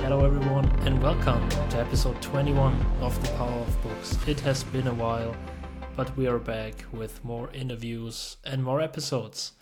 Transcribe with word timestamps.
Hello, 0.00 0.24
everyone, 0.24 0.70
and 0.86 1.02
welcome 1.02 1.48
to 1.48 1.78
episode 1.78 2.22
21 2.22 2.80
of 3.00 3.20
The 3.20 3.32
Power 3.32 3.50
of 3.50 3.82
Books. 3.82 4.16
It 4.28 4.38
has 4.40 4.62
been 4.62 4.86
a 4.86 4.94
while, 4.94 5.34
but 5.96 6.16
we 6.16 6.28
are 6.28 6.38
back 6.38 6.84
with 6.92 7.24
more 7.24 7.50
interviews 7.52 8.36
and 8.44 8.62
more 8.62 8.80
episodes. 8.80 9.54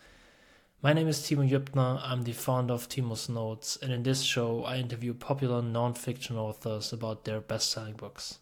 My 0.82 0.92
name 0.92 1.08
is 1.08 1.20
Timo 1.20 1.48
Jübner, 1.48 1.98
I'm 2.04 2.24
the 2.24 2.32
founder 2.32 2.74
of 2.74 2.90
Timo's 2.90 3.30
Notes, 3.30 3.78
and 3.80 3.90
in 3.90 4.02
this 4.02 4.20
show, 4.20 4.64
I 4.64 4.76
interview 4.76 5.14
popular 5.14 5.62
non 5.62 5.94
fiction 5.94 6.36
authors 6.36 6.92
about 6.92 7.24
their 7.24 7.40
best 7.40 7.70
selling 7.70 7.94
books. 7.94 8.40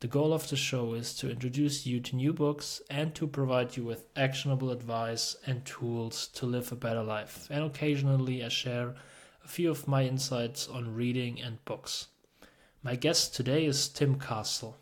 The 0.00 0.06
goal 0.06 0.32
of 0.32 0.48
the 0.48 0.54
show 0.54 0.94
is 0.94 1.12
to 1.14 1.28
introduce 1.28 1.84
you 1.84 1.98
to 1.98 2.14
new 2.14 2.32
books 2.32 2.80
and 2.88 3.12
to 3.16 3.26
provide 3.26 3.76
you 3.76 3.82
with 3.82 4.04
actionable 4.14 4.70
advice 4.70 5.34
and 5.44 5.64
tools 5.64 6.28
to 6.34 6.46
live 6.46 6.70
a 6.70 6.76
better 6.76 7.02
life. 7.02 7.48
And 7.50 7.64
occasionally, 7.64 8.44
I 8.44 8.48
share 8.48 8.94
a 9.44 9.48
few 9.48 9.72
of 9.72 9.88
my 9.88 10.04
insights 10.04 10.68
on 10.68 10.94
reading 10.94 11.42
and 11.42 11.64
books. 11.64 12.06
My 12.80 12.94
guest 12.94 13.34
today 13.34 13.66
is 13.66 13.88
Tim 13.88 14.20
Castle. 14.20 14.76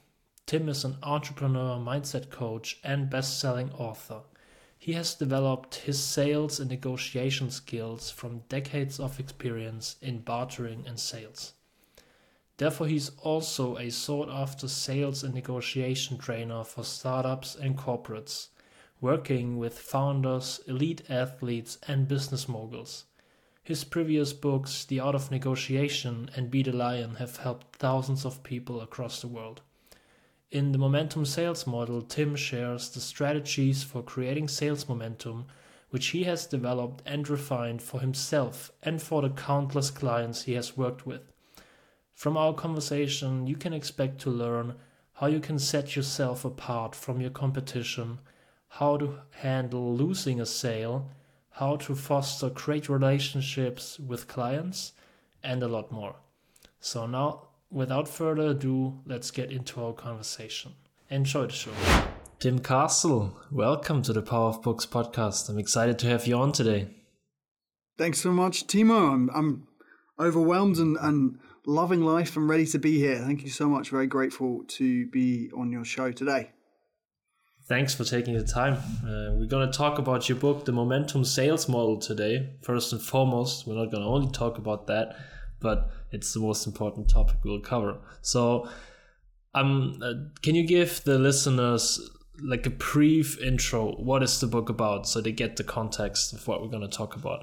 Tim 0.44 0.68
is 0.68 0.84
an 0.84 0.98
entrepreneur, 1.02 1.78
mindset 1.78 2.28
coach, 2.28 2.78
and 2.84 3.08
best 3.08 3.40
selling 3.40 3.72
author. 3.72 4.20
He 4.78 4.92
has 4.92 5.14
developed 5.14 5.76
his 5.76 5.98
sales 5.98 6.60
and 6.60 6.68
negotiation 6.68 7.50
skills 7.50 8.10
from 8.10 8.42
decades 8.50 9.00
of 9.00 9.18
experience 9.18 9.96
in 10.02 10.20
bartering 10.20 10.84
and 10.86 11.00
sales. 11.00 11.54
Therefore, 12.58 12.86
he's 12.86 13.10
also 13.22 13.76
a 13.76 13.90
sought 13.90 14.30
after 14.30 14.66
sales 14.66 15.22
and 15.22 15.34
negotiation 15.34 16.16
trainer 16.16 16.64
for 16.64 16.84
startups 16.84 17.54
and 17.54 17.76
corporates, 17.76 18.48
working 19.00 19.58
with 19.58 19.78
founders, 19.78 20.60
elite 20.66 21.02
athletes, 21.10 21.76
and 21.86 22.08
business 22.08 22.48
moguls. 22.48 23.04
His 23.62 23.84
previous 23.84 24.32
books, 24.32 24.84
The 24.84 25.00
Art 25.00 25.14
of 25.14 25.30
Negotiation 25.30 26.30
and 26.34 26.50
Be 26.50 26.62
the 26.62 26.72
Lion, 26.72 27.16
have 27.16 27.38
helped 27.38 27.76
thousands 27.76 28.24
of 28.24 28.42
people 28.42 28.80
across 28.80 29.20
the 29.20 29.28
world. 29.28 29.60
In 30.50 30.72
the 30.72 30.78
Momentum 30.78 31.26
Sales 31.26 31.66
Model, 31.66 32.00
Tim 32.00 32.36
shares 32.36 32.88
the 32.88 33.00
strategies 33.00 33.82
for 33.82 34.02
creating 34.02 34.48
sales 34.48 34.88
momentum, 34.88 35.46
which 35.90 36.06
he 36.08 36.24
has 36.24 36.46
developed 36.46 37.02
and 37.04 37.28
refined 37.28 37.82
for 37.82 38.00
himself 38.00 38.70
and 38.82 39.02
for 39.02 39.20
the 39.20 39.30
countless 39.30 39.90
clients 39.90 40.44
he 40.44 40.54
has 40.54 40.76
worked 40.76 41.04
with. 41.04 41.32
From 42.16 42.38
our 42.38 42.54
conversation, 42.54 43.46
you 43.46 43.56
can 43.56 43.74
expect 43.74 44.22
to 44.22 44.30
learn 44.30 44.76
how 45.12 45.26
you 45.26 45.38
can 45.38 45.58
set 45.58 45.94
yourself 45.94 46.46
apart 46.46 46.94
from 46.94 47.20
your 47.20 47.28
competition, 47.28 48.20
how 48.68 48.96
to 48.96 49.18
handle 49.32 49.94
losing 49.94 50.40
a 50.40 50.46
sale, 50.46 51.10
how 51.50 51.76
to 51.76 51.94
foster 51.94 52.48
great 52.48 52.88
relationships 52.88 53.98
with 53.98 54.28
clients, 54.28 54.92
and 55.44 55.62
a 55.62 55.68
lot 55.68 55.92
more. 55.92 56.16
So, 56.80 57.06
now, 57.06 57.48
without 57.70 58.08
further 58.08 58.48
ado, 58.48 58.98
let's 59.04 59.30
get 59.30 59.52
into 59.52 59.84
our 59.84 59.92
conversation. 59.92 60.72
Enjoy 61.10 61.48
the 61.48 61.52
show. 61.52 61.72
Tim 62.38 62.60
Castle, 62.60 63.36
welcome 63.50 64.00
to 64.00 64.14
the 64.14 64.22
Power 64.22 64.48
of 64.48 64.62
Books 64.62 64.86
podcast. 64.86 65.50
I'm 65.50 65.58
excited 65.58 65.98
to 65.98 66.06
have 66.06 66.26
you 66.26 66.36
on 66.38 66.52
today. 66.52 66.88
Thanks 67.98 68.22
so 68.22 68.32
much, 68.32 68.66
Timo. 68.66 69.12
I'm, 69.12 69.28
I'm 69.34 69.68
overwhelmed 70.18 70.78
and, 70.78 70.96
and 70.98 71.38
loving 71.66 72.02
life 72.02 72.36
and 72.36 72.48
ready 72.48 72.64
to 72.66 72.78
be 72.78 72.98
here. 72.98 73.18
Thank 73.18 73.42
you 73.42 73.50
so 73.50 73.68
much. 73.68 73.90
Very 73.90 74.06
grateful 74.06 74.64
to 74.68 75.06
be 75.08 75.50
on 75.56 75.70
your 75.70 75.84
show 75.84 76.12
today. 76.12 76.50
Thanks 77.68 77.92
for 77.92 78.04
taking 78.04 78.34
the 78.34 78.44
time. 78.44 78.74
Uh, 78.74 79.34
we're 79.34 79.48
going 79.48 79.68
to 79.68 79.76
talk 79.76 79.98
about 79.98 80.28
your 80.28 80.38
book, 80.38 80.64
The 80.64 80.72
Momentum 80.72 81.24
Sales 81.24 81.68
Model, 81.68 81.98
today. 81.98 82.54
First 82.62 82.92
and 82.92 83.02
foremost, 83.02 83.66
we're 83.66 83.74
not 83.74 83.90
going 83.90 84.04
to 84.04 84.08
only 84.08 84.30
talk 84.30 84.56
about 84.56 84.86
that, 84.86 85.16
but 85.58 85.90
it's 86.12 86.32
the 86.32 86.38
most 86.38 86.68
important 86.68 87.10
topic 87.10 87.38
we'll 87.44 87.58
cover. 87.58 87.98
So, 88.22 88.68
um, 89.52 89.98
uh, 90.00 90.12
can 90.42 90.54
you 90.54 90.64
give 90.64 91.02
the 91.02 91.18
listeners 91.18 92.08
like 92.40 92.66
a 92.66 92.70
brief 92.70 93.40
intro? 93.40 93.96
What 93.96 94.22
is 94.22 94.38
the 94.38 94.46
book 94.46 94.68
about 94.68 95.08
so 95.08 95.20
they 95.20 95.32
get 95.32 95.56
the 95.56 95.64
context 95.64 96.32
of 96.32 96.46
what 96.46 96.62
we're 96.62 96.68
going 96.68 96.88
to 96.88 96.96
talk 96.96 97.16
about? 97.16 97.42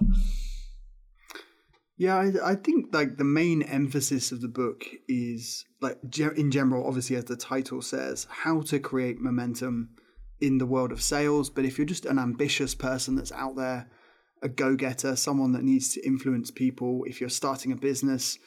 Yeah, 1.98 2.18
I, 2.18 2.52
I 2.52 2.56
think 2.56 2.94
like 2.94 3.18
the 3.18 3.24
main 3.24 3.62
emphasis 3.62 4.31
of 4.31 4.42
the 4.42 4.48
book 4.48 4.86
is 5.08 5.66
like 5.80 6.00
ge- 6.09 6.22
in 6.36 6.50
general, 6.50 6.88
obviously 6.88 7.16
as 7.16 7.26
the 7.26 7.36
title 7.36 7.81
says, 7.81 8.28
how 8.30 8.62
to 8.62 8.80
create 8.80 9.20
momentum 9.20 9.90
in 10.42 10.58
the 10.58 10.66
world 10.66 10.92
of 10.92 11.02
sales. 11.02 11.50
But 11.50 11.66
if 11.66 11.78
you're 11.78 11.86
just 11.86 12.06
an 12.06 12.18
ambitious 12.18 12.74
person 12.74 13.16
that's 13.16 13.31
out 13.31 13.56
there, 13.56 13.90
a 14.42 14.50
go 14.50 14.76
getter, 14.76 15.16
someone 15.16 15.54
that 15.54 15.64
needs 15.64 15.94
to 15.94 16.06
influence 16.06 16.52
people, 16.52 17.04
if 17.06 17.22
you're 17.22 17.30
starting 17.30 17.72
a 17.72 17.78
business 17.78 18.38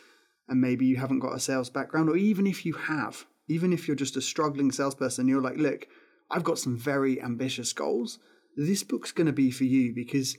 and 0.49 0.61
maybe 0.61 0.85
you 0.85 0.97
haven't 0.97 1.21
got 1.21 1.35
a 1.35 1.41
sales 1.41 1.71
background, 1.71 2.11
or 2.11 2.17
even 2.17 2.47
if 2.47 2.67
you 2.67 2.75
have, 2.75 3.25
even 3.49 3.73
if 3.73 3.87
you're 3.87 3.97
just 3.97 4.17
a 4.17 4.21
struggling 4.21 4.73
salesperson, 4.73 5.29
you're 5.29 5.41
like, 5.41 5.57
look, 5.57 5.87
I've 6.31 6.45
got 6.45 6.59
some 6.59 6.77
very 6.77 7.23
ambitious 7.23 7.73
goals. 7.73 8.19
This 8.57 8.83
book's 8.83 9.13
going 9.13 9.27
to 9.27 9.33
be 9.33 9.51
for 9.51 9.65
you 9.65 9.95
because 9.95 10.37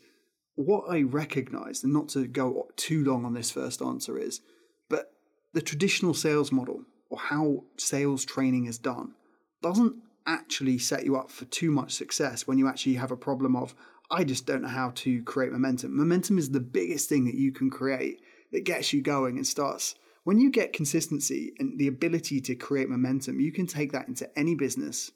what 0.58 0.86
I 0.90 1.04
recognise, 1.04 1.84
and 1.84 1.94
not 1.94 2.10
to 2.10 2.28
go 2.28 2.68
too 2.76 3.06
long 3.06 3.26
on 3.26 3.34
this 3.34 3.52
first 3.52 3.82
answer, 3.82 4.18
is 4.18 4.42
but 4.90 5.14
the 5.54 5.62
traditional 5.62 6.14
sales 6.14 6.52
model 6.52 6.84
or 7.10 7.20
how 7.20 7.64
sales 7.78 8.26
training 8.26 8.66
is 8.66 8.80
done 8.80 9.14
doesn't 9.62 9.96
actually 10.26 10.80
set 10.80 11.06
you 11.06 11.16
up 11.16 11.30
for 11.30 11.46
too 11.46 11.72
much 11.72 11.92
success 11.94 12.48
when 12.48 12.58
you 12.58 12.68
actually 12.68 12.96
have 12.96 13.12
a 13.12 13.18
problem 13.18 13.56
of, 13.56 13.76
I 14.10 14.24
just 14.24 14.48
don't 14.48 14.64
know 14.64 14.68
how 14.68 14.92
to 14.96 15.24
create 15.24 15.52
momentum. 15.52 15.96
Momentum 15.96 16.38
is 16.38 16.50
the 16.50 16.60
biggest 16.60 17.08
thing 17.08 17.26
that 17.26 17.36
you 17.36 17.52
can 17.52 17.70
create 17.70 18.20
that 18.52 18.66
gets 18.66 18.92
you 18.92 19.02
going 19.02 19.38
and 19.38 19.46
starts. 19.46 19.96
When 20.24 20.40
you 20.40 20.50
get 20.52 20.74
consistency 20.74 21.54
and 21.60 21.78
the 21.78 21.88
ability 21.88 22.42
to 22.42 22.56
create 22.56 22.90
momentum, 22.90 23.40
you 23.40 23.52
can 23.52 23.68
take 23.68 23.92
that 23.92 24.08
into 24.08 24.28
any 24.38 24.56
business, 24.56 25.12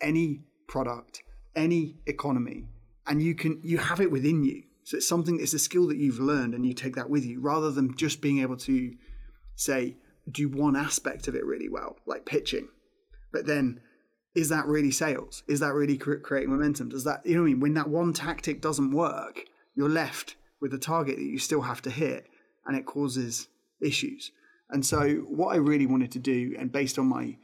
any 0.00 0.40
product, 0.66 1.22
any 1.54 1.96
economy, 2.06 2.64
and 3.06 3.22
you 3.22 3.34
can 3.34 3.60
you 3.62 3.78
have 3.78 4.00
it 4.00 4.10
within 4.10 4.44
you. 4.44 4.62
So 4.84 4.98
it's 4.98 5.08
something 5.08 5.40
it's 5.40 5.54
a 5.54 5.58
skill 5.58 5.88
that 5.88 5.96
you've 5.96 6.20
learned 6.20 6.54
and 6.54 6.64
you 6.64 6.72
take 6.72 6.96
that 6.96 7.10
with 7.10 7.24
you 7.24 7.40
rather 7.40 7.70
than 7.70 7.96
just 7.96 8.20
being 8.20 8.40
able 8.40 8.56
to 8.58 8.94
say 9.56 9.96
do 10.30 10.48
one 10.48 10.76
aspect 10.76 11.28
of 11.28 11.34
it 11.34 11.44
really 11.44 11.68
well, 11.68 11.96
like 12.06 12.26
pitching. 12.26 12.68
But 13.32 13.46
then 13.46 13.80
is 14.34 14.50
that 14.50 14.66
really 14.66 14.90
sales? 14.90 15.42
Is 15.48 15.60
that 15.60 15.72
really 15.72 15.96
creating 15.96 16.50
momentum? 16.50 16.90
Does 16.90 17.04
that, 17.04 17.24
you 17.24 17.34
know 17.34 17.40
what 17.40 17.46
I 17.46 17.50
mean? 17.50 17.60
When 17.60 17.74
that 17.74 17.88
one 17.88 18.12
tactic 18.12 18.60
doesn't 18.60 18.90
work, 18.90 19.44
you're 19.74 19.88
left 19.88 20.36
with 20.60 20.74
a 20.74 20.78
target 20.78 21.16
that 21.16 21.24
you 21.24 21.38
still 21.38 21.62
have 21.62 21.80
to 21.82 21.90
hit 21.90 22.26
and 22.66 22.76
it 22.76 22.84
causes 22.84 23.48
issues. 23.80 24.32
And 24.68 24.84
so, 24.84 25.08
what 25.28 25.54
I 25.54 25.56
really 25.56 25.86
wanted 25.86 26.10
to 26.12 26.18
do, 26.18 26.54
and 26.58 26.72
based 26.72 26.98
on 26.98 27.06
my 27.06 27.36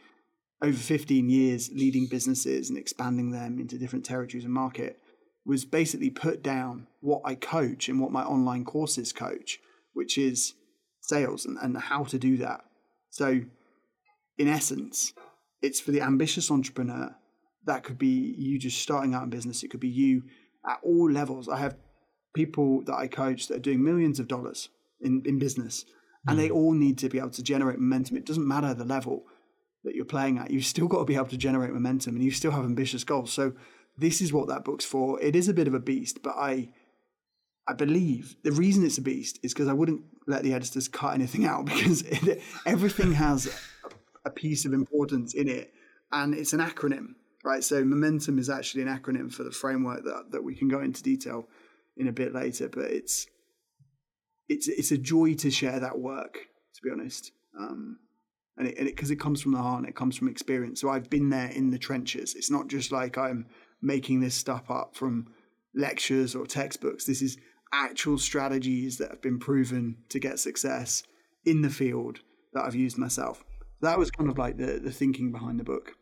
over 0.60 0.76
15 0.76 1.30
years 1.30 1.70
leading 1.72 2.08
businesses 2.08 2.68
and 2.68 2.78
expanding 2.78 3.30
them 3.30 3.58
into 3.58 3.78
different 3.78 4.04
territories 4.04 4.44
and 4.44 4.52
market, 4.52 4.98
was 5.44 5.64
basically 5.64 6.10
put 6.10 6.42
down 6.42 6.86
what 7.00 7.22
I 7.24 7.34
coach 7.34 7.88
and 7.88 8.00
what 8.00 8.12
my 8.12 8.22
online 8.22 8.64
courses 8.64 9.12
coach, 9.12 9.58
which 9.92 10.16
is 10.16 10.54
sales 11.00 11.44
and, 11.44 11.58
and 11.60 11.76
how 11.76 12.04
to 12.04 12.18
do 12.18 12.36
that. 12.38 12.60
So, 13.10 13.42
in 14.38 14.48
essence, 14.48 15.12
it's 15.60 15.80
for 15.80 15.90
the 15.90 16.00
ambitious 16.00 16.50
entrepreneur. 16.50 17.14
That 17.64 17.84
could 17.84 17.98
be 17.98 18.34
you 18.38 18.58
just 18.58 18.80
starting 18.80 19.14
out 19.14 19.24
in 19.24 19.30
business. 19.30 19.62
It 19.62 19.70
could 19.70 19.80
be 19.80 19.88
you 19.88 20.22
at 20.68 20.78
all 20.82 21.10
levels. 21.10 21.48
I 21.48 21.58
have 21.58 21.76
people 22.34 22.82
that 22.82 22.94
I 22.94 23.08
coach 23.08 23.48
that 23.48 23.56
are 23.56 23.60
doing 23.60 23.82
millions 23.82 24.18
of 24.18 24.28
dollars 24.28 24.68
in, 25.00 25.22
in 25.26 25.38
business, 25.38 25.84
and 26.26 26.38
they 26.38 26.48
mm. 26.48 26.54
all 26.54 26.72
need 26.72 26.98
to 26.98 27.08
be 27.08 27.18
able 27.18 27.30
to 27.30 27.42
generate 27.42 27.78
momentum. 27.78 28.16
It 28.16 28.26
doesn't 28.26 28.46
matter 28.46 28.74
the 28.74 28.84
level 28.84 29.24
that 29.84 29.94
you're 29.94 30.04
playing 30.04 30.38
at, 30.38 30.50
you've 30.50 30.64
still 30.64 30.86
got 30.86 30.98
to 30.98 31.04
be 31.04 31.16
able 31.16 31.26
to 31.26 31.36
generate 31.36 31.72
momentum 31.72 32.14
and 32.14 32.24
you 32.24 32.30
still 32.30 32.52
have 32.52 32.64
ambitious 32.64 33.04
goals. 33.04 33.32
So, 33.32 33.52
this 33.96 34.20
is 34.20 34.32
what 34.32 34.48
that 34.48 34.64
book's 34.64 34.84
for. 34.84 35.20
It 35.20 35.36
is 35.36 35.48
a 35.48 35.54
bit 35.54 35.68
of 35.68 35.74
a 35.74 35.80
beast, 35.80 36.22
but 36.22 36.34
I 36.36 36.70
I 37.66 37.74
believe 37.74 38.36
the 38.42 38.52
reason 38.52 38.84
it's 38.84 38.98
a 38.98 39.02
beast 39.02 39.38
is 39.42 39.52
because 39.52 39.68
I 39.68 39.72
wouldn't 39.72 40.02
let 40.26 40.42
the 40.42 40.52
editors 40.52 40.88
cut 40.88 41.14
anything 41.14 41.44
out 41.52 41.66
because 41.66 42.02
it, 42.02 42.42
everything 42.66 43.12
has 43.12 43.48
a 44.24 44.30
piece 44.30 44.64
of 44.64 44.72
importance 44.72 45.34
in 45.34 45.48
it, 45.48 45.72
and 46.10 46.34
it's 46.34 46.52
an 46.52 46.60
acronym, 46.60 47.14
right? 47.44 47.62
So 47.62 47.84
momentum 47.84 48.38
is 48.38 48.50
actually 48.50 48.82
an 48.82 48.88
acronym 48.88 49.32
for 49.32 49.44
the 49.44 49.50
framework 49.50 50.04
that 50.04 50.32
that 50.32 50.44
we 50.44 50.54
can 50.54 50.68
go 50.68 50.80
into 50.80 51.02
detail 51.02 51.48
in 51.96 52.08
a 52.08 52.12
bit 52.12 52.34
later, 52.34 52.68
but 52.68 52.84
it's 52.84 53.26
it's 54.48 54.68
it's 54.68 54.90
a 54.90 54.98
joy 54.98 55.34
to 55.34 55.50
share 55.50 55.80
that 55.80 55.98
work, 55.98 56.34
to 56.74 56.82
be 56.82 56.90
honest. 56.90 57.32
Um, 57.58 57.98
and 58.56 58.68
it 58.68 58.76
because 58.78 59.10
it, 59.10 59.14
it 59.14 59.20
comes 59.20 59.40
from 59.40 59.52
the 59.52 59.58
heart 59.58 59.80
and 59.80 59.88
it 59.88 59.96
comes 59.96 60.16
from 60.16 60.28
experience. 60.28 60.80
So 60.80 60.88
I've 60.88 61.10
been 61.10 61.30
there 61.30 61.50
in 61.50 61.70
the 61.70 61.78
trenches. 61.78 62.34
It's 62.34 62.50
not 62.50 62.68
just 62.68 62.92
like 62.92 63.16
I'm 63.16 63.46
making 63.82 64.20
this 64.20 64.34
stuff 64.34 64.70
up 64.70 64.94
from 64.94 65.26
lectures 65.74 66.34
or 66.34 66.46
textbooks. 66.46 67.04
This 67.04 67.22
is 67.22 67.36
actual 67.72 68.18
strategies 68.18 68.98
that 68.98 69.10
have 69.10 69.22
been 69.22 69.38
proven 69.38 69.96
to 70.10 70.18
get 70.18 70.38
success 70.38 71.02
in 71.44 71.62
the 71.62 71.70
field 71.70 72.20
that 72.52 72.64
I've 72.64 72.74
used 72.74 72.98
myself. 72.98 73.42
that 73.80 73.98
was 73.98 74.10
kind 74.10 74.30
of 74.30 74.38
like 74.38 74.58
the, 74.58 74.78
the 74.78 74.92
thinking 74.92 75.32
behind 75.32 75.58
the 75.58 75.64
book. 75.64 75.92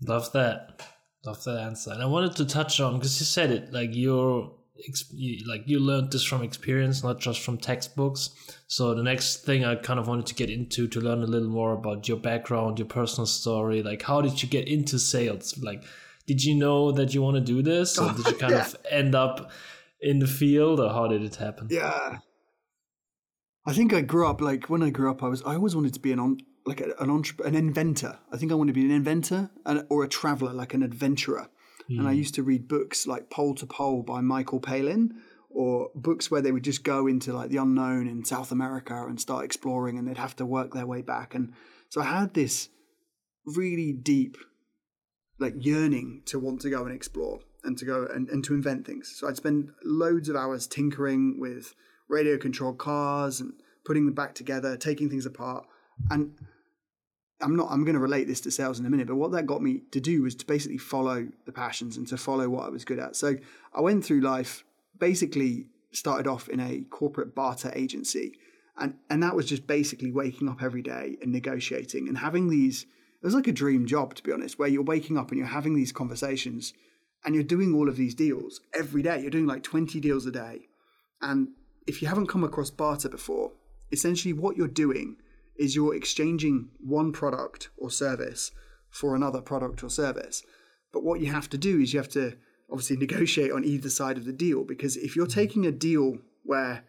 Love 0.00 0.32
that. 0.32 0.82
Love 1.26 1.42
that 1.44 1.58
answer. 1.60 1.92
And 1.92 2.02
I 2.02 2.06
wanted 2.06 2.36
to 2.36 2.46
touch 2.46 2.80
on 2.80 2.94
because 2.94 3.18
you 3.20 3.26
said 3.26 3.50
it 3.50 3.72
like 3.72 3.90
you're 3.92 4.52
you, 5.12 5.46
like 5.48 5.62
you 5.66 5.78
learned 5.78 6.10
this 6.10 6.24
from 6.24 6.42
experience, 6.42 7.02
not 7.04 7.20
just 7.20 7.40
from 7.40 7.58
textbooks. 7.58 8.30
So 8.66 8.94
the 8.94 9.02
next 9.02 9.44
thing 9.44 9.64
I 9.64 9.76
kind 9.76 10.00
of 10.00 10.08
wanted 10.08 10.26
to 10.26 10.34
get 10.34 10.50
into 10.50 10.88
to 10.88 11.00
learn 11.00 11.22
a 11.22 11.26
little 11.26 11.48
more 11.48 11.72
about 11.72 12.08
your 12.08 12.16
background, 12.16 12.78
your 12.78 12.88
personal 12.88 13.26
story. 13.26 13.82
Like, 13.82 14.02
how 14.02 14.20
did 14.20 14.42
you 14.42 14.48
get 14.48 14.68
into 14.68 14.98
sales? 14.98 15.56
Like, 15.62 15.84
did 16.26 16.42
you 16.42 16.54
know 16.54 16.92
that 16.92 17.14
you 17.14 17.22
want 17.22 17.36
to 17.36 17.40
do 17.40 17.62
this, 17.62 17.98
or 17.98 18.12
did 18.12 18.26
you 18.26 18.34
kind 18.44 18.52
Yeah. 18.52 18.66
of 18.66 18.76
end 18.90 19.14
up 19.14 19.50
in 20.00 20.18
the 20.18 20.26
field, 20.26 20.80
or 20.80 20.90
how 20.90 21.06
did 21.08 21.22
it 21.22 21.36
happen? 21.36 21.68
Yeah. 21.70 22.18
I 23.66 23.72
think 23.72 23.92
I 23.94 24.02
grew 24.02 24.26
up 24.28 24.40
like 24.40 24.68
when 24.68 24.82
I 24.82 24.90
grew 24.90 25.10
up, 25.10 25.22
I 25.22 25.28
was 25.28 25.42
I 25.42 25.54
always 25.54 25.74
wanted 25.74 25.94
to 25.94 26.00
be 26.00 26.12
an 26.12 26.18
on, 26.18 26.38
like 26.66 26.80
an 26.80 27.10
entre- 27.10 27.46
an 27.46 27.54
inventor. 27.54 28.18
I 28.30 28.36
think 28.36 28.52
I 28.52 28.54
wanted 28.54 28.74
to 28.74 28.80
be 28.80 28.84
an 28.84 28.90
inventor 28.90 29.50
and, 29.64 29.86
or 29.88 30.04
a 30.04 30.08
traveler, 30.08 30.52
like 30.52 30.74
an 30.74 30.82
adventurer. 30.82 31.48
And 31.86 32.08
I 32.08 32.12
hmm. 32.12 32.18
used 32.18 32.34
to 32.36 32.42
read 32.42 32.66
books 32.66 33.06
like 33.06 33.28
Pole 33.28 33.54
to 33.56 33.66
Pole 33.66 34.02
by 34.02 34.22
Michael 34.22 34.60
Palin, 34.60 35.20
or 35.50 35.90
books 35.94 36.30
where 36.30 36.40
they 36.40 36.50
would 36.50 36.64
just 36.64 36.82
go 36.82 37.06
into 37.06 37.34
like 37.34 37.50
the 37.50 37.58
unknown 37.58 38.06
in 38.08 38.24
South 38.24 38.50
America 38.52 39.04
and 39.06 39.20
start 39.20 39.44
exploring, 39.44 39.98
and 39.98 40.08
they'd 40.08 40.16
have 40.16 40.36
to 40.36 40.46
work 40.46 40.72
their 40.72 40.86
way 40.86 41.02
back. 41.02 41.34
And 41.34 41.52
so 41.90 42.00
I 42.00 42.04
had 42.04 42.34
this 42.34 42.70
really 43.44 43.92
deep 43.92 44.36
like 45.44 45.64
yearning 45.64 46.22
to 46.26 46.38
want 46.38 46.60
to 46.62 46.70
go 46.70 46.84
and 46.84 46.94
explore 46.94 47.38
and 47.64 47.76
to 47.78 47.84
go 47.84 48.06
and, 48.12 48.28
and 48.30 48.42
to 48.44 48.54
invent 48.54 48.86
things. 48.86 49.14
So 49.16 49.28
I'd 49.28 49.36
spend 49.36 49.70
loads 49.84 50.28
of 50.28 50.36
hours 50.36 50.66
tinkering 50.66 51.38
with 51.38 51.74
radio 52.08 52.38
controlled 52.38 52.78
cars 52.78 53.40
and 53.40 53.52
putting 53.84 54.06
them 54.06 54.14
back 54.14 54.34
together, 54.34 54.76
taking 54.76 55.10
things 55.10 55.26
apart. 55.26 55.66
And 56.10 56.34
I'm 57.40 57.56
not 57.56 57.70
I'm 57.70 57.84
going 57.84 57.94
to 57.94 58.00
relate 58.00 58.26
this 58.26 58.40
to 58.42 58.50
sales 58.50 58.80
in 58.80 58.86
a 58.86 58.90
minute, 58.90 59.06
but 59.06 59.16
what 59.16 59.32
that 59.32 59.46
got 59.46 59.60
me 59.60 59.82
to 59.90 60.00
do 60.00 60.22
was 60.22 60.34
to 60.36 60.46
basically 60.46 60.78
follow 60.78 61.28
the 61.44 61.52
passions 61.52 61.96
and 61.98 62.06
to 62.08 62.16
follow 62.16 62.48
what 62.48 62.64
I 62.64 62.70
was 62.70 62.84
good 62.84 62.98
at. 62.98 63.16
So 63.16 63.36
I 63.74 63.80
went 63.80 64.04
through 64.04 64.20
life 64.20 64.64
basically 64.98 65.66
started 65.92 66.26
off 66.26 66.48
in 66.48 66.60
a 66.60 66.80
corporate 66.90 67.34
barter 67.34 67.70
agency 67.74 68.32
and 68.78 68.94
and 69.10 69.22
that 69.22 69.36
was 69.36 69.46
just 69.46 69.66
basically 69.66 70.10
waking 70.10 70.48
up 70.48 70.62
every 70.62 70.82
day 70.82 71.16
and 71.20 71.32
negotiating 71.32 72.08
and 72.08 72.18
having 72.18 72.48
these 72.48 72.86
it 73.24 73.26
was 73.26 73.34
like 73.34 73.48
a 73.48 73.52
dream 73.52 73.86
job 73.86 74.14
to 74.14 74.22
be 74.22 74.32
honest 74.32 74.58
where 74.58 74.68
you're 74.68 74.82
waking 74.82 75.16
up 75.16 75.30
and 75.30 75.38
you're 75.38 75.46
having 75.46 75.74
these 75.74 75.92
conversations 75.92 76.74
and 77.24 77.34
you're 77.34 77.42
doing 77.42 77.74
all 77.74 77.88
of 77.88 77.96
these 77.96 78.14
deals 78.14 78.60
every 78.78 79.00
day. 79.00 79.18
You're 79.18 79.30
doing 79.30 79.46
like 79.46 79.62
20 79.62 79.98
deals 79.98 80.26
a 80.26 80.30
day. 80.30 80.68
And 81.22 81.48
if 81.86 82.02
you 82.02 82.08
haven't 82.08 82.26
come 82.26 82.44
across 82.44 82.68
barter 82.68 83.08
before 83.08 83.52
essentially 83.90 84.34
what 84.34 84.58
you're 84.58 84.68
doing 84.68 85.16
is 85.56 85.74
you're 85.74 85.94
exchanging 85.94 86.68
one 86.78 87.12
product 87.12 87.70
or 87.78 87.90
service 87.90 88.50
for 88.90 89.16
another 89.16 89.40
product 89.40 89.82
or 89.82 89.88
service. 89.88 90.42
But 90.92 91.02
what 91.02 91.20
you 91.20 91.32
have 91.32 91.48
to 91.48 91.56
do 91.56 91.80
is 91.80 91.94
you 91.94 92.00
have 92.00 92.10
to 92.10 92.36
obviously 92.70 92.98
negotiate 92.98 93.52
on 93.52 93.64
either 93.64 93.88
side 93.88 94.18
of 94.18 94.26
the 94.26 94.34
deal 94.34 94.64
because 94.64 94.98
if 94.98 95.16
you're 95.16 95.24
mm-hmm. 95.24 95.40
taking 95.40 95.64
a 95.64 95.72
deal 95.72 96.18
where 96.42 96.84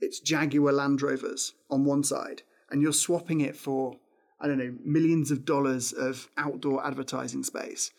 it's 0.00 0.20
Jaguar 0.20 0.70
Land 0.70 1.00
Rovers 1.00 1.54
on 1.70 1.86
one 1.86 2.04
side 2.04 2.42
and 2.70 2.82
you're 2.82 2.92
swapping 2.92 3.40
it 3.40 3.56
for 3.56 3.96
I 4.40 4.46
don't 4.46 4.58
know 4.58 4.74
millions 4.84 5.30
of 5.30 5.44
dollars 5.44 5.92
of 5.92 6.28
outdoor 6.36 6.86
advertising 6.86 7.42
space. 7.42 7.90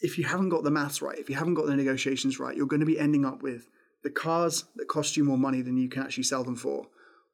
If 0.00 0.18
you 0.18 0.24
haven't 0.24 0.50
got 0.50 0.62
the 0.62 0.70
maths 0.70 1.02
right 1.02 1.18
if 1.18 1.28
you 1.28 1.36
haven't 1.36 1.54
got 1.54 1.66
the 1.66 1.74
negotiations 1.74 2.38
right 2.38 2.56
you're 2.56 2.66
going 2.66 2.80
to 2.80 2.86
be 2.86 2.98
ending 2.98 3.24
up 3.24 3.42
with 3.42 3.68
the 4.04 4.10
cars 4.10 4.64
that 4.76 4.86
cost 4.86 5.16
you 5.16 5.24
more 5.24 5.38
money 5.38 5.62
than 5.62 5.76
you 5.76 5.88
can 5.88 6.02
actually 6.02 6.24
sell 6.24 6.44
them 6.44 6.54
for 6.54 6.86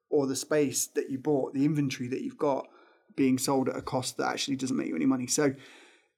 or 0.08 0.26
the 0.26 0.36
space 0.36 0.86
that 0.86 1.10
you 1.10 1.18
bought 1.18 1.52
the 1.52 1.64
inventory 1.64 2.08
that 2.08 2.22
you've 2.22 2.38
got 2.38 2.66
being 3.16 3.38
sold 3.38 3.68
at 3.68 3.76
a 3.76 3.82
cost 3.82 4.16
that 4.16 4.28
actually 4.28 4.56
doesn't 4.56 4.76
make 4.76 4.88
you 4.88 4.96
any 4.96 5.06
money. 5.06 5.26
So 5.26 5.54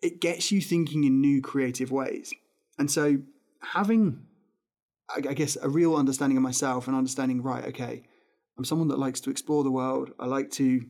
it 0.01 0.21
gets 0.21 0.53
you 0.53 0.61
thinking 0.61 1.05
in 1.05 1.21
new 1.21 1.41
creative 1.41 1.91
ways. 1.91 2.33
And 2.79 2.91
so 2.91 3.19
having 3.61 4.27
I 5.15 5.21
guess 5.21 5.59
a 5.61 5.69
real 5.69 5.95
understanding 5.97 6.39
of 6.39 6.43
myself 6.43 6.87
and 6.87 6.97
understanding 6.97 7.43
right 7.43 7.65
okay 7.67 8.03
I'm 8.57 8.65
someone 8.65 8.89
that 8.89 8.99
likes 8.99 9.21
to 9.23 9.31
explore 9.31 9.65
the 9.65 9.71
world. 9.71 10.13
I 10.19 10.27
like 10.27 10.51
to 10.53 10.85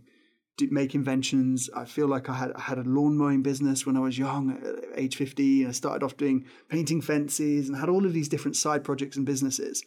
make 0.60 0.94
inventions. 0.94 1.70
I 1.75 1.84
feel 1.84 2.06
like 2.06 2.28
I 2.28 2.34
had 2.34 2.52
I 2.52 2.60
had 2.60 2.78
a 2.78 2.82
lawn 2.82 3.16
mowing 3.16 3.43
business 3.43 3.87
when 3.87 3.96
I 3.96 4.00
was 4.00 4.19
young 4.19 4.50
at 4.50 4.99
age 4.99 5.16
50 5.16 5.66
I 5.66 5.70
started 5.72 6.04
off 6.04 6.16
doing 6.16 6.46
painting 6.69 7.00
fences 7.00 7.69
and 7.69 7.76
had 7.76 7.88
all 7.88 8.06
of 8.06 8.12
these 8.12 8.28
different 8.28 8.56
side 8.56 8.84
projects 8.84 9.16
and 9.16 9.26
businesses. 9.26 9.82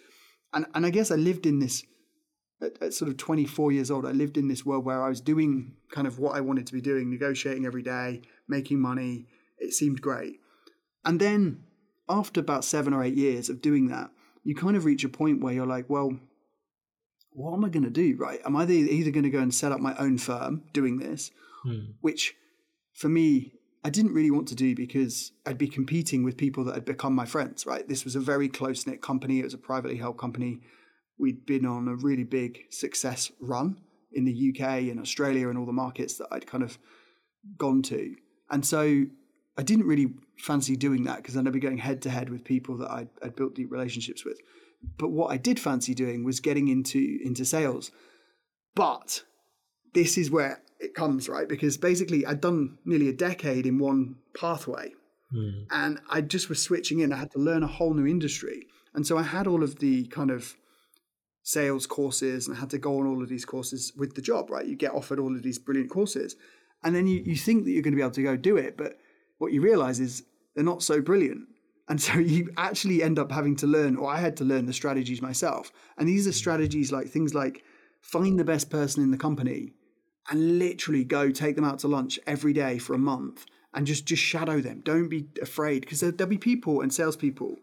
And 0.53 0.65
and 0.73 0.85
I 0.85 0.89
guess 0.89 1.11
I 1.11 1.15
lived 1.15 1.45
in 1.45 1.59
this 1.59 1.83
at, 2.61 2.81
at 2.81 2.93
sort 2.93 3.09
of 3.09 3.17
24 3.17 3.71
years 3.71 3.91
old 3.91 4.05
I 4.05 4.11
lived 4.11 4.37
in 4.37 4.47
this 4.47 4.65
world 4.65 4.85
where 4.85 5.01
I 5.01 5.09
was 5.09 5.21
doing 5.21 5.75
kind 5.91 6.07
of 6.07 6.19
what 6.19 6.35
I 6.35 6.41
wanted 6.41 6.67
to 6.67 6.73
be 6.73 6.81
doing 6.81 7.09
negotiating 7.09 7.65
every 7.65 7.83
day 7.83 8.21
making 8.47 8.79
money. 8.79 9.27
It 9.57 9.73
seemed 9.73 10.01
great. 10.01 10.39
And 11.05 11.19
then 11.19 11.63
after 12.09 12.39
about 12.39 12.65
seven 12.65 12.93
or 12.93 13.03
eight 13.03 13.15
years 13.15 13.49
of 13.49 13.61
doing 13.61 13.87
that, 13.87 14.11
you 14.43 14.55
kind 14.55 14.75
of 14.75 14.85
reach 14.85 15.03
a 15.03 15.09
point 15.09 15.41
where 15.41 15.53
you're 15.53 15.65
like, 15.65 15.89
well, 15.89 16.19
what 17.35 17.53
am 17.53 17.65
I 17.65 17.69
going 17.69 17.83
to 17.83 17.89
do? 17.89 18.15
Right? 18.17 18.39
Am 18.45 18.55
I 18.55 18.65
either 18.65 19.11
going 19.11 19.23
to 19.23 19.29
go 19.29 19.39
and 19.39 19.53
set 19.53 19.71
up 19.71 19.79
my 19.79 19.95
own 19.97 20.17
firm 20.17 20.63
doing 20.73 20.99
this, 20.99 21.31
hmm. 21.63 21.91
which 22.01 22.35
for 22.93 23.09
me, 23.09 23.51
I 23.83 23.89
didn't 23.89 24.13
really 24.13 24.31
want 24.31 24.47
to 24.47 24.55
do 24.55 24.73
because 24.73 25.31
I'd 25.45 25.59
be 25.59 25.67
competing 25.67 26.23
with 26.23 26.37
people 26.37 26.63
that 26.63 26.73
had 26.73 26.85
become 26.85 27.13
my 27.13 27.25
friends, 27.25 27.67
right? 27.67 27.87
This 27.87 28.03
was 28.03 28.15
a 28.15 28.19
very 28.19 28.49
close 28.49 28.87
knit 28.87 29.01
company. 29.01 29.39
It 29.39 29.43
was 29.43 29.53
a 29.53 29.59
privately 29.59 29.97
held 29.97 30.17
company. 30.17 30.61
We'd 31.19 31.45
been 31.45 31.65
on 31.65 31.87
a 31.87 31.95
really 31.95 32.23
big 32.23 32.61
success 32.71 33.31
run 33.39 33.77
in 34.11 34.25
the 34.25 34.49
UK 34.49 34.89
and 34.89 34.99
Australia 34.99 35.49
and 35.49 35.57
all 35.57 35.65
the 35.65 35.73
markets 35.73 36.15
that 36.17 36.27
I'd 36.31 36.47
kind 36.47 36.63
of 36.63 36.79
gone 37.57 37.83
to. 37.83 38.15
And 38.49 38.65
so 38.65 39.05
I 39.57 39.61
didn't 39.61 39.85
really 39.85 40.13
fancy 40.39 40.75
doing 40.75 41.03
that 41.03 41.17
because 41.17 41.35
then 41.35 41.45
I'd 41.45 41.53
be 41.53 41.59
going 41.59 41.77
head 41.77 42.01
to 42.03 42.09
head 42.09 42.29
with 42.29 42.43
people 42.43 42.77
that 42.77 42.89
I'd, 42.89 43.09
I'd 43.21 43.35
built 43.35 43.55
deep 43.55 43.71
relationships 43.71 44.25
with. 44.25 44.39
But 44.97 45.09
what 45.09 45.31
I 45.31 45.37
did 45.37 45.59
fancy 45.59 45.93
doing 45.93 46.23
was 46.23 46.39
getting 46.39 46.67
into 46.67 47.19
into 47.23 47.45
sales. 47.45 47.91
But 48.75 49.23
this 49.93 50.17
is 50.17 50.29
where 50.29 50.61
it 50.79 50.93
comes, 50.93 51.29
right? 51.29 51.47
Because 51.47 51.77
basically 51.77 52.25
I'd 52.25 52.41
done 52.41 52.77
nearly 52.85 53.09
a 53.09 53.13
decade 53.13 53.65
in 53.65 53.79
one 53.79 54.15
pathway 54.37 54.91
hmm. 55.31 55.63
and 55.71 55.99
I 56.09 56.21
just 56.21 56.49
was 56.49 56.61
switching 56.61 56.99
in. 56.99 57.13
I 57.13 57.17
had 57.17 57.31
to 57.31 57.39
learn 57.39 57.63
a 57.63 57.67
whole 57.67 57.93
new 57.93 58.05
industry. 58.05 58.67
And 58.93 59.07
so 59.07 59.17
I 59.17 59.23
had 59.23 59.47
all 59.47 59.63
of 59.63 59.79
the 59.79 60.05
kind 60.07 60.31
of 60.31 60.55
sales 61.43 61.85
courses 61.85 62.47
and 62.47 62.57
I 62.57 62.59
had 62.59 62.69
to 62.71 62.77
go 62.77 62.99
on 62.99 63.07
all 63.07 63.21
of 63.21 63.29
these 63.29 63.45
courses 63.45 63.93
with 63.95 64.15
the 64.15 64.21
job, 64.21 64.49
right? 64.49 64.65
You 64.65 64.75
get 64.75 64.93
offered 64.93 65.19
all 65.19 65.35
of 65.35 65.43
these 65.43 65.59
brilliant 65.59 65.89
courses. 65.89 66.35
And 66.83 66.95
then 66.95 67.07
you, 67.07 67.21
you 67.25 67.35
think 67.35 67.65
that 67.65 67.71
you're 67.71 67.81
going 67.81 67.93
to 67.93 67.97
be 67.97 68.01
able 68.01 68.11
to 68.11 68.23
go 68.23 68.35
do 68.35 68.57
it, 68.57 68.77
but 68.77 68.97
what 69.37 69.51
you 69.51 69.61
realize 69.61 69.99
is 69.99 70.23
they're 70.55 70.63
not 70.63 70.83
so 70.83 71.01
brilliant. 71.01 71.47
And 71.87 72.01
so 72.01 72.13
you 72.19 72.51
actually 72.57 73.03
end 73.03 73.19
up 73.19 73.31
having 73.31 73.55
to 73.57 73.67
learn, 73.67 73.95
or 73.95 74.09
I 74.09 74.19
had 74.19 74.37
to 74.37 74.43
learn 74.43 74.65
the 74.65 74.73
strategies 74.73 75.21
myself. 75.21 75.71
And 75.97 76.07
these 76.07 76.27
are 76.27 76.31
strategies 76.31 76.91
like 76.91 77.07
things 77.07 77.33
like 77.33 77.63
find 78.01 78.39
the 78.39 78.43
best 78.43 78.69
person 78.69 79.03
in 79.03 79.11
the 79.11 79.17
company 79.17 79.73
and 80.29 80.59
literally 80.59 81.03
go 81.03 81.31
take 81.31 81.55
them 81.55 81.65
out 81.65 81.79
to 81.79 81.87
lunch 81.87 82.19
every 82.25 82.53
day 82.53 82.77
for 82.77 82.93
a 82.93 82.99
month 82.99 83.45
and 83.73 83.85
just 83.85 84.05
just 84.05 84.23
shadow 84.23 84.61
them. 84.61 84.81
Don't 84.83 85.09
be 85.09 85.27
afraid 85.41 85.81
because 85.81 85.99
there, 85.99 86.11
there'll 86.11 86.29
be 86.29 86.37
people 86.37 86.81
and 86.81 86.93
salespeople 86.93 87.57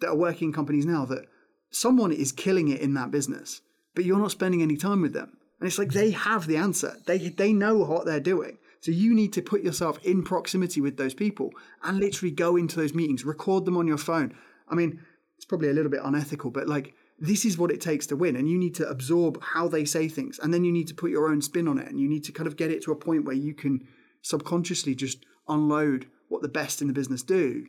that 0.00 0.08
are 0.08 0.16
working 0.16 0.48
in 0.48 0.54
companies 0.54 0.86
now 0.86 1.04
that 1.06 1.26
someone 1.70 2.12
is 2.12 2.32
killing 2.32 2.68
it 2.68 2.80
in 2.80 2.94
that 2.94 3.10
business, 3.10 3.60
but 3.94 4.04
you're 4.04 4.18
not 4.18 4.30
spending 4.30 4.62
any 4.62 4.76
time 4.76 5.02
with 5.02 5.12
them. 5.12 5.36
And 5.58 5.66
it's 5.66 5.78
like 5.78 5.92
they 5.92 6.10
have 6.10 6.46
the 6.46 6.56
answer. 6.56 6.96
They 7.06 7.18
they 7.18 7.52
know 7.52 7.78
what 7.78 8.06
they're 8.06 8.20
doing. 8.20 8.58
So 8.80 8.90
you 8.90 9.14
need 9.14 9.32
to 9.34 9.42
put 9.42 9.62
yourself 9.62 9.98
in 10.04 10.22
proximity 10.22 10.80
with 10.80 10.96
those 10.96 11.14
people 11.14 11.50
and 11.82 11.98
literally 11.98 12.30
go 12.30 12.56
into 12.56 12.76
those 12.76 12.94
meetings, 12.94 13.24
record 13.24 13.64
them 13.64 13.76
on 13.76 13.86
your 13.86 13.98
phone. 13.98 14.34
I 14.68 14.74
mean, 14.74 15.00
it's 15.36 15.44
probably 15.44 15.68
a 15.68 15.72
little 15.72 15.90
bit 15.90 16.00
unethical, 16.04 16.50
but 16.50 16.68
like 16.68 16.94
this 17.18 17.44
is 17.44 17.56
what 17.56 17.70
it 17.70 17.80
takes 17.80 18.06
to 18.08 18.16
win. 18.16 18.36
And 18.36 18.48
you 18.48 18.58
need 18.58 18.74
to 18.76 18.88
absorb 18.88 19.42
how 19.42 19.68
they 19.68 19.84
say 19.84 20.08
things. 20.08 20.38
And 20.38 20.52
then 20.52 20.64
you 20.64 20.72
need 20.72 20.88
to 20.88 20.94
put 20.94 21.10
your 21.10 21.28
own 21.28 21.40
spin 21.40 21.68
on 21.68 21.78
it. 21.78 21.88
And 21.88 21.98
you 21.98 22.08
need 22.08 22.24
to 22.24 22.32
kind 22.32 22.46
of 22.46 22.56
get 22.56 22.70
it 22.70 22.82
to 22.84 22.92
a 22.92 22.96
point 22.96 23.24
where 23.24 23.34
you 23.34 23.54
can 23.54 23.86
subconsciously 24.22 24.94
just 24.94 25.24
unload 25.48 26.06
what 26.28 26.42
the 26.42 26.48
best 26.48 26.80
in 26.80 26.88
the 26.88 26.92
business 26.92 27.22
do 27.22 27.66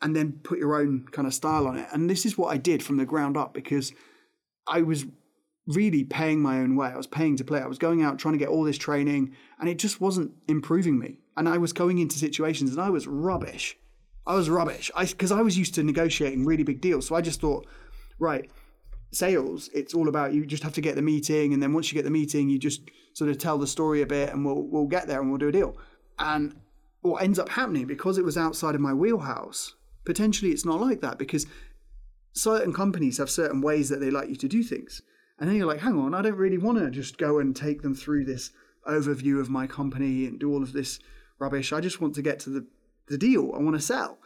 and 0.00 0.16
then 0.16 0.40
put 0.42 0.58
your 0.58 0.76
own 0.80 1.06
kind 1.12 1.26
of 1.26 1.34
style 1.34 1.66
on 1.66 1.78
it. 1.78 1.88
And 1.92 2.08
this 2.08 2.26
is 2.26 2.38
what 2.38 2.52
I 2.52 2.56
did 2.56 2.82
from 2.82 2.96
the 2.96 3.06
ground 3.06 3.36
up 3.36 3.54
because 3.54 3.92
I 4.66 4.82
was 4.82 5.04
really 5.66 6.04
paying 6.04 6.40
my 6.40 6.58
own 6.58 6.76
way. 6.76 6.88
I 6.88 6.96
was 6.96 7.06
paying 7.06 7.36
to 7.36 7.44
play. 7.44 7.60
I 7.60 7.66
was 7.66 7.78
going 7.78 8.02
out 8.02 8.18
trying 8.18 8.32
to 8.32 8.38
get 8.38 8.48
all 8.48 8.64
this 8.64 8.78
training 8.78 9.34
and 9.60 9.68
it 9.68 9.78
just 9.78 10.00
wasn't 10.00 10.32
improving 10.48 10.98
me. 10.98 11.18
And 11.36 11.48
I 11.48 11.58
was 11.58 11.72
going 11.72 11.98
into 11.98 12.18
situations 12.18 12.72
and 12.72 12.80
I 12.80 12.90
was 12.90 13.06
rubbish. 13.06 13.76
I 14.26 14.34
was 14.34 14.50
rubbish. 14.50 14.90
I 14.94 15.04
because 15.04 15.32
I 15.32 15.42
was 15.42 15.58
used 15.58 15.74
to 15.76 15.82
negotiating 15.82 16.44
really 16.44 16.64
big 16.64 16.80
deals. 16.80 17.06
So 17.06 17.14
I 17.14 17.20
just 17.20 17.40
thought, 17.40 17.66
right, 18.18 18.50
sales, 19.12 19.70
it's 19.72 19.94
all 19.94 20.08
about 20.08 20.32
you 20.32 20.44
just 20.46 20.62
have 20.62 20.74
to 20.74 20.80
get 20.80 20.96
the 20.96 21.02
meeting 21.02 21.52
and 21.52 21.62
then 21.62 21.72
once 21.72 21.90
you 21.90 21.96
get 21.96 22.04
the 22.04 22.10
meeting, 22.10 22.48
you 22.48 22.58
just 22.58 22.82
sort 23.14 23.30
of 23.30 23.38
tell 23.38 23.58
the 23.58 23.66
story 23.66 24.02
a 24.02 24.06
bit 24.06 24.30
and 24.30 24.44
we'll 24.44 24.62
we'll 24.62 24.86
get 24.86 25.06
there 25.06 25.20
and 25.20 25.30
we'll 25.30 25.38
do 25.38 25.48
a 25.48 25.52
deal. 25.52 25.76
And 26.18 26.54
what 27.02 27.22
ends 27.22 27.38
up 27.38 27.48
happening 27.48 27.86
because 27.86 28.18
it 28.18 28.24
was 28.24 28.36
outside 28.36 28.74
of 28.74 28.80
my 28.80 28.94
wheelhouse, 28.94 29.74
potentially 30.04 30.50
it's 30.50 30.64
not 30.64 30.80
like 30.80 31.00
that 31.00 31.18
because 31.18 31.46
certain 32.32 32.72
companies 32.72 33.18
have 33.18 33.30
certain 33.30 33.60
ways 33.60 33.88
that 33.88 34.00
they 34.00 34.10
like 34.10 34.28
you 34.28 34.36
to 34.36 34.48
do 34.48 34.62
things. 34.62 35.02
And 35.42 35.50
then 35.50 35.56
you're 35.56 35.66
like, 35.66 35.80
hang 35.80 35.98
on, 35.98 36.14
I 36.14 36.22
don't 36.22 36.36
really 36.36 36.56
want 36.56 36.78
to 36.78 36.88
just 36.88 37.18
go 37.18 37.40
and 37.40 37.54
take 37.54 37.82
them 37.82 37.96
through 37.96 38.26
this 38.26 38.52
overview 38.88 39.40
of 39.40 39.50
my 39.50 39.66
company 39.66 40.24
and 40.26 40.38
do 40.38 40.48
all 40.52 40.62
of 40.62 40.72
this 40.72 41.00
rubbish. 41.40 41.72
I 41.72 41.80
just 41.80 42.00
want 42.00 42.14
to 42.14 42.22
get 42.22 42.38
to 42.40 42.50
the, 42.50 42.66
the 43.08 43.18
deal. 43.18 43.50
I 43.52 43.58
want 43.58 43.74
to 43.74 43.82
sell. 43.82 44.18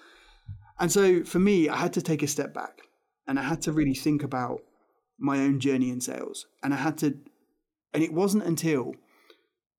And 0.79 0.93
so 0.93 1.25
for 1.25 1.39
me, 1.39 1.71
I 1.71 1.77
had 1.79 1.95
to 1.95 2.03
take 2.03 2.23
a 2.23 2.27
step 2.27 2.53
back 2.53 2.83
and 3.27 3.39
I 3.39 3.45
had 3.45 3.63
to 3.63 3.73
really 3.73 3.95
think 3.95 4.23
about 4.23 4.61
my 5.19 5.39
own 5.39 5.59
journey 5.59 5.89
in 5.89 6.03
sales. 6.03 6.45
And 6.63 6.75
I 6.75 6.77
had 6.77 6.99
to, 6.99 7.17
and 7.95 8.03
it 8.03 8.13
wasn't 8.13 8.45
until 8.45 8.93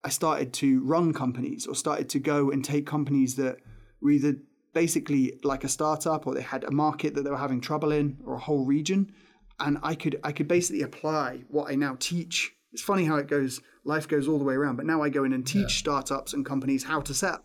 I 0.04 0.10
started 0.10 0.54
to 0.54 0.84
run 0.86 1.14
companies 1.14 1.68
or 1.68 1.76
started 1.76 2.10
to 2.10 2.20
go 2.20 2.50
and 2.50 2.66
take 2.66 2.88
companies 2.88 3.36
that 3.36 3.58
were 4.02 4.10
either 4.10 4.38
basically 4.74 5.40
like 5.44 5.64
a 5.64 5.70
startup 5.70 6.26
or 6.26 6.34
they 6.34 6.42
had 6.42 6.64
a 6.64 6.72
market 6.72 7.14
that 7.14 7.22
they 7.22 7.30
were 7.30 7.38
having 7.38 7.62
trouble 7.62 7.92
in 7.92 8.18
or 8.26 8.34
a 8.34 8.40
whole 8.40 8.66
region. 8.66 9.14
And 9.60 9.80
I 9.82 9.96
could 9.96 10.20
I 10.24 10.32
could 10.32 10.48
basically 10.48 10.84
apply 10.84 11.44
what 11.50 11.72
I 11.72 11.76
now 11.76 11.98
teach. 12.00 12.54
It's 12.74 12.82
funny 12.82 13.06
how 13.06 13.16
it 13.16 13.28
goes, 13.28 13.62
life 13.86 14.08
goes 14.08 14.28
all 14.28 14.38
the 14.38 14.46
way 14.46 14.54
around, 14.54 14.76
but 14.76 14.86
now 14.86 15.02
I 15.02 15.10
go 15.10 15.24
in 15.24 15.34
and 15.34 15.46
teach 15.46 15.74
yeah. 15.74 15.80
startups 15.80 16.34
and 16.34 16.46
companies 16.46 16.84
how 16.84 17.02
to 17.02 17.14
sell. 17.14 17.42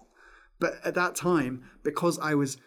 But 0.59 0.75
at 0.85 0.95
that 0.95 1.15
time, 1.15 1.65
because 1.83 2.19
I 2.19 2.35
was 2.35 2.59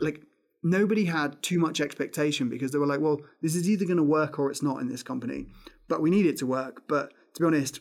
like 0.00 0.22
nobody 0.62 1.04
had 1.04 1.40
too 1.42 1.58
much 1.58 1.80
expectation 1.80 2.48
because 2.48 2.72
they 2.72 2.78
were 2.78 2.86
like, 2.86 3.00
well, 3.00 3.20
this 3.40 3.54
is 3.54 3.68
either 3.68 3.84
going 3.84 3.96
to 3.96 4.02
work 4.02 4.38
or 4.38 4.50
it's 4.50 4.62
not 4.62 4.80
in 4.80 4.88
this 4.88 5.02
company, 5.02 5.46
but 5.88 6.02
we 6.02 6.10
need 6.10 6.26
it 6.26 6.36
to 6.38 6.46
work. 6.46 6.82
But 6.88 7.12
to 7.34 7.40
be 7.40 7.46
honest, 7.46 7.80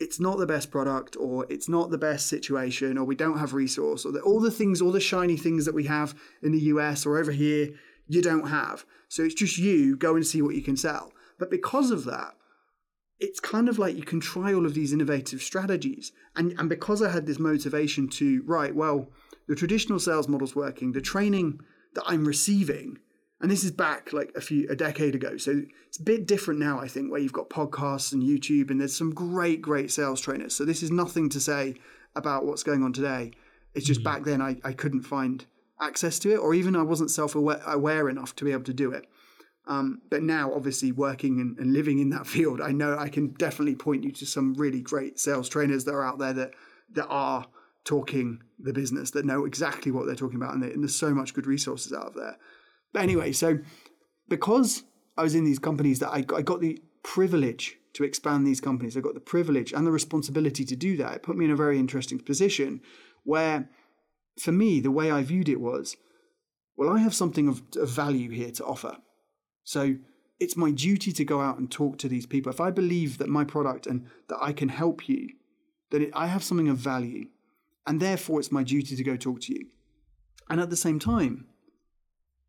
it's 0.00 0.20
not 0.20 0.38
the 0.38 0.46
best 0.46 0.70
product 0.70 1.16
or 1.16 1.46
it's 1.48 1.68
not 1.68 1.90
the 1.90 1.98
best 1.98 2.26
situation 2.26 2.98
or 2.98 3.04
we 3.04 3.14
don't 3.14 3.38
have 3.38 3.54
resource 3.54 4.04
or 4.04 4.12
the, 4.12 4.20
all 4.20 4.40
the 4.40 4.50
things, 4.50 4.82
all 4.82 4.92
the 4.92 5.00
shiny 5.00 5.36
things 5.36 5.64
that 5.64 5.74
we 5.74 5.84
have 5.84 6.14
in 6.42 6.52
the 6.52 6.60
US 6.60 7.06
or 7.06 7.18
over 7.18 7.32
here, 7.32 7.68
you 8.08 8.22
don't 8.22 8.48
have. 8.48 8.84
So 9.08 9.22
it's 9.22 9.34
just 9.34 9.58
you 9.58 9.96
go 9.96 10.16
and 10.16 10.26
see 10.26 10.42
what 10.42 10.54
you 10.54 10.62
can 10.62 10.76
sell. 10.76 11.12
But 11.38 11.50
because 11.50 11.90
of 11.90 12.04
that, 12.04 12.34
it's 13.20 13.40
kind 13.40 13.68
of 13.68 13.78
like 13.78 13.96
you 13.96 14.04
can 14.04 14.20
try 14.20 14.52
all 14.52 14.66
of 14.66 14.74
these 14.74 14.92
innovative 14.92 15.42
strategies. 15.42 16.12
And, 16.36 16.54
and 16.58 16.68
because 16.68 17.02
I 17.02 17.10
had 17.10 17.26
this 17.26 17.38
motivation 17.38 18.08
to, 18.10 18.42
right, 18.46 18.74
well, 18.74 19.08
the 19.48 19.56
traditional 19.56 19.98
sales 19.98 20.28
model's 20.28 20.54
working, 20.54 20.92
the 20.92 21.00
training 21.00 21.60
that 21.94 22.04
I'm 22.06 22.24
receiving. 22.24 22.98
And 23.40 23.50
this 23.50 23.64
is 23.64 23.70
back 23.70 24.12
like 24.12 24.32
a 24.36 24.40
few 24.40 24.68
a 24.68 24.76
decade 24.76 25.14
ago. 25.14 25.36
So 25.36 25.62
it's 25.86 25.98
a 25.98 26.02
bit 26.02 26.26
different 26.26 26.60
now, 26.60 26.80
I 26.80 26.88
think, 26.88 27.10
where 27.10 27.20
you've 27.20 27.32
got 27.32 27.50
podcasts 27.50 28.12
and 28.12 28.22
YouTube 28.22 28.70
and 28.70 28.80
there's 28.80 28.96
some 28.96 29.14
great, 29.14 29.62
great 29.62 29.90
sales 29.90 30.20
trainers. 30.20 30.54
So 30.54 30.64
this 30.64 30.82
is 30.82 30.90
nothing 30.90 31.28
to 31.30 31.40
say 31.40 31.74
about 32.14 32.44
what's 32.44 32.62
going 32.62 32.82
on 32.82 32.92
today. 32.92 33.32
It's 33.74 33.86
just 33.86 34.00
mm-hmm. 34.00 34.12
back 34.12 34.24
then 34.24 34.42
I, 34.42 34.56
I 34.64 34.72
couldn't 34.72 35.02
find 35.02 35.44
access 35.80 36.18
to 36.20 36.32
it, 36.32 36.38
or 36.38 36.54
even 36.54 36.76
I 36.76 36.82
wasn't 36.82 37.10
self 37.10 37.34
aware 37.34 38.08
enough 38.08 38.34
to 38.36 38.44
be 38.44 38.52
able 38.52 38.64
to 38.64 38.74
do 38.74 38.92
it. 38.92 39.06
Um, 39.66 40.00
but 40.10 40.22
now, 40.22 40.52
obviously, 40.54 40.92
working 40.92 41.40
and, 41.40 41.58
and, 41.58 41.74
living 41.74 41.98
in 41.98 42.08
that 42.10 42.26
field, 42.26 42.60
I 42.60 42.72
know 42.72 42.96
I 42.98 43.08
can 43.08 43.28
definitely 43.34 43.74
point 43.74 44.02
you 44.02 44.12
to 44.12 44.26
some 44.26 44.54
really 44.54 44.80
great 44.80 45.18
sales 45.18 45.48
trainers 45.48 45.84
that 45.84 45.92
are 45.92 46.04
out 46.04 46.18
there 46.18 46.32
that 46.32 46.52
that 46.94 47.06
are 47.08 47.46
talking 47.84 48.40
the 48.58 48.72
business 48.72 49.10
that 49.10 49.26
know 49.26 49.44
exactly 49.44 49.92
what 49.92 50.06
they're 50.06 50.14
talking 50.14 50.36
about, 50.36 50.54
and, 50.54 50.62
they, 50.62 50.72
and 50.72 50.82
there's 50.82 50.94
so 50.94 51.14
much 51.14 51.34
good 51.34 51.46
resources 51.46 51.92
out 51.92 52.06
of 52.06 52.14
there. 52.14 52.36
But 52.92 53.02
anyway, 53.02 53.32
so 53.32 53.58
because 54.28 54.84
I 55.16 55.22
was 55.22 55.34
in 55.34 55.44
these 55.44 55.58
companies 55.58 55.98
that 55.98 56.10
I 56.10 56.22
got, 56.22 56.38
I 56.38 56.42
got 56.42 56.60
the 56.60 56.82
privilege 57.02 57.76
to 57.94 58.04
expand 58.04 58.46
these 58.46 58.60
companies, 58.60 58.96
I 58.96 59.00
got 59.00 59.14
the 59.14 59.20
privilege 59.20 59.72
and 59.72 59.86
the 59.86 59.90
responsibility 59.90 60.64
to 60.64 60.76
do 60.76 60.96
that. 60.98 61.16
It 61.16 61.22
put 61.22 61.36
me 61.36 61.44
in 61.44 61.50
a 61.50 61.56
very 61.56 61.78
interesting 61.78 62.18
position 62.18 62.80
where, 63.24 63.68
for 64.40 64.52
me, 64.52 64.80
the 64.80 64.90
way 64.90 65.10
I 65.10 65.22
viewed 65.22 65.48
it 65.48 65.60
was, 65.60 65.96
well, 66.76 66.90
I 66.90 66.98
have 66.98 67.14
something 67.14 67.48
of, 67.48 67.62
of 67.76 67.88
value 67.88 68.30
here 68.30 68.50
to 68.52 68.64
offer. 68.64 68.98
So 69.64 69.96
it's 70.40 70.56
my 70.56 70.70
duty 70.70 71.12
to 71.12 71.24
go 71.24 71.40
out 71.40 71.58
and 71.58 71.70
talk 71.70 71.98
to 71.98 72.08
these 72.08 72.26
people. 72.26 72.52
If 72.52 72.60
I 72.60 72.70
believe 72.70 73.18
that 73.18 73.28
my 73.28 73.44
product 73.44 73.86
and 73.86 74.06
that 74.28 74.38
I 74.40 74.52
can 74.52 74.68
help 74.68 75.08
you, 75.08 75.28
that 75.90 76.02
it, 76.02 76.10
I 76.14 76.26
have 76.26 76.44
something 76.44 76.68
of 76.68 76.78
value, 76.78 77.26
and 77.86 78.00
therefore 78.00 78.40
it's 78.40 78.52
my 78.52 78.62
duty 78.62 78.94
to 78.94 79.04
go 79.04 79.16
talk 79.16 79.40
to 79.42 79.52
you. 79.52 79.66
And 80.48 80.60
at 80.60 80.70
the 80.70 80.76
same 80.76 80.98
time, 80.98 81.46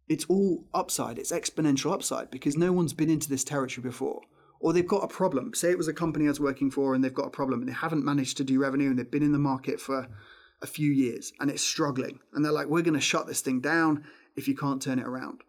it's 0.08 0.26
all 0.26 0.66
upside, 0.74 1.18
it's 1.18 1.32
exponential 1.32 1.94
upside 1.94 2.32
because 2.32 2.58
no 2.58 2.72
one's 2.72 2.94
been 2.94 3.10
into 3.10 3.30
this 3.30 3.44
territory 3.44 3.84
before. 3.84 4.22
Or 4.60 4.74
they've 4.74 4.86
got 4.86 5.04
a 5.04 5.08
problem. 5.08 5.54
Say 5.54 5.72
it 5.72 5.78
was 5.78 5.88
a 5.88 5.94
company 5.94 6.26
I 6.26 6.30
was 6.30 6.40
working 6.40 6.70
for 6.70 6.94
and 6.94 7.04
they've 7.04 7.14
got 7.14 7.28
a 7.28 7.32
problem 7.32 7.62
and 7.62 7.70
they 7.70 7.74
haven't 7.74 8.04
managed 8.04 8.38
to 8.38 8.44
do 8.44 8.60
revenue 8.60 8.90
and 8.90 9.00
they've 9.00 9.10
been 9.10 9.24
in 9.24 9.32
the 9.32 9.40
market 9.40 9.80
for 9.80 10.08
a 10.62 10.68
few 10.68 10.92
years 10.92 11.32
and 11.40 11.50
it's 11.50 11.64
struggling. 11.64 12.20
And 12.34 12.44
they're 12.44 12.52
like, 12.52 12.68
we're 12.68 12.82
going 12.82 12.94
to 12.94 13.00
shut 13.00 13.28
this 13.28 13.42
thing 13.42 13.62
down 13.62 14.04
if 14.36 14.48
you 14.48 14.56
can't 14.56 14.82
turn 14.82 15.00
it 15.00 15.08
around. 15.08 15.42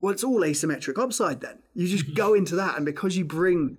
Well, 0.00 0.12
it's 0.12 0.24
all 0.24 0.40
asymmetric 0.40 0.98
upside 0.98 1.40
then. 1.40 1.60
You 1.74 1.86
just 1.86 2.06
mm-hmm. 2.06 2.14
go 2.14 2.34
into 2.34 2.56
that. 2.56 2.76
And 2.76 2.84
because 2.84 3.16
you 3.16 3.24
bring 3.24 3.78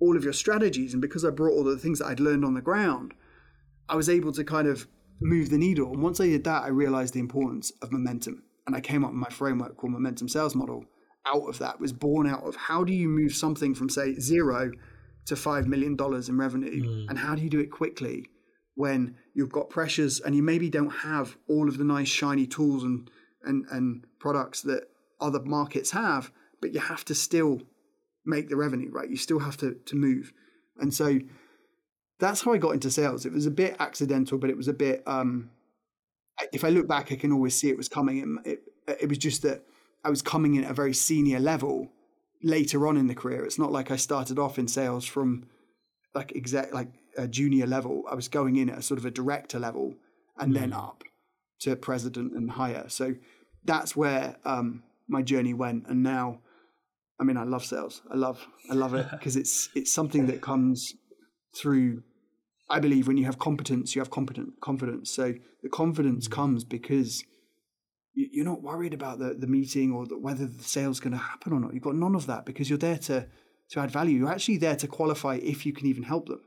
all 0.00 0.16
of 0.16 0.24
your 0.24 0.32
strategies 0.32 0.92
and 0.92 1.00
because 1.00 1.24
I 1.24 1.30
brought 1.30 1.52
all 1.52 1.64
the 1.64 1.78
things 1.78 2.00
that 2.00 2.06
I'd 2.06 2.20
learned 2.20 2.44
on 2.44 2.54
the 2.54 2.60
ground, 2.60 3.14
I 3.88 3.94
was 3.94 4.08
able 4.08 4.32
to 4.32 4.44
kind 4.44 4.66
of 4.66 4.86
move 5.20 5.50
the 5.50 5.58
needle. 5.58 5.92
And 5.92 6.02
once 6.02 6.20
I 6.20 6.26
did 6.26 6.44
that, 6.44 6.64
I 6.64 6.68
realized 6.68 7.14
the 7.14 7.20
importance 7.20 7.72
of 7.80 7.92
momentum. 7.92 8.42
And 8.66 8.76
I 8.76 8.80
came 8.80 9.04
up 9.04 9.10
with 9.10 9.20
my 9.20 9.28
framework 9.28 9.76
called 9.76 9.92
Momentum 9.92 10.28
Sales 10.28 10.54
Model. 10.54 10.84
Out 11.26 11.48
of 11.48 11.58
that 11.58 11.78
was 11.78 11.92
born 11.92 12.26
out 12.26 12.42
of 12.42 12.56
how 12.56 12.82
do 12.82 12.92
you 12.92 13.08
move 13.08 13.32
something 13.32 13.74
from, 13.74 13.88
say, 13.88 14.18
zero 14.18 14.72
to 15.26 15.34
$5 15.34 15.66
million 15.66 15.96
in 16.28 16.38
revenue? 16.38 16.84
Mm. 16.84 17.08
And 17.08 17.18
how 17.18 17.36
do 17.36 17.42
you 17.42 17.50
do 17.50 17.60
it 17.60 17.70
quickly 17.70 18.26
when 18.74 19.16
you've 19.34 19.52
got 19.52 19.70
pressures 19.70 20.20
and 20.20 20.34
you 20.34 20.42
maybe 20.42 20.70
don't 20.70 20.90
have 20.90 21.36
all 21.48 21.68
of 21.68 21.78
the 21.78 21.84
nice, 21.84 22.08
shiny 22.08 22.46
tools 22.46 22.84
and, 22.84 23.10
and, 23.44 23.66
and 23.70 24.06
products 24.18 24.62
that 24.62 24.84
other 25.20 25.40
markets 25.40 25.90
have, 25.90 26.30
but 26.60 26.72
you 26.72 26.80
have 26.80 27.04
to 27.04 27.14
still 27.14 27.60
make 28.24 28.48
the 28.48 28.56
revenue, 28.56 28.90
right? 28.90 29.08
You 29.08 29.16
still 29.16 29.40
have 29.40 29.56
to, 29.58 29.74
to 29.86 29.96
move. 29.96 30.32
And 30.78 30.92
so 30.92 31.18
that's 32.18 32.42
how 32.42 32.52
I 32.52 32.58
got 32.58 32.70
into 32.70 32.90
sales. 32.90 33.26
It 33.26 33.32
was 33.32 33.46
a 33.46 33.50
bit 33.50 33.76
accidental, 33.78 34.38
but 34.38 34.48
it 34.48 34.56
was 34.56 34.68
a 34.68 34.72
bit. 34.72 35.02
Um, 35.06 35.50
if 36.52 36.64
I 36.64 36.68
look 36.68 36.88
back, 36.88 37.12
I 37.12 37.16
can 37.16 37.32
always 37.32 37.54
see 37.54 37.68
it 37.68 37.76
was 37.76 37.88
coming. 37.88 38.38
It, 38.44 38.50
it, 38.88 38.98
it 39.02 39.08
was 39.08 39.18
just 39.18 39.42
that 39.42 39.62
I 40.04 40.10
was 40.10 40.22
coming 40.22 40.54
in 40.54 40.64
at 40.64 40.70
a 40.70 40.74
very 40.74 40.94
senior 40.94 41.40
level 41.40 41.88
later 42.42 42.86
on 42.86 42.96
in 42.96 43.06
the 43.06 43.14
career. 43.14 43.44
It's 43.44 43.58
not 43.58 43.72
like 43.72 43.90
I 43.90 43.96
started 43.96 44.38
off 44.38 44.58
in 44.58 44.66
sales 44.68 45.04
from 45.04 45.46
like 46.14 46.32
exact 46.32 46.72
like 46.72 46.88
a 47.16 47.28
junior 47.28 47.66
level. 47.66 48.04
I 48.10 48.14
was 48.14 48.28
going 48.28 48.56
in 48.56 48.70
at 48.70 48.78
a 48.78 48.82
sort 48.82 48.98
of 48.98 49.06
a 49.06 49.10
director 49.10 49.58
level 49.58 49.94
and 50.38 50.52
mm. 50.52 50.58
then 50.58 50.72
up 50.72 51.04
to 51.60 51.76
president 51.76 52.32
and 52.32 52.50
higher. 52.50 52.88
So 52.88 53.14
that's 53.64 53.94
where 53.94 54.36
um, 54.44 54.82
my 55.08 55.22
journey 55.22 55.54
went. 55.54 55.86
And 55.88 56.02
now, 56.02 56.40
I 57.20 57.24
mean, 57.24 57.36
I 57.36 57.44
love 57.44 57.64
sales. 57.64 58.02
I 58.10 58.16
love 58.16 58.46
I 58.70 58.74
love 58.74 58.94
it 58.94 59.06
because 59.12 59.36
it's 59.36 59.68
it's 59.74 59.92
something 59.92 60.26
that 60.26 60.40
comes 60.40 60.94
through 61.54 62.02
I 62.70 62.80
believe 62.80 63.06
when 63.06 63.18
you 63.18 63.26
have 63.26 63.38
competence, 63.38 63.94
you 63.94 64.00
have 64.00 64.10
competent 64.10 64.60
confidence. 64.60 65.10
So 65.10 65.34
the 65.62 65.68
confidence 65.68 66.26
mm. 66.28 66.32
comes 66.32 66.64
because 66.64 67.24
you're 68.14 68.44
not 68.44 68.62
worried 68.62 68.94
about 68.94 69.18
the, 69.18 69.34
the 69.34 69.46
meeting 69.46 69.92
or 69.92 70.06
the, 70.06 70.18
whether 70.18 70.46
the 70.46 70.62
sale's 70.62 71.00
going 71.00 71.12
to 71.12 71.18
happen 71.18 71.52
or 71.52 71.60
not. 71.60 71.72
You've 71.72 71.82
got 71.82 71.94
none 71.94 72.14
of 72.14 72.26
that 72.26 72.44
because 72.44 72.68
you're 72.68 72.78
there 72.78 72.98
to, 72.98 73.26
to 73.70 73.80
add 73.80 73.90
value. 73.90 74.18
You're 74.18 74.30
actually 74.30 74.58
there 74.58 74.76
to 74.76 74.86
qualify 74.86 75.36
if 75.36 75.64
you 75.64 75.72
can 75.72 75.86
even 75.86 76.02
help 76.02 76.28
them. 76.28 76.40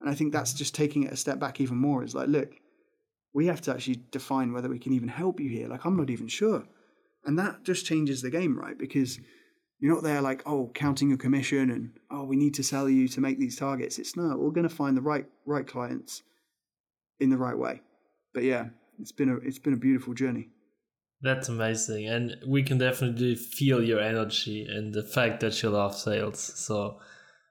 And 0.00 0.10
I 0.10 0.14
think 0.14 0.32
that's 0.32 0.50
mm-hmm. 0.52 0.58
just 0.58 0.74
taking 0.74 1.04
it 1.04 1.12
a 1.12 1.16
step 1.16 1.38
back 1.38 1.60
even 1.60 1.76
more. 1.76 2.02
It's 2.02 2.14
like, 2.14 2.28
look, 2.28 2.54
we 3.34 3.46
have 3.46 3.60
to 3.62 3.72
actually 3.72 4.02
define 4.10 4.52
whether 4.52 4.68
we 4.68 4.78
can 4.78 4.92
even 4.92 5.08
help 5.08 5.40
you 5.40 5.48
here. 5.48 5.68
Like, 5.68 5.84
I'm 5.84 5.96
not 5.96 6.10
even 6.10 6.28
sure. 6.28 6.64
And 7.24 7.38
that 7.38 7.64
just 7.64 7.86
changes 7.86 8.22
the 8.22 8.30
game, 8.30 8.58
right? 8.58 8.78
Because 8.78 9.18
you're 9.80 9.94
not 9.94 10.02
there 10.02 10.20
like, 10.20 10.42
oh, 10.46 10.70
counting 10.74 11.08
your 11.08 11.18
commission 11.18 11.70
and 11.70 11.90
oh, 12.10 12.24
we 12.24 12.36
need 12.36 12.54
to 12.54 12.62
sell 12.62 12.88
you 12.88 13.08
to 13.08 13.20
make 13.20 13.38
these 13.38 13.56
targets. 13.56 13.98
It's 13.98 14.16
no, 14.16 14.36
we're 14.36 14.50
going 14.50 14.68
to 14.68 14.74
find 14.74 14.96
the 14.96 15.02
right 15.02 15.26
right 15.46 15.66
clients 15.66 16.22
in 17.20 17.30
the 17.30 17.36
right 17.36 17.56
way. 17.56 17.82
But 18.34 18.44
yeah, 18.44 18.66
it's 19.00 19.12
been 19.12 19.28
a 19.28 19.36
it's 19.36 19.58
been 19.58 19.74
a 19.74 19.78
beautiful 19.78 20.14
journey. 20.14 20.48
That's 21.20 21.48
amazing, 21.48 22.06
and 22.06 22.36
we 22.46 22.62
can 22.62 22.78
definitely 22.78 23.34
feel 23.34 23.82
your 23.82 23.98
energy 23.98 24.64
and 24.64 24.94
the 24.94 25.02
fact 25.02 25.40
that 25.40 25.60
you 25.62 25.70
love 25.70 25.96
sales. 25.96 26.38
So, 26.38 27.00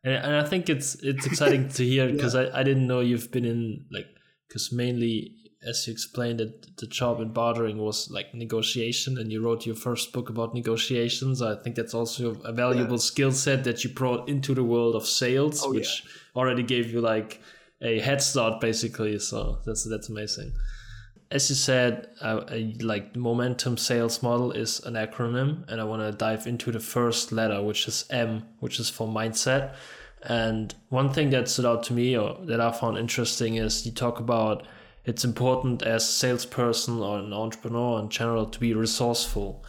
and, 0.08 0.26
and 0.26 0.36
I 0.36 0.46
think 0.48 0.70
it's 0.70 0.96
it's 0.96 1.26
exciting 1.26 1.68
to 1.70 1.84
hear 1.84 2.10
because 2.12 2.34
yeah. 2.40 2.50
I, 2.54 2.60
I 2.60 2.64
didn't 2.64 2.88
know 2.88 3.02
you've 3.02 3.32
been 3.32 3.46
in 3.46 3.86
like 3.92 4.08
because 4.48 4.72
mainly 4.72 5.34
as 5.68 5.86
you 5.86 5.92
explained 5.92 6.40
it, 6.40 6.78
the 6.78 6.88
job 6.88 7.20
in 7.20 7.34
bartering 7.34 7.78
was 7.78 8.10
like 8.10 8.34
negotiation, 8.34 9.18
and 9.18 9.32
you 9.32 9.42
wrote 9.42 9.66
your 9.66 9.76
first 9.76 10.14
book 10.14 10.30
about 10.30 10.54
negotiations. 10.54 11.42
I 11.42 11.56
think 11.56 11.76
that's 11.76 11.94
also 11.94 12.36
a 12.46 12.54
valuable 12.54 12.94
yeah. 12.94 13.10
skill 13.12 13.32
set 13.32 13.64
that 13.66 13.84
you 13.84 13.90
brought 13.90 14.30
into 14.30 14.54
the 14.54 14.64
world 14.64 14.96
of 14.96 15.06
sales, 15.06 15.64
oh, 15.66 15.74
which 15.74 16.04
yeah. 16.06 16.42
already 16.42 16.64
gave 16.64 16.92
you 16.92 17.02
like 17.02 17.42
a 17.82 18.00
head 18.00 18.22
start, 18.22 18.62
basically. 18.62 19.20
So 19.20 19.60
that's 19.66 19.84
that's 19.84 20.10
amazing. 20.10 20.54
As 21.30 21.50
you 21.50 21.56
said, 21.58 22.08
uh, 22.22 22.42
a, 22.50 22.74
like 22.80 23.16
momentum 23.18 23.76
sales 23.78 24.24
model 24.24 24.54
is 24.54 24.80
an 24.86 24.94
acronym, 24.94 25.68
and 25.68 25.82
I 25.82 25.84
want 25.84 26.02
to 26.02 26.18
dive 26.18 26.48
into 26.48 26.72
the 26.72 26.80
first 26.80 27.34
letter, 27.34 27.62
which 27.62 27.88
is 27.88 28.06
M, 28.10 28.44
which 28.60 28.80
is 28.80 28.90
for 28.90 29.08
mindset. 29.08 29.76
And 30.24 30.74
one 30.90 31.14
thing 31.14 31.30
that 31.30 31.48
stood 31.48 31.66
out 31.66 31.84
to 31.84 31.94
me, 31.94 32.18
or 32.18 32.38
that 32.46 32.60
I 32.60 32.72
found 32.72 32.98
interesting, 32.98 33.56
is 33.56 33.86
you 33.86 33.92
talk 33.92 34.20
about 34.20 34.66
it's 35.06 35.24
important 35.24 35.84
as 35.84 36.04
a 36.04 36.12
salesperson 36.12 37.00
or 37.00 37.20
an 37.20 37.32
entrepreneur 37.32 38.00
in 38.00 38.10
general 38.10 38.46
to 38.48 38.60
be 38.60 38.74
resourceful. 38.74 39.64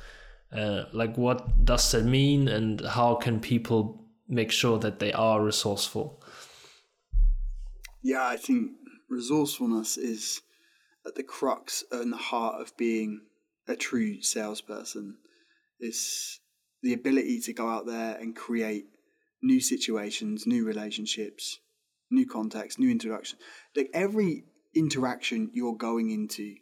Uh, 0.53 0.85
like, 0.93 1.17
what 1.17 1.65
does 1.65 1.93
that 1.93 2.05
mean, 2.05 2.49
and 2.49 2.81
how 2.81 3.15
can 3.15 3.39
people 3.39 4.05
make 4.27 4.51
sure 4.51 4.79
that 4.79 4.99
they 4.99 5.13
are 5.13 5.43
resourceful? 5.43 6.23
Yeah, 8.03 8.27
I 8.27 8.37
think 8.37 8.73
resourcefulness 9.09 9.97
is 9.97 10.41
at 11.07 11.15
the 11.15 11.23
crux 11.23 11.85
and 11.93 12.13
the 12.13 12.17
heart 12.17 12.61
of 12.61 12.77
being 12.77 13.21
a 13.67 13.77
true 13.77 14.23
salesperson. 14.23 15.19
It's 15.79 16.41
the 16.83 16.95
ability 16.95 17.41
to 17.43 17.53
go 17.53 17.69
out 17.69 17.87
there 17.87 18.17
and 18.17 18.35
create 18.35 18.87
new 19.43 19.61
situations, 19.61 20.47
new 20.47 20.65
relationships, 20.65 21.59
new 22.11 22.27
contacts, 22.27 22.79
new 22.79 22.91
introductions. 22.91 23.41
Like 23.77 23.91
every 23.93 24.45
interaction 24.75 25.51
you're 25.53 25.77
going 25.77 26.11
into, 26.11 26.55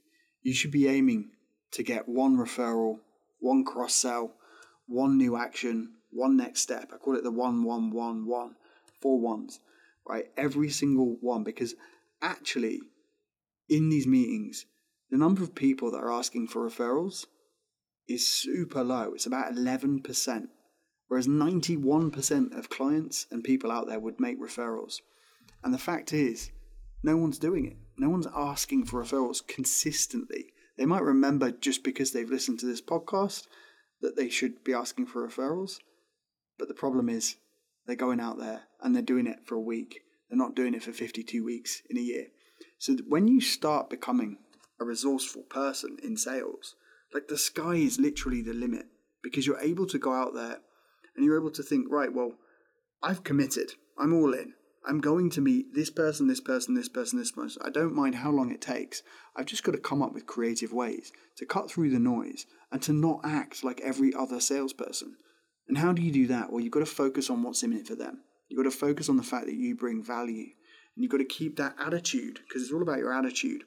you 0.42 0.54
should 0.54 0.70
be 0.70 0.88
aiming 0.88 1.30
to 1.72 1.82
get 1.82 2.08
one 2.08 2.36
referral, 2.36 2.98
one 3.40 3.64
cross 3.64 3.94
sell, 3.94 4.34
one 4.86 5.16
new 5.16 5.36
action, 5.36 5.94
one 6.10 6.36
next 6.36 6.60
step. 6.60 6.90
I 6.94 6.96
call 6.96 7.16
it 7.16 7.24
the 7.24 7.30
one, 7.30 7.64
one, 7.64 7.90
one, 7.90 8.26
one, 8.26 8.54
four 9.00 9.20
ones, 9.20 9.60
right? 10.08 10.26
Every 10.36 10.70
single 10.70 11.16
one, 11.20 11.44
because 11.44 11.74
actually, 12.22 12.80
in 13.68 13.88
these 13.88 14.06
meetings, 14.06 14.66
the 15.10 15.18
number 15.18 15.42
of 15.42 15.54
people 15.54 15.90
that 15.90 15.98
are 15.98 16.12
asking 16.12 16.48
for 16.48 16.68
referrals 16.68 17.26
is 18.08 18.26
super 18.26 18.84
low. 18.84 19.12
It's 19.14 19.26
about 19.26 19.52
11%, 19.54 20.48
whereas 21.08 21.26
91% 21.26 22.56
of 22.56 22.70
clients 22.70 23.26
and 23.30 23.44
people 23.44 23.70
out 23.70 23.86
there 23.86 24.00
would 24.00 24.20
make 24.20 24.40
referrals. 24.40 25.00
And 25.62 25.72
the 25.72 25.78
fact 25.78 26.12
is, 26.12 26.50
no 27.02 27.16
one's 27.16 27.38
doing 27.38 27.66
it. 27.66 27.76
No 27.98 28.08
one's 28.08 28.26
asking 28.34 28.86
for 28.86 29.02
referrals 29.02 29.46
consistently. 29.46 30.52
They 30.76 30.86
might 30.86 31.02
remember 31.02 31.50
just 31.50 31.84
because 31.84 32.12
they've 32.12 32.30
listened 32.30 32.58
to 32.60 32.66
this 32.66 32.82
podcast 32.82 33.46
that 34.00 34.16
they 34.16 34.28
should 34.28 34.62
be 34.62 34.74
asking 34.74 35.06
for 35.06 35.26
referrals. 35.26 35.78
But 36.58 36.68
the 36.68 36.74
problem 36.74 37.08
is, 37.08 37.36
they're 37.86 37.96
going 37.96 38.20
out 38.20 38.38
there 38.38 38.62
and 38.82 38.94
they're 38.94 39.02
doing 39.02 39.26
it 39.26 39.46
for 39.46 39.54
a 39.54 39.60
week. 39.60 40.00
They're 40.28 40.38
not 40.38 40.56
doing 40.56 40.74
it 40.74 40.82
for 40.82 40.92
52 40.92 41.44
weeks 41.44 41.82
in 41.88 41.96
a 41.96 42.00
year. 42.00 42.26
So 42.78 42.96
when 43.08 43.28
you 43.28 43.40
start 43.40 43.90
becoming 43.90 44.38
a 44.80 44.84
resourceful 44.84 45.42
person 45.42 45.96
in 46.02 46.16
sales, 46.16 46.74
like 47.14 47.28
the 47.28 47.38
sky 47.38 47.76
is 47.76 48.00
literally 48.00 48.42
the 48.42 48.52
limit 48.52 48.86
because 49.22 49.46
you're 49.46 49.60
able 49.60 49.86
to 49.86 49.98
go 49.98 50.12
out 50.12 50.34
there 50.34 50.58
and 51.16 51.24
you're 51.24 51.38
able 51.38 51.50
to 51.52 51.62
think, 51.62 51.86
right, 51.90 52.12
well, 52.12 52.32
I've 53.02 53.24
committed. 53.24 53.72
I'm 53.98 54.12
all 54.12 54.32
in. 54.32 54.52
I'm 54.88 55.00
going 55.00 55.30
to 55.30 55.40
meet 55.40 55.74
this 55.74 55.90
person, 55.90 56.28
this 56.28 56.40
person, 56.40 56.74
this 56.74 56.88
person, 56.88 57.18
this 57.18 57.32
person. 57.32 57.60
I 57.64 57.70
don't 57.70 57.94
mind 57.94 58.14
how 58.14 58.30
long 58.30 58.52
it 58.52 58.60
takes. 58.60 59.02
I've 59.34 59.46
just 59.46 59.64
got 59.64 59.72
to 59.72 59.78
come 59.78 60.00
up 60.00 60.14
with 60.14 60.26
creative 60.26 60.72
ways 60.72 61.10
to 61.38 61.46
cut 61.46 61.68
through 61.70 61.90
the 61.90 61.98
noise 61.98 62.46
and 62.70 62.80
to 62.82 62.92
not 62.92 63.20
act 63.24 63.64
like 63.64 63.80
every 63.80 64.12
other 64.14 64.38
salesperson. 64.38 65.16
And 65.66 65.78
how 65.78 65.92
do 65.92 66.02
you 66.02 66.12
do 66.12 66.28
that? 66.28 66.52
Well, 66.52 66.60
you've 66.60 66.72
got 66.72 66.80
to 66.80 66.86
focus 66.86 67.30
on 67.30 67.42
what's 67.42 67.64
in 67.64 67.72
it 67.72 67.88
for 67.88 67.96
them. 67.96 68.20
You've 68.48 68.62
got 68.62 68.70
to 68.70 68.78
focus 68.78 69.08
on 69.08 69.16
the 69.16 69.24
fact 69.24 69.46
that 69.46 69.56
you 69.56 69.74
bring 69.74 70.04
value. 70.04 70.46
And 70.94 71.02
you've 71.02 71.10
got 71.10 71.18
to 71.18 71.24
keep 71.24 71.56
that 71.56 71.74
attitude, 71.80 72.40
because 72.46 72.62
it's 72.62 72.72
all 72.72 72.82
about 72.82 72.98
your 72.98 73.12
attitude, 73.12 73.64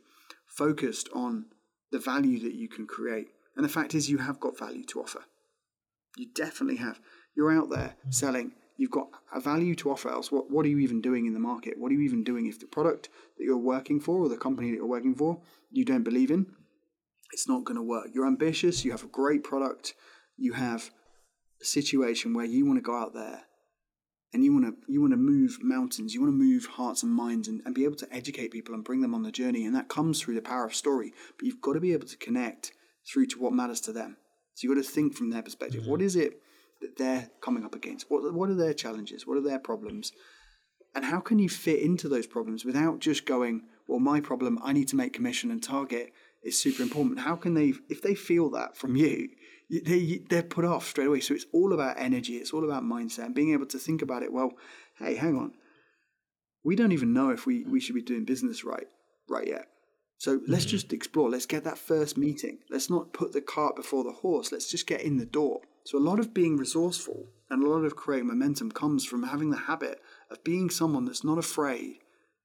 focused 0.48 1.10
on 1.14 1.48
the 1.92 2.00
value 2.00 2.40
that 2.40 2.56
you 2.56 2.70
can 2.70 2.88
create. 2.88 3.28
And 3.58 3.66
the 3.66 3.70
fact 3.70 3.94
is, 3.94 4.10
you 4.10 4.20
have 4.20 4.40
got 4.40 4.58
value 4.58 4.86
to 4.86 5.02
offer. 5.02 5.26
You 6.18 6.28
definitely 6.34 6.78
have. 6.78 7.02
You're 7.40 7.58
out 7.58 7.70
there 7.70 7.96
selling 8.10 8.52
you've 8.76 8.92
got 8.92 9.08
a 9.34 9.40
value 9.40 9.76
to 9.76 9.92
offer 9.92 10.10
else. 10.10 10.30
What, 10.30 10.52
what 10.52 10.66
are 10.66 10.70
you 10.70 10.80
even 10.80 11.00
doing 11.00 11.26
in 11.26 11.34
the 11.34 11.40
market? 11.40 11.78
What 11.78 11.90
are 11.90 11.96
you 11.96 12.02
even 12.02 12.22
doing 12.22 12.48
if 12.48 12.60
the 12.60 12.66
product 12.66 13.08
that 13.38 13.46
you're 13.46 13.58
working 13.58 14.02
for 14.02 14.22
or 14.22 14.28
the 14.28 14.36
company 14.36 14.72
that 14.72 14.76
you're 14.76 14.86
working 14.86 15.16
for 15.16 15.40
you 15.72 15.86
don't 15.86 16.04
believe 16.04 16.32
in? 16.32 16.48
It's 17.32 17.48
not 17.48 17.64
going 17.64 17.78
to 17.78 17.82
work. 17.82 18.08
You're 18.14 18.28
ambitious, 18.28 18.84
you 18.84 18.92
have 18.92 19.04
a 19.06 19.08
great 19.08 19.42
product, 19.42 19.94
you 20.36 20.52
have 20.52 20.90
a 21.62 21.66
situation 21.66 22.34
where 22.34 22.46
you 22.46 22.66
want 22.66 22.78
to 22.78 22.82
go 22.82 22.98
out 22.98 23.14
there 23.14 23.44
and 24.34 24.44
you 24.44 24.54
want 24.54 24.66
to 24.66 24.92
you 24.92 25.00
want 25.00 25.14
to 25.14 25.18
move 25.18 25.60
mountains, 25.62 26.14
you 26.14 26.22
want 26.22 26.34
to 26.34 26.38
move 26.38 26.66
hearts 26.66 27.04
and 27.04 27.14
minds 27.14 27.48
and, 27.48 27.62
and 27.66 27.74
be 27.74 27.86
able 27.86 27.96
to 27.96 28.14
educate 28.14 28.52
people 28.52 28.76
and 28.76 28.84
bring 28.84 29.00
them 29.00 29.16
on 29.16 29.24
the 29.24 29.32
journey. 29.32 29.66
And 29.66 29.76
that 29.76 29.88
comes 29.88 30.22
through 30.22 30.36
the 30.36 30.42
power 30.42 30.66
of 30.66 30.76
story. 30.76 31.14
But 31.38 31.46
you've 31.46 31.62
got 31.62 31.74
to 31.74 31.80
be 31.80 31.94
able 31.94 32.08
to 32.08 32.18
connect 32.18 32.74
through 33.10 33.28
to 33.28 33.40
what 33.40 33.54
matters 33.54 33.80
to 33.82 33.94
them. 33.94 34.18
So 34.56 34.68
you've 34.68 34.76
got 34.76 34.84
to 34.84 34.90
think 34.90 35.14
from 35.14 35.30
their 35.30 35.42
perspective. 35.42 35.82
Mm-hmm. 35.82 35.92
What 35.92 36.02
is 36.02 36.16
it 36.16 36.42
that 36.82 36.98
they're 36.98 37.30
coming 37.42 37.66
up 37.66 37.76
against? 37.76 38.10
What, 38.10 38.34
what 38.34 38.50
are 38.50 38.56
their 38.56 38.74
challenges? 38.74 39.26
What 39.28 39.38
are 39.38 39.44
their 39.44 39.60
problems? 39.60 40.12
And 40.96 41.06
how 41.06 41.20
can 41.20 41.40
you 41.40 41.50
fit 41.50 41.80
into 41.80 42.10
those 42.10 42.28
problems 42.28 42.66
without 42.66 43.00
just 43.00 43.26
going, 43.26 43.64
well, 43.88 44.00
my 44.00 44.20
problem, 44.20 44.60
I 44.64 44.74
need 44.74 44.88
to 44.90 44.96
make 44.96 45.14
commission 45.14 45.52
and 45.52 45.62
target 45.62 46.12
is 46.44 46.60
super 46.60 46.84
important. 46.84 47.20
How 47.20 47.36
can 47.36 47.54
they, 47.54 47.74
if 47.90 48.02
they 48.02 48.16
feel 48.16 48.50
that 48.52 48.78
from 48.78 48.96
you, 48.96 49.30
they, 49.70 50.22
they're 50.30 50.42
put 50.42 50.66
off 50.66 50.88
straight 50.88 51.08
away. 51.08 51.20
So 51.20 51.34
it's 51.34 51.46
all 51.54 51.74
about 51.74 52.00
energy. 52.00 52.38
It's 52.38 52.54
all 52.54 52.64
about 52.64 52.84
mindset 52.84 53.26
and 53.26 53.36
being 53.36 53.54
able 53.54 53.68
to 53.68 53.78
think 53.78 54.02
about 54.02 54.24
it. 54.24 54.34
Well, 54.34 54.54
hey, 54.98 55.16
hang 55.16 55.36
on. 55.36 55.54
We 56.64 56.76
don't 56.76 56.92
even 56.92 57.14
know 57.14 57.30
if 57.30 57.46
we, 57.46 57.64
we 57.66 57.80
should 57.80 57.96
be 57.96 58.02
doing 58.02 58.26
business 58.26 58.64
right, 58.64 58.88
right 59.30 59.48
yet. 59.48 59.68
So 60.18 60.42
let's 60.48 60.66
mm-hmm. 60.66 60.72
just 60.72 60.92
explore. 60.92 61.30
Let's 61.30 61.46
get 61.46 61.64
that 61.64 61.78
first 61.78 62.18
meeting. 62.18 62.60
Let's 62.70 62.90
not 62.90 63.14
put 63.14 63.32
the 63.32 63.42
cart 63.42 63.76
before 63.76 64.04
the 64.04 64.12
horse. 64.12 64.52
Let's 64.52 64.70
just 64.70 64.88
get 64.88 65.02
in 65.02 65.18
the 65.18 65.26
door. 65.26 65.62
So, 65.90 65.98
a 65.98 66.08
lot 66.10 66.20
of 66.20 66.36
being 66.36 66.56
resourceful 66.56 67.30
and 67.50 67.64
a 67.64 67.68
lot 67.68 67.84
of 67.84 67.96
creating 67.96 68.28
momentum 68.28 68.72
comes 68.72 69.04
from 69.04 69.24
having 69.24 69.50
the 69.50 69.58
habit 69.58 70.00
of 70.30 70.44
being 70.44 70.70
someone 70.70 71.06
that's 71.06 71.24
not 71.24 71.40
afraid 71.40 71.96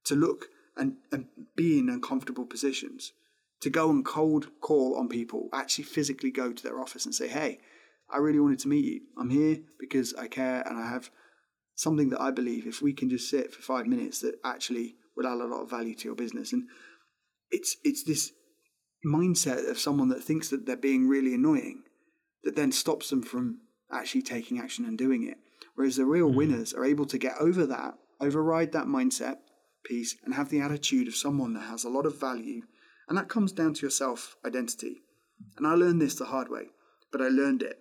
to 0.05 0.15
look 0.15 0.47
and, 0.75 0.95
and 1.11 1.27
be 1.55 1.77
in 1.77 1.87
uncomfortable 1.87 2.47
positions, 2.47 3.13
to 3.61 3.69
go 3.69 3.91
and 3.91 4.03
cold 4.03 4.47
call 4.61 4.97
on 4.97 5.09
people, 5.09 5.49
actually 5.53 5.83
physically 5.83 6.31
go 6.31 6.53
to 6.53 6.63
their 6.63 6.79
office 6.79 7.05
and 7.05 7.13
say, 7.13 7.27
Hey, 7.27 7.59
I 8.09 8.17
really 8.17 8.39
wanted 8.39 8.57
to 8.61 8.67
meet 8.67 8.83
you. 8.83 9.01
I'm 9.15 9.29
here 9.29 9.59
because 9.79 10.15
I 10.15 10.27
care 10.27 10.63
and 10.67 10.79
I 10.79 10.89
have 10.89 11.11
something 11.75 12.09
that 12.09 12.21
I 12.21 12.31
believe 12.31 12.65
if 12.65 12.81
we 12.81 12.93
can 12.93 13.11
just 13.11 13.29
sit 13.29 13.53
for 13.53 13.61
five 13.61 13.85
minutes 13.85 14.21
that 14.21 14.39
actually 14.43 14.95
will 15.15 15.27
add 15.27 15.33
a 15.33 15.45
lot 15.45 15.61
of 15.61 15.69
value 15.69 15.93
to 15.93 16.05
your 16.05 16.15
business. 16.15 16.51
And 16.51 16.63
it's 17.51 17.77
it's 17.83 18.03
this 18.05 18.31
mindset 19.05 19.69
of 19.69 19.77
someone 19.77 20.09
that 20.09 20.23
thinks 20.23 20.49
that 20.49 20.65
they're 20.65 20.75
being 20.75 21.07
really 21.07 21.35
annoying 21.35 21.83
that 22.45 22.55
then 22.55 22.71
stops 22.71 23.09
them 23.09 23.21
from 23.21 23.59
actually 23.91 24.21
taking 24.21 24.59
action 24.59 24.85
and 24.85 24.97
doing 24.97 25.27
it. 25.27 25.37
Whereas 25.75 25.97
the 25.97 26.05
real 26.05 26.29
mm. 26.29 26.35
winners 26.35 26.73
are 26.73 26.85
able 26.85 27.05
to 27.07 27.17
get 27.17 27.35
over 27.39 27.65
that, 27.65 27.95
override 28.21 28.71
that 28.71 28.85
mindset 28.85 29.37
piece, 29.83 30.15
and 30.23 30.33
have 30.33 30.49
the 30.49 30.61
attitude 30.61 31.07
of 31.07 31.15
someone 31.15 31.53
that 31.53 31.69
has 31.69 31.83
a 31.83 31.89
lot 31.89 32.05
of 32.05 32.19
value. 32.19 32.61
And 33.09 33.17
that 33.17 33.29
comes 33.29 33.51
down 33.51 33.73
to 33.73 33.81
your 33.81 33.91
self 33.91 34.37
identity. 34.45 35.01
And 35.57 35.67
I 35.67 35.73
learned 35.73 36.01
this 36.01 36.15
the 36.15 36.25
hard 36.25 36.49
way, 36.49 36.67
but 37.11 37.21
I 37.21 37.27
learned 37.27 37.61
it. 37.61 37.79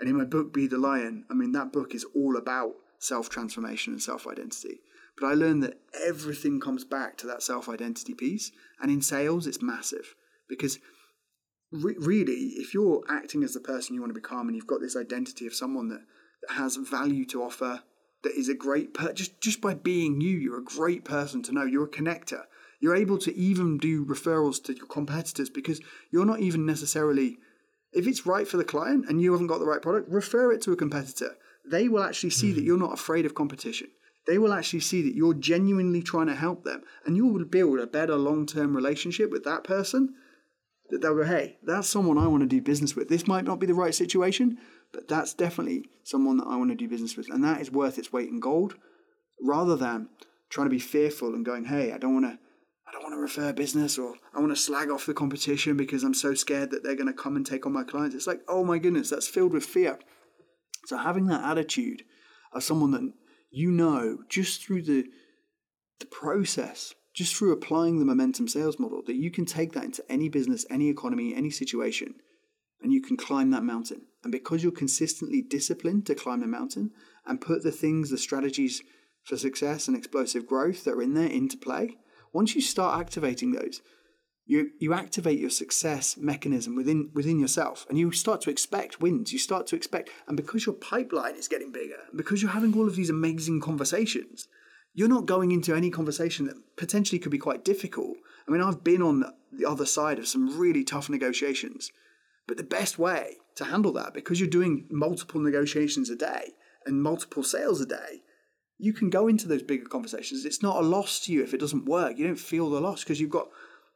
And 0.00 0.08
in 0.08 0.16
my 0.16 0.24
book, 0.24 0.52
Be 0.52 0.66
the 0.66 0.78
Lion, 0.78 1.24
I 1.30 1.34
mean, 1.34 1.52
that 1.52 1.72
book 1.72 1.94
is 1.94 2.04
all 2.16 2.36
about 2.36 2.72
self 2.98 3.28
transformation 3.28 3.92
and 3.92 4.02
self 4.02 4.26
identity. 4.26 4.80
But 5.18 5.28
I 5.28 5.34
learned 5.34 5.62
that 5.62 5.78
everything 6.04 6.60
comes 6.60 6.84
back 6.84 7.16
to 7.18 7.26
that 7.28 7.42
self 7.42 7.68
identity 7.68 8.14
piece. 8.14 8.50
And 8.80 8.90
in 8.90 9.02
sales, 9.02 9.46
it's 9.46 9.62
massive 9.62 10.14
because 10.48 10.78
re- 11.74 11.96
really, 11.98 12.54
if 12.56 12.72
you're 12.72 13.02
acting 13.08 13.42
as 13.42 13.54
the 13.54 13.60
person 13.60 13.94
you 13.94 14.00
want 14.00 14.14
to 14.14 14.20
become 14.20 14.46
and 14.46 14.56
you've 14.56 14.66
got 14.66 14.80
this 14.80 14.96
identity 14.96 15.46
of 15.46 15.54
someone 15.54 15.88
that, 15.88 16.02
that 16.46 16.54
has 16.54 16.76
value 16.76 17.24
to 17.26 17.42
offer, 17.42 17.82
that 18.22 18.32
is 18.32 18.48
a 18.48 18.54
great 18.54 18.94
per- 18.94 19.12
just 19.12 19.40
just 19.40 19.60
by 19.60 19.74
being 19.74 20.20
you, 20.20 20.36
you're 20.36 20.58
a 20.58 20.64
great 20.64 21.04
person 21.04 21.42
to 21.42 21.52
know. 21.52 21.64
You're 21.64 21.84
a 21.84 21.88
connector. 21.88 22.44
You're 22.80 22.96
able 22.96 23.18
to 23.18 23.34
even 23.34 23.78
do 23.78 24.04
referrals 24.04 24.62
to 24.64 24.74
your 24.74 24.86
competitors 24.86 25.50
because 25.50 25.80
you're 26.10 26.26
not 26.26 26.40
even 26.40 26.66
necessarily 26.66 27.38
if 27.92 28.06
it's 28.06 28.26
right 28.26 28.46
for 28.46 28.56
the 28.56 28.64
client 28.64 29.06
and 29.08 29.22
you 29.22 29.32
haven't 29.32 29.46
got 29.46 29.58
the 29.58 29.66
right 29.66 29.80
product, 29.80 30.10
refer 30.10 30.52
it 30.52 30.60
to 30.62 30.72
a 30.72 30.76
competitor. 30.76 31.36
They 31.70 31.88
will 31.88 32.02
actually 32.02 32.30
see 32.30 32.52
that 32.52 32.60
hmm. 32.60 32.66
you're 32.66 32.78
not 32.78 32.92
afraid 32.92 33.24
of 33.24 33.34
competition. 33.34 33.88
They 34.26 34.38
will 34.38 34.52
actually 34.52 34.80
see 34.80 35.02
that 35.02 35.14
you're 35.14 35.34
genuinely 35.34 36.02
trying 36.02 36.26
to 36.26 36.34
help 36.34 36.64
them 36.64 36.82
and 37.06 37.16
you 37.16 37.26
will 37.26 37.44
build 37.44 37.78
a 37.78 37.86
better 37.86 38.16
long 38.16 38.46
term 38.46 38.74
relationship 38.74 39.30
with 39.30 39.44
that 39.44 39.64
person 39.64 40.14
that 40.90 41.00
they'll 41.00 41.16
go, 41.16 41.24
hey, 41.24 41.58
that's 41.62 41.88
someone 41.88 42.18
I 42.18 42.26
want 42.26 42.42
to 42.42 42.48
do 42.48 42.60
business 42.60 42.94
with. 42.94 43.08
This 43.08 43.26
might 43.26 43.44
not 43.44 43.58
be 43.58 43.66
the 43.66 43.74
right 43.74 43.94
situation, 43.94 44.58
but 44.92 45.08
that's 45.08 45.34
definitely 45.34 45.84
someone 46.02 46.36
that 46.38 46.46
I 46.46 46.56
want 46.56 46.70
to 46.70 46.76
do 46.76 46.88
business 46.88 47.16
with. 47.16 47.30
And 47.30 47.42
that 47.44 47.60
is 47.60 47.70
worth 47.70 47.98
its 47.98 48.12
weight 48.12 48.28
in 48.28 48.40
gold 48.40 48.74
rather 49.40 49.76
than 49.76 50.08
trying 50.50 50.66
to 50.66 50.70
be 50.70 50.78
fearful 50.78 51.34
and 51.34 51.44
going, 51.44 51.64
hey, 51.64 51.92
I 51.92 51.98
don't 51.98 52.14
want 52.14 52.26
to. 52.26 52.38
I 52.86 52.92
don't 52.92 53.02
want 53.02 53.14
to 53.14 53.20
refer 53.20 53.52
business 53.52 53.98
or 53.98 54.14
I 54.34 54.40
want 54.40 54.52
to 54.52 54.60
slag 54.60 54.90
off 54.90 55.06
the 55.06 55.14
competition 55.14 55.76
because 55.76 56.04
I'm 56.04 56.14
so 56.14 56.34
scared 56.34 56.70
that 56.70 56.84
they're 56.84 56.94
going 56.94 57.08
to 57.08 57.14
come 57.14 57.34
and 57.34 57.44
take 57.44 57.66
on 57.66 57.72
my 57.72 57.82
clients. 57.82 58.14
It's 58.14 58.26
like, 58.26 58.42
oh 58.46 58.62
my 58.62 58.78
goodness, 58.78 59.10
that's 59.10 59.26
filled 59.26 59.52
with 59.52 59.64
fear. 59.64 59.98
So 60.84 60.98
having 60.98 61.26
that 61.26 61.42
attitude 61.42 62.02
of 62.52 62.62
someone 62.62 62.92
that 62.92 63.12
you 63.50 63.70
know 63.70 64.18
just 64.28 64.64
through 64.64 64.82
the 64.82 65.06
the 65.98 66.06
process 66.06 66.94
just 67.14 67.34
through 67.34 67.52
applying 67.52 67.98
the 67.98 68.04
momentum 68.04 68.48
sales 68.48 68.78
model 68.78 69.00
that 69.06 69.14
you 69.14 69.30
can 69.30 69.46
take 69.46 69.72
that 69.72 69.84
into 69.84 70.04
any 70.10 70.28
business, 70.28 70.66
any 70.68 70.88
economy, 70.88 71.34
any 71.34 71.50
situation, 71.50 72.14
and 72.82 72.92
you 72.92 73.00
can 73.00 73.16
climb 73.16 73.50
that 73.50 73.62
mountain. 73.62 74.02
And 74.24 74.32
because 74.32 74.62
you're 74.62 74.72
consistently 74.72 75.40
disciplined 75.40 76.06
to 76.06 76.14
climb 76.14 76.40
the 76.40 76.46
mountain 76.46 76.90
and 77.24 77.40
put 77.40 77.62
the 77.62 77.70
things, 77.70 78.10
the 78.10 78.18
strategies 78.18 78.82
for 79.22 79.36
success 79.36 79.86
and 79.88 79.96
explosive 79.96 80.46
growth 80.46 80.84
that 80.84 80.94
are 80.94 81.02
in 81.02 81.14
there 81.14 81.28
into 81.28 81.56
play, 81.56 81.96
once 82.32 82.54
you 82.54 82.60
start 82.60 83.00
activating 83.00 83.52
those, 83.52 83.80
you, 84.44 84.70
you 84.78 84.92
activate 84.92 85.38
your 85.38 85.50
success 85.50 86.16
mechanism 86.18 86.76
within 86.76 87.10
within 87.14 87.40
yourself 87.40 87.86
and 87.88 87.96
you 87.96 88.12
start 88.12 88.42
to 88.42 88.50
expect 88.50 89.00
wins 89.00 89.32
you 89.32 89.38
start 89.38 89.66
to 89.66 89.74
expect 89.74 90.10
and 90.28 90.36
because 90.36 90.66
your 90.66 90.74
pipeline 90.74 91.34
is 91.36 91.48
getting 91.48 91.72
bigger 91.72 91.96
because 92.14 92.42
you're 92.42 92.50
having 92.50 92.76
all 92.76 92.86
of 92.86 92.94
these 92.94 93.08
amazing 93.08 93.58
conversations 93.58 94.46
you're 94.94 95.08
not 95.08 95.26
going 95.26 95.50
into 95.50 95.74
any 95.74 95.90
conversation 95.90 96.46
that 96.46 96.56
potentially 96.76 97.18
could 97.18 97.32
be 97.32 97.38
quite 97.38 97.64
difficult. 97.64 98.16
I 98.48 98.52
mean, 98.52 98.62
I've 98.62 98.84
been 98.84 99.02
on 99.02 99.24
the 99.52 99.68
other 99.68 99.86
side 99.86 100.18
of 100.18 100.28
some 100.28 100.58
really 100.58 100.84
tough 100.84 101.10
negotiations, 101.10 101.90
but 102.46 102.56
the 102.56 102.62
best 102.62 102.98
way 102.98 103.36
to 103.56 103.64
handle 103.64 103.92
that, 103.92 104.14
because 104.14 104.40
you're 104.40 104.48
doing 104.48 104.86
multiple 104.90 105.40
negotiations 105.40 106.10
a 106.10 106.16
day 106.16 106.52
and 106.86 107.02
multiple 107.02 107.42
sales 107.42 107.80
a 107.80 107.86
day, 107.86 108.22
you 108.78 108.92
can 108.92 109.10
go 109.10 109.28
into 109.28 109.48
those 109.48 109.62
bigger 109.62 109.86
conversations. 109.86 110.44
It's 110.44 110.62
not 110.62 110.76
a 110.76 110.86
loss 110.86 111.20
to 111.20 111.32
you 111.32 111.42
if 111.42 111.54
it 111.54 111.60
doesn't 111.60 111.86
work. 111.86 112.18
You 112.18 112.26
don't 112.26 112.38
feel 112.38 112.70
the 112.70 112.80
loss 112.80 113.02
because 113.02 113.20
you've 113.20 113.30
got 113.30 113.48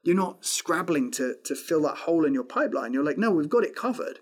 you're 0.04 0.16
not 0.16 0.44
scrabbling 0.44 1.10
to 1.12 1.34
to 1.44 1.54
fill 1.54 1.82
that 1.82 1.96
hole 1.96 2.24
in 2.24 2.34
your 2.34 2.44
pipeline. 2.44 2.92
You're 2.92 3.04
like, 3.04 3.18
no, 3.18 3.30
we've 3.30 3.48
got 3.48 3.64
it 3.64 3.74
covered. 3.74 4.20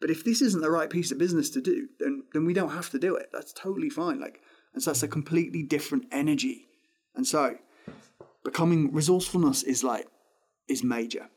But 0.00 0.10
if 0.10 0.24
this 0.24 0.40
isn't 0.40 0.62
the 0.62 0.70
right 0.70 0.90
piece 0.90 1.12
of 1.12 1.18
business 1.18 1.50
to 1.50 1.60
do, 1.60 1.88
then 1.98 2.24
then 2.32 2.44
we 2.44 2.54
don't 2.54 2.70
have 2.70 2.90
to 2.90 2.98
do 2.98 3.14
it. 3.16 3.30
That's 3.32 3.52
totally 3.52 3.90
fine. 3.90 4.20
Like, 4.20 4.40
and 4.74 4.82
so 4.82 4.90
that's 4.90 5.02
a 5.02 5.08
completely 5.08 5.62
different 5.62 6.06
energy. 6.10 6.66
And 7.14 7.26
so, 7.26 7.56
becoming 8.44 8.92
resourcefulness 8.92 9.62
is 9.62 9.84
like 9.84 10.06
is 10.68 10.82
major. 10.82 11.28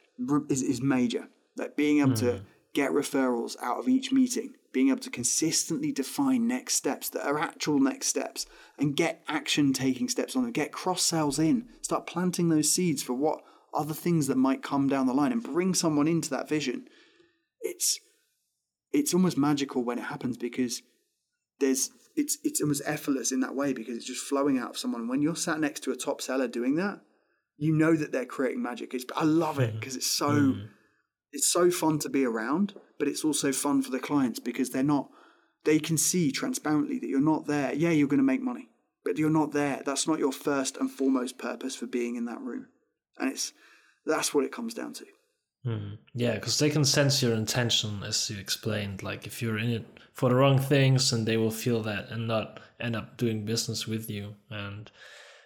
Is 0.50 0.62
is 0.62 0.82
major. 0.82 1.28
Like 1.58 1.76
being 1.76 2.00
able 2.00 2.16
to 2.16 2.34
hmm. 2.34 2.44
get 2.74 2.92
referrals 2.92 3.56
out 3.62 3.80
of 3.80 3.88
each 3.88 4.12
meeting, 4.12 4.56
being 4.72 4.90
able 4.90 5.00
to 5.00 5.10
consistently 5.10 5.92
define 5.92 6.48
next 6.48 6.76
steps 6.76 7.10
that 7.10 7.26
are 7.26 7.40
actual 7.40 7.80
next 7.80 8.08
steps 8.08 8.46
and 8.78 8.96
get 8.96 9.24
action 9.28 9.74
taking 9.74 10.10
steps 10.10 10.36
on 10.36 10.44
them, 10.44 10.52
get 10.52 10.72
cross 10.72 11.02
sales 11.02 11.40
in, 11.40 11.68
start 11.82 12.08
planting 12.08 12.50
those 12.50 12.72
seeds 12.72 13.04
for 13.04 13.14
what 13.14 13.42
other 13.74 13.94
things 13.94 14.28
that 14.28 14.38
might 14.38 14.64
come 14.64 14.88
down 14.88 15.08
the 15.08 15.14
line 15.14 15.32
and 15.32 15.44
bring 15.44 15.74
someone 15.74 16.08
into 16.08 16.30
that 16.30 16.50
vision. 16.50 16.88
It's 17.62 18.00
it's 18.94 19.14
almost 19.14 19.38
magical 19.38 19.84
when 19.84 20.00
it 20.00 20.06
happens 20.06 20.38
because 20.38 20.82
there's 21.60 21.92
it's 22.16 22.38
it's 22.44 22.62
almost 22.62 22.84
effortless 22.86 23.32
in 23.32 23.42
that 23.42 23.56
way 23.56 23.74
because 23.74 23.98
it's 23.98 24.06
just 24.06 24.24
flowing 24.26 24.58
out 24.58 24.72
of 24.72 24.78
someone. 24.78 25.08
When 25.08 25.22
you're 25.22 25.36
sat 25.36 25.60
next 25.60 25.82
to 25.82 25.92
a 25.92 25.96
top 25.96 26.22
seller 26.22 26.48
doing 26.48 26.76
that, 26.76 27.02
you 27.58 27.74
know 27.74 27.96
that 27.96 28.12
they're 28.12 28.26
creating 28.26 28.62
magic. 28.64 28.94
It's, 28.94 29.06
I 29.16 29.24
love 29.24 29.60
it 29.60 29.80
because 29.80 29.96
it's 29.96 30.08
so 30.08 30.30
Mm. 30.32 30.68
it's 31.32 31.52
so 31.52 31.70
fun 31.72 32.00
to 32.00 32.10
be 32.10 32.24
around, 32.26 32.74
but 32.98 33.08
it's 33.08 33.26
also 33.26 33.52
fun 33.52 33.82
for 33.82 33.92
the 33.92 34.00
clients 34.00 34.40
because 34.40 34.70
they're 34.70 34.84
not 34.84 35.10
they 35.66 35.80
can 35.80 35.98
see 35.98 36.32
transparently 36.32 37.00
that 37.00 37.08
you're 37.08 37.20
not 37.20 37.48
there. 37.48 37.74
Yeah, 37.74 37.90
you're 37.90 38.08
going 38.08 38.20
to 38.20 38.24
make 38.24 38.42
money, 38.42 38.70
but 39.04 39.18
you're 39.18 39.30
not 39.30 39.52
there. 39.52 39.82
That's 39.86 40.08
not 40.08 40.20
your 40.20 40.32
first 40.32 40.78
and 40.78 40.92
foremost 40.92 41.38
purpose 41.38 41.76
for 41.76 41.88
being 41.88 42.16
in 42.16 42.26
that 42.26 42.40
room. 42.40 42.68
And 43.18 43.32
it's 43.32 43.52
that's 44.06 44.34
what 44.34 44.46
it 44.46 44.52
comes 44.52 44.74
down 44.74 44.94
to. 44.94 45.06
Mm. 45.66 45.98
Yeah, 46.14 46.36
because 46.36 46.60
they 46.60 46.70
can 46.70 46.86
sense 46.86 47.22
your 47.24 47.34
intention, 47.34 48.04
as 48.04 48.30
you 48.30 48.38
explained. 48.40 49.02
Like 49.02 49.26
if 49.26 49.42
you're 49.42 49.58
in 49.58 49.72
it 49.72 49.86
for 50.14 50.30
the 50.30 50.36
wrong 50.36 50.60
things, 50.60 51.12
and 51.12 51.26
they 51.26 51.38
will 51.38 51.52
feel 51.52 51.82
that 51.84 52.10
and 52.10 52.28
not 52.28 52.60
end 52.80 52.96
up 52.96 53.18
doing 53.18 53.46
business 53.46 53.88
with 53.88 54.10
you. 54.10 54.36
And 54.50 54.92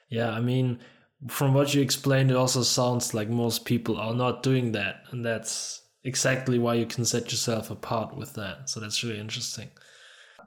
yeah, 0.09 0.31
I 0.31 0.41
mean, 0.41 0.79
from 1.27 1.53
what 1.53 1.73
you 1.73 1.81
explained, 1.81 2.31
it 2.31 2.37
also 2.37 2.63
sounds 2.63 3.13
like 3.13 3.29
most 3.29 3.65
people 3.65 3.97
are 3.97 4.13
not 4.13 4.43
doing 4.43 4.73
that, 4.73 5.03
and 5.11 5.25
that's 5.25 5.83
exactly 6.03 6.59
why 6.59 6.73
you 6.73 6.85
can 6.85 7.05
set 7.05 7.31
yourself 7.31 7.71
apart 7.71 8.15
with 8.15 8.33
that. 8.33 8.69
So 8.69 8.79
that's 8.79 9.03
really 9.03 9.19
interesting. 9.19 9.69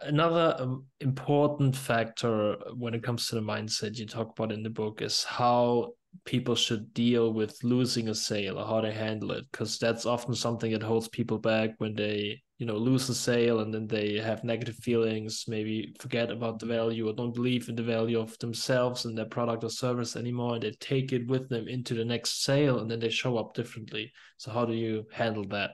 Another 0.02 0.56
um, 0.58 0.84
important 1.00 1.76
factor 1.76 2.56
when 2.76 2.92
it 2.94 3.02
comes 3.04 3.28
to 3.28 3.36
the 3.36 3.40
mindset 3.40 3.96
you 3.96 4.06
talk 4.06 4.36
about 4.36 4.50
in 4.50 4.62
the 4.62 4.70
book 4.70 5.00
is 5.00 5.22
how 5.24 5.92
people 6.24 6.54
should 6.54 6.92
deal 6.94 7.32
with 7.32 7.58
losing 7.62 8.08
a 8.08 8.14
sale 8.14 8.58
or 8.58 8.66
how 8.66 8.80
they 8.80 8.92
handle 8.92 9.32
it 9.32 9.44
because 9.50 9.78
that's 9.78 10.06
often 10.06 10.34
something 10.34 10.72
that 10.72 10.82
holds 10.82 11.08
people 11.08 11.38
back 11.38 11.70
when 11.78 11.94
they 11.94 12.40
you 12.58 12.66
know 12.66 12.76
lose 12.76 13.08
a 13.08 13.14
sale 13.14 13.60
and 13.60 13.72
then 13.74 13.86
they 13.86 14.18
have 14.18 14.44
negative 14.44 14.76
feelings 14.76 15.44
maybe 15.48 15.94
forget 15.98 16.30
about 16.30 16.58
the 16.58 16.66
value 16.66 17.08
or 17.08 17.12
don't 17.12 17.34
believe 17.34 17.68
in 17.68 17.74
the 17.74 17.82
value 17.82 18.20
of 18.20 18.38
themselves 18.38 19.04
and 19.04 19.16
their 19.16 19.24
product 19.24 19.64
or 19.64 19.70
service 19.70 20.14
anymore 20.14 20.54
and 20.54 20.62
they 20.62 20.70
take 20.72 21.12
it 21.12 21.26
with 21.26 21.48
them 21.48 21.66
into 21.66 21.94
the 21.94 22.04
next 22.04 22.44
sale 22.44 22.78
and 22.78 22.90
then 22.90 23.00
they 23.00 23.08
show 23.08 23.36
up 23.36 23.54
differently 23.54 24.12
so 24.36 24.50
how 24.50 24.64
do 24.64 24.74
you 24.74 25.04
handle 25.12 25.44
that 25.48 25.72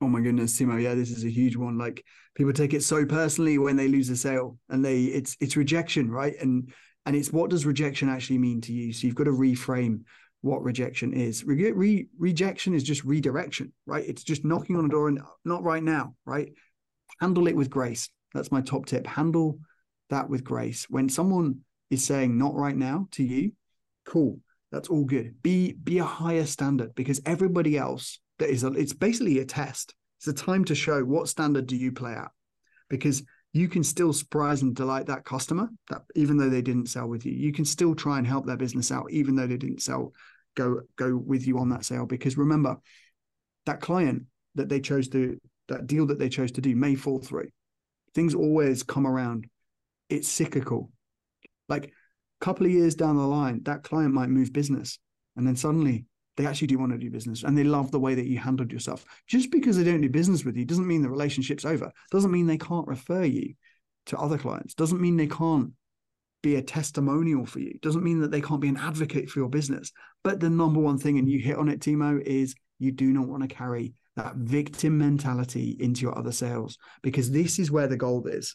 Oh 0.00 0.06
my 0.06 0.20
goodness, 0.20 0.56
Timo, 0.56 0.80
yeah, 0.80 0.94
this 0.94 1.10
is 1.10 1.24
a 1.24 1.30
huge 1.30 1.56
one. 1.56 1.76
Like 1.76 2.04
people 2.36 2.52
take 2.52 2.72
it 2.72 2.84
so 2.84 3.04
personally 3.04 3.58
when 3.58 3.76
they 3.76 3.88
lose 3.88 4.08
a 4.10 4.16
sale 4.16 4.56
and 4.68 4.84
they 4.84 5.04
it's 5.04 5.36
it's 5.40 5.56
rejection, 5.56 6.08
right? 6.08 6.34
And 6.40 6.72
and 7.08 7.16
it's 7.16 7.32
what 7.32 7.48
does 7.48 7.64
rejection 7.64 8.10
actually 8.10 8.36
mean 8.36 8.60
to 8.60 8.72
you? 8.74 8.92
So 8.92 9.06
you've 9.06 9.16
got 9.16 9.24
to 9.24 9.30
reframe 9.30 10.02
what 10.42 10.62
rejection 10.62 11.14
is. 11.14 11.42
Re- 11.42 11.72
re- 11.72 12.06
rejection 12.18 12.74
is 12.74 12.82
just 12.82 13.02
redirection, 13.02 13.72
right? 13.86 14.06
It's 14.06 14.22
just 14.22 14.44
knocking 14.44 14.76
on 14.76 14.84
a 14.84 14.90
door 14.90 15.08
and 15.08 15.18
not 15.42 15.62
right 15.62 15.82
now, 15.82 16.16
right? 16.26 16.52
Handle 17.18 17.48
it 17.48 17.56
with 17.56 17.70
grace. 17.70 18.10
That's 18.34 18.52
my 18.52 18.60
top 18.60 18.84
tip. 18.84 19.06
Handle 19.06 19.58
that 20.10 20.28
with 20.28 20.44
grace. 20.44 20.84
When 20.90 21.08
someone 21.08 21.60
is 21.88 22.04
saying 22.04 22.36
not 22.36 22.54
right 22.54 22.76
now 22.76 23.08
to 23.12 23.24
you, 23.24 23.52
cool. 24.04 24.40
That's 24.70 24.90
all 24.90 25.06
good. 25.06 25.40
Be 25.42 25.72
be 25.72 26.00
a 26.00 26.04
higher 26.04 26.44
standard 26.44 26.94
because 26.94 27.22
everybody 27.24 27.78
else 27.78 28.20
that 28.38 28.50
is 28.50 28.64
a, 28.64 28.72
it's 28.72 28.92
basically 28.92 29.38
a 29.38 29.46
test. 29.46 29.94
It's 30.18 30.28
a 30.28 30.34
time 30.34 30.66
to 30.66 30.74
show 30.74 31.02
what 31.02 31.28
standard 31.28 31.68
do 31.68 31.74
you 31.74 31.90
play 31.90 32.12
at 32.12 32.30
because 32.90 33.22
you 33.52 33.68
can 33.68 33.82
still 33.82 34.12
surprise 34.12 34.62
and 34.62 34.74
delight 34.74 35.06
that 35.06 35.24
customer 35.24 35.68
that 35.88 36.02
even 36.14 36.36
though 36.36 36.50
they 36.50 36.62
didn't 36.62 36.86
sell 36.86 37.08
with 37.08 37.24
you. 37.24 37.32
You 37.32 37.52
can 37.52 37.64
still 37.64 37.94
try 37.94 38.18
and 38.18 38.26
help 38.26 38.46
their 38.46 38.56
business 38.56 38.92
out 38.92 39.10
even 39.10 39.34
though 39.34 39.46
they 39.46 39.56
didn't 39.56 39.82
sell 39.82 40.12
go 40.54 40.80
go 40.96 41.16
with 41.16 41.46
you 41.46 41.58
on 41.58 41.70
that 41.70 41.84
sale. 41.84 42.06
Because 42.06 42.36
remember 42.36 42.76
that 43.66 43.80
client 43.80 44.24
that 44.54 44.68
they 44.68 44.80
chose 44.80 45.08
to 45.08 45.38
that 45.68 45.86
deal 45.86 46.06
that 46.06 46.18
they 46.18 46.28
chose 46.28 46.52
to 46.52 46.60
do 46.60 46.76
may 46.76 46.94
fall 46.94 47.18
through 47.18 47.48
things 48.14 48.34
always 48.34 48.82
come 48.82 49.06
around. 49.06 49.46
It's 50.08 50.28
cyclical. 50.28 50.90
Like 51.68 51.86
a 51.86 52.44
couple 52.44 52.66
of 52.66 52.72
years 52.72 52.94
down 52.94 53.16
the 53.16 53.22
line 53.22 53.62
that 53.64 53.84
client 53.84 54.14
might 54.14 54.28
move 54.28 54.52
business 54.52 54.98
and 55.36 55.46
then 55.46 55.56
suddenly 55.56 56.06
they 56.38 56.46
actually 56.46 56.68
do 56.68 56.78
want 56.78 56.92
to 56.92 56.98
do 56.98 57.10
business 57.10 57.42
and 57.42 57.58
they 57.58 57.64
love 57.64 57.90
the 57.90 58.00
way 58.00 58.14
that 58.14 58.26
you 58.26 58.38
handled 58.38 58.72
yourself. 58.72 59.04
Just 59.26 59.50
because 59.50 59.76
they 59.76 59.84
don't 59.84 60.00
do 60.00 60.08
business 60.08 60.44
with 60.44 60.56
you 60.56 60.64
doesn't 60.64 60.86
mean 60.86 61.02
the 61.02 61.10
relationship's 61.10 61.64
over. 61.64 61.92
Doesn't 62.10 62.30
mean 62.30 62.46
they 62.46 62.56
can't 62.56 62.86
refer 62.86 63.24
you 63.24 63.54
to 64.06 64.16
other 64.16 64.38
clients. 64.38 64.74
Doesn't 64.74 65.00
mean 65.00 65.16
they 65.16 65.26
can't 65.26 65.72
be 66.42 66.54
a 66.54 66.62
testimonial 66.62 67.44
for 67.44 67.58
you. 67.58 67.76
Doesn't 67.82 68.04
mean 68.04 68.20
that 68.20 68.30
they 68.30 68.40
can't 68.40 68.60
be 68.60 68.68
an 68.68 68.76
advocate 68.76 69.28
for 69.28 69.40
your 69.40 69.48
business. 69.48 69.90
But 70.22 70.38
the 70.38 70.48
number 70.48 70.80
one 70.80 70.96
thing, 70.96 71.18
and 71.18 71.28
you 71.28 71.40
hit 71.40 71.58
on 71.58 71.68
it, 71.68 71.80
Timo, 71.80 72.22
is 72.22 72.54
you 72.78 72.92
do 72.92 73.12
not 73.12 73.26
want 73.26 73.42
to 73.42 73.52
carry 73.54 73.94
that 74.14 74.36
victim 74.36 74.96
mentality 74.96 75.76
into 75.80 76.02
your 76.02 76.16
other 76.16 76.32
sales 76.32 76.78
because 77.02 77.30
this 77.30 77.58
is 77.58 77.70
where 77.70 77.88
the 77.88 77.96
gold 77.96 78.28
is. 78.28 78.54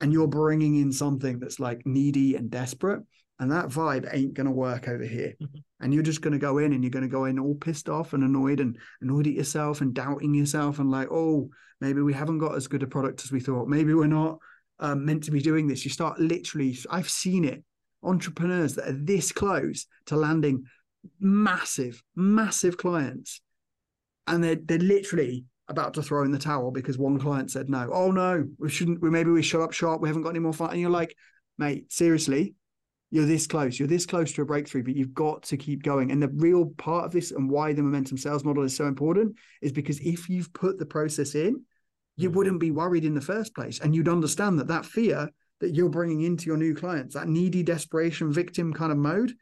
And 0.00 0.12
you're 0.12 0.28
bringing 0.28 0.76
in 0.76 0.92
something 0.92 1.40
that's 1.40 1.58
like 1.58 1.84
needy 1.84 2.36
and 2.36 2.50
desperate. 2.50 3.02
And 3.38 3.50
that 3.50 3.66
vibe 3.66 4.08
ain't 4.12 4.34
going 4.34 4.46
to 4.46 4.52
work 4.52 4.88
over 4.88 5.04
here. 5.04 5.34
And 5.80 5.92
you're 5.92 6.04
just 6.04 6.20
going 6.20 6.32
to 6.32 6.38
go 6.38 6.58
in 6.58 6.72
and 6.72 6.84
you're 6.84 6.90
going 6.90 7.02
to 7.02 7.08
go 7.08 7.24
in 7.24 7.38
all 7.38 7.56
pissed 7.56 7.88
off 7.88 8.12
and 8.12 8.22
annoyed 8.22 8.60
and 8.60 8.78
annoyed 9.00 9.26
at 9.26 9.32
yourself 9.32 9.80
and 9.80 9.92
doubting 9.92 10.34
yourself 10.34 10.78
and 10.78 10.90
like, 10.90 11.08
oh, 11.10 11.50
maybe 11.80 12.00
we 12.00 12.12
haven't 12.12 12.38
got 12.38 12.54
as 12.54 12.68
good 12.68 12.82
a 12.82 12.86
product 12.86 13.24
as 13.24 13.32
we 13.32 13.40
thought. 13.40 13.68
Maybe 13.68 13.92
we're 13.92 14.06
not 14.06 14.38
um, 14.78 15.04
meant 15.04 15.24
to 15.24 15.30
be 15.32 15.40
doing 15.40 15.66
this. 15.66 15.84
You 15.84 15.90
start 15.90 16.20
literally, 16.20 16.78
I've 16.90 17.10
seen 17.10 17.44
it. 17.44 17.64
Entrepreneurs 18.02 18.74
that 18.76 18.88
are 18.88 18.92
this 18.92 19.32
close 19.32 19.86
to 20.06 20.16
landing 20.16 20.64
massive, 21.18 22.02
massive 22.14 22.76
clients. 22.76 23.40
And 24.26 24.44
they're, 24.44 24.56
they're 24.56 24.78
literally 24.78 25.44
about 25.68 25.94
to 25.94 26.02
throw 26.02 26.24
in 26.24 26.30
the 26.30 26.38
towel 26.38 26.70
because 26.70 26.98
one 26.98 27.18
client 27.18 27.50
said 27.50 27.68
no. 27.68 27.90
Oh 27.92 28.10
no, 28.10 28.46
we 28.58 28.70
shouldn't. 28.70 29.00
We 29.00 29.10
maybe 29.10 29.30
we 29.30 29.42
shut 29.42 29.62
up 29.62 29.72
shop. 29.72 30.00
We 30.00 30.08
haven't 30.08 30.22
got 30.22 30.30
any 30.30 30.38
more 30.38 30.52
fun. 30.52 30.70
And 30.70 30.80
you're 30.80 30.90
like, 30.90 31.16
mate, 31.58 31.90
seriously, 31.92 32.54
you're 33.14 33.26
this 33.26 33.46
close. 33.46 33.78
You're 33.78 33.86
this 33.86 34.06
close 34.06 34.32
to 34.32 34.42
a 34.42 34.44
breakthrough, 34.44 34.82
but 34.82 34.96
you've 34.96 35.14
got 35.14 35.44
to 35.44 35.56
keep 35.56 35.84
going. 35.84 36.10
And 36.10 36.20
the 36.20 36.32
real 36.34 36.66
part 36.78 37.04
of 37.04 37.12
this 37.12 37.30
and 37.30 37.48
why 37.48 37.72
the 37.72 37.80
momentum 37.80 38.18
sales 38.18 38.42
model 38.42 38.64
is 38.64 38.74
so 38.74 38.86
important 38.86 39.36
is 39.62 39.70
because 39.70 40.00
if 40.00 40.28
you've 40.28 40.52
put 40.52 40.80
the 40.80 40.84
process 40.86 41.36
in, 41.36 41.62
you 42.16 42.28
mm. 42.28 42.34
wouldn't 42.34 42.58
be 42.58 42.72
worried 42.72 43.04
in 43.04 43.14
the 43.14 43.20
first 43.20 43.54
place, 43.54 43.78
and 43.78 43.94
you'd 43.94 44.08
understand 44.08 44.58
that 44.58 44.66
that 44.66 44.84
fear 44.84 45.30
that 45.60 45.76
you're 45.76 45.90
bringing 45.90 46.22
into 46.22 46.46
your 46.46 46.56
new 46.56 46.74
clients, 46.74 47.14
that 47.14 47.28
needy 47.28 47.62
desperation 47.62 48.32
victim 48.32 48.72
kind 48.72 48.90
of 48.90 48.98
mode, 48.98 49.32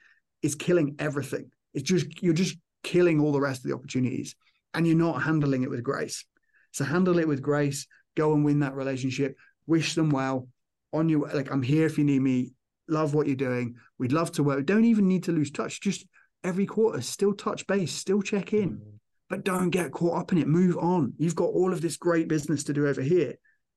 is 0.43 0.55
killing 0.55 0.95
everything. 0.99 1.51
It's 1.73 1.89
just 1.89 2.23
you're 2.23 2.35
just 2.35 2.59
killing 2.83 3.21
all 3.21 3.33
the 3.33 3.41
rest 3.41 3.65
of 3.65 3.71
the 3.71 3.75
opportunities 3.75 4.37
and 4.75 4.87
you're 4.87 4.97
not 4.97 5.23
handling 5.23 5.63
it 5.63 5.71
with 5.71 5.83
grace. 5.83 6.27
So 6.73 6.85
handle 6.85 7.19
it 7.19 7.29
with 7.29 7.41
grace, 7.41 7.87
go 8.17 8.35
and 8.35 8.45
win 8.45 8.61
that 8.61 8.75
relationship, 8.75 9.35
wish 9.67 9.95
them 9.95 10.11
well 10.11 10.49
on 10.93 11.09
you. 11.09 11.27
Like, 11.33 11.51
I'm 11.51 11.63
here 11.63 11.87
if 11.87 11.97
you 11.97 12.05
need 12.05 12.21
me. 12.21 12.53
Love 12.89 13.15
what 13.15 13.27
you're 13.27 13.37
doing. 13.37 13.77
We'd 13.99 14.13
love 14.13 14.33
to 14.33 14.43
work. 14.43 14.67
Don't 14.67 14.85
even 14.85 15.09
need 15.09 15.25
to 15.25 15.33
lose 15.33 15.51
touch. 15.51 15.81
Just 15.81 16.07
every 16.45 16.67
quarter, 16.67 17.01
still 17.01 17.33
touch 17.33 17.67
base, 17.67 17.93
still 17.93 18.23
check 18.23 18.53
in, 18.53 18.71
mm. 18.71 18.81
but 19.29 19.45
don't 19.45 19.71
get 19.71 19.93
caught 19.93 20.19
up 20.19 20.33
in 20.33 20.39
it. 20.39 20.49
Move 20.49 20.77
on. 20.79 21.15
You've 21.19 21.37
got 21.37 21.45
all 21.47 21.73
of 21.73 21.81
this 21.81 21.97
great 21.97 22.29
business 22.29 22.65
to 22.65 22.73
do 22.73 22.87
over 22.87 23.03
here, 23.03 23.35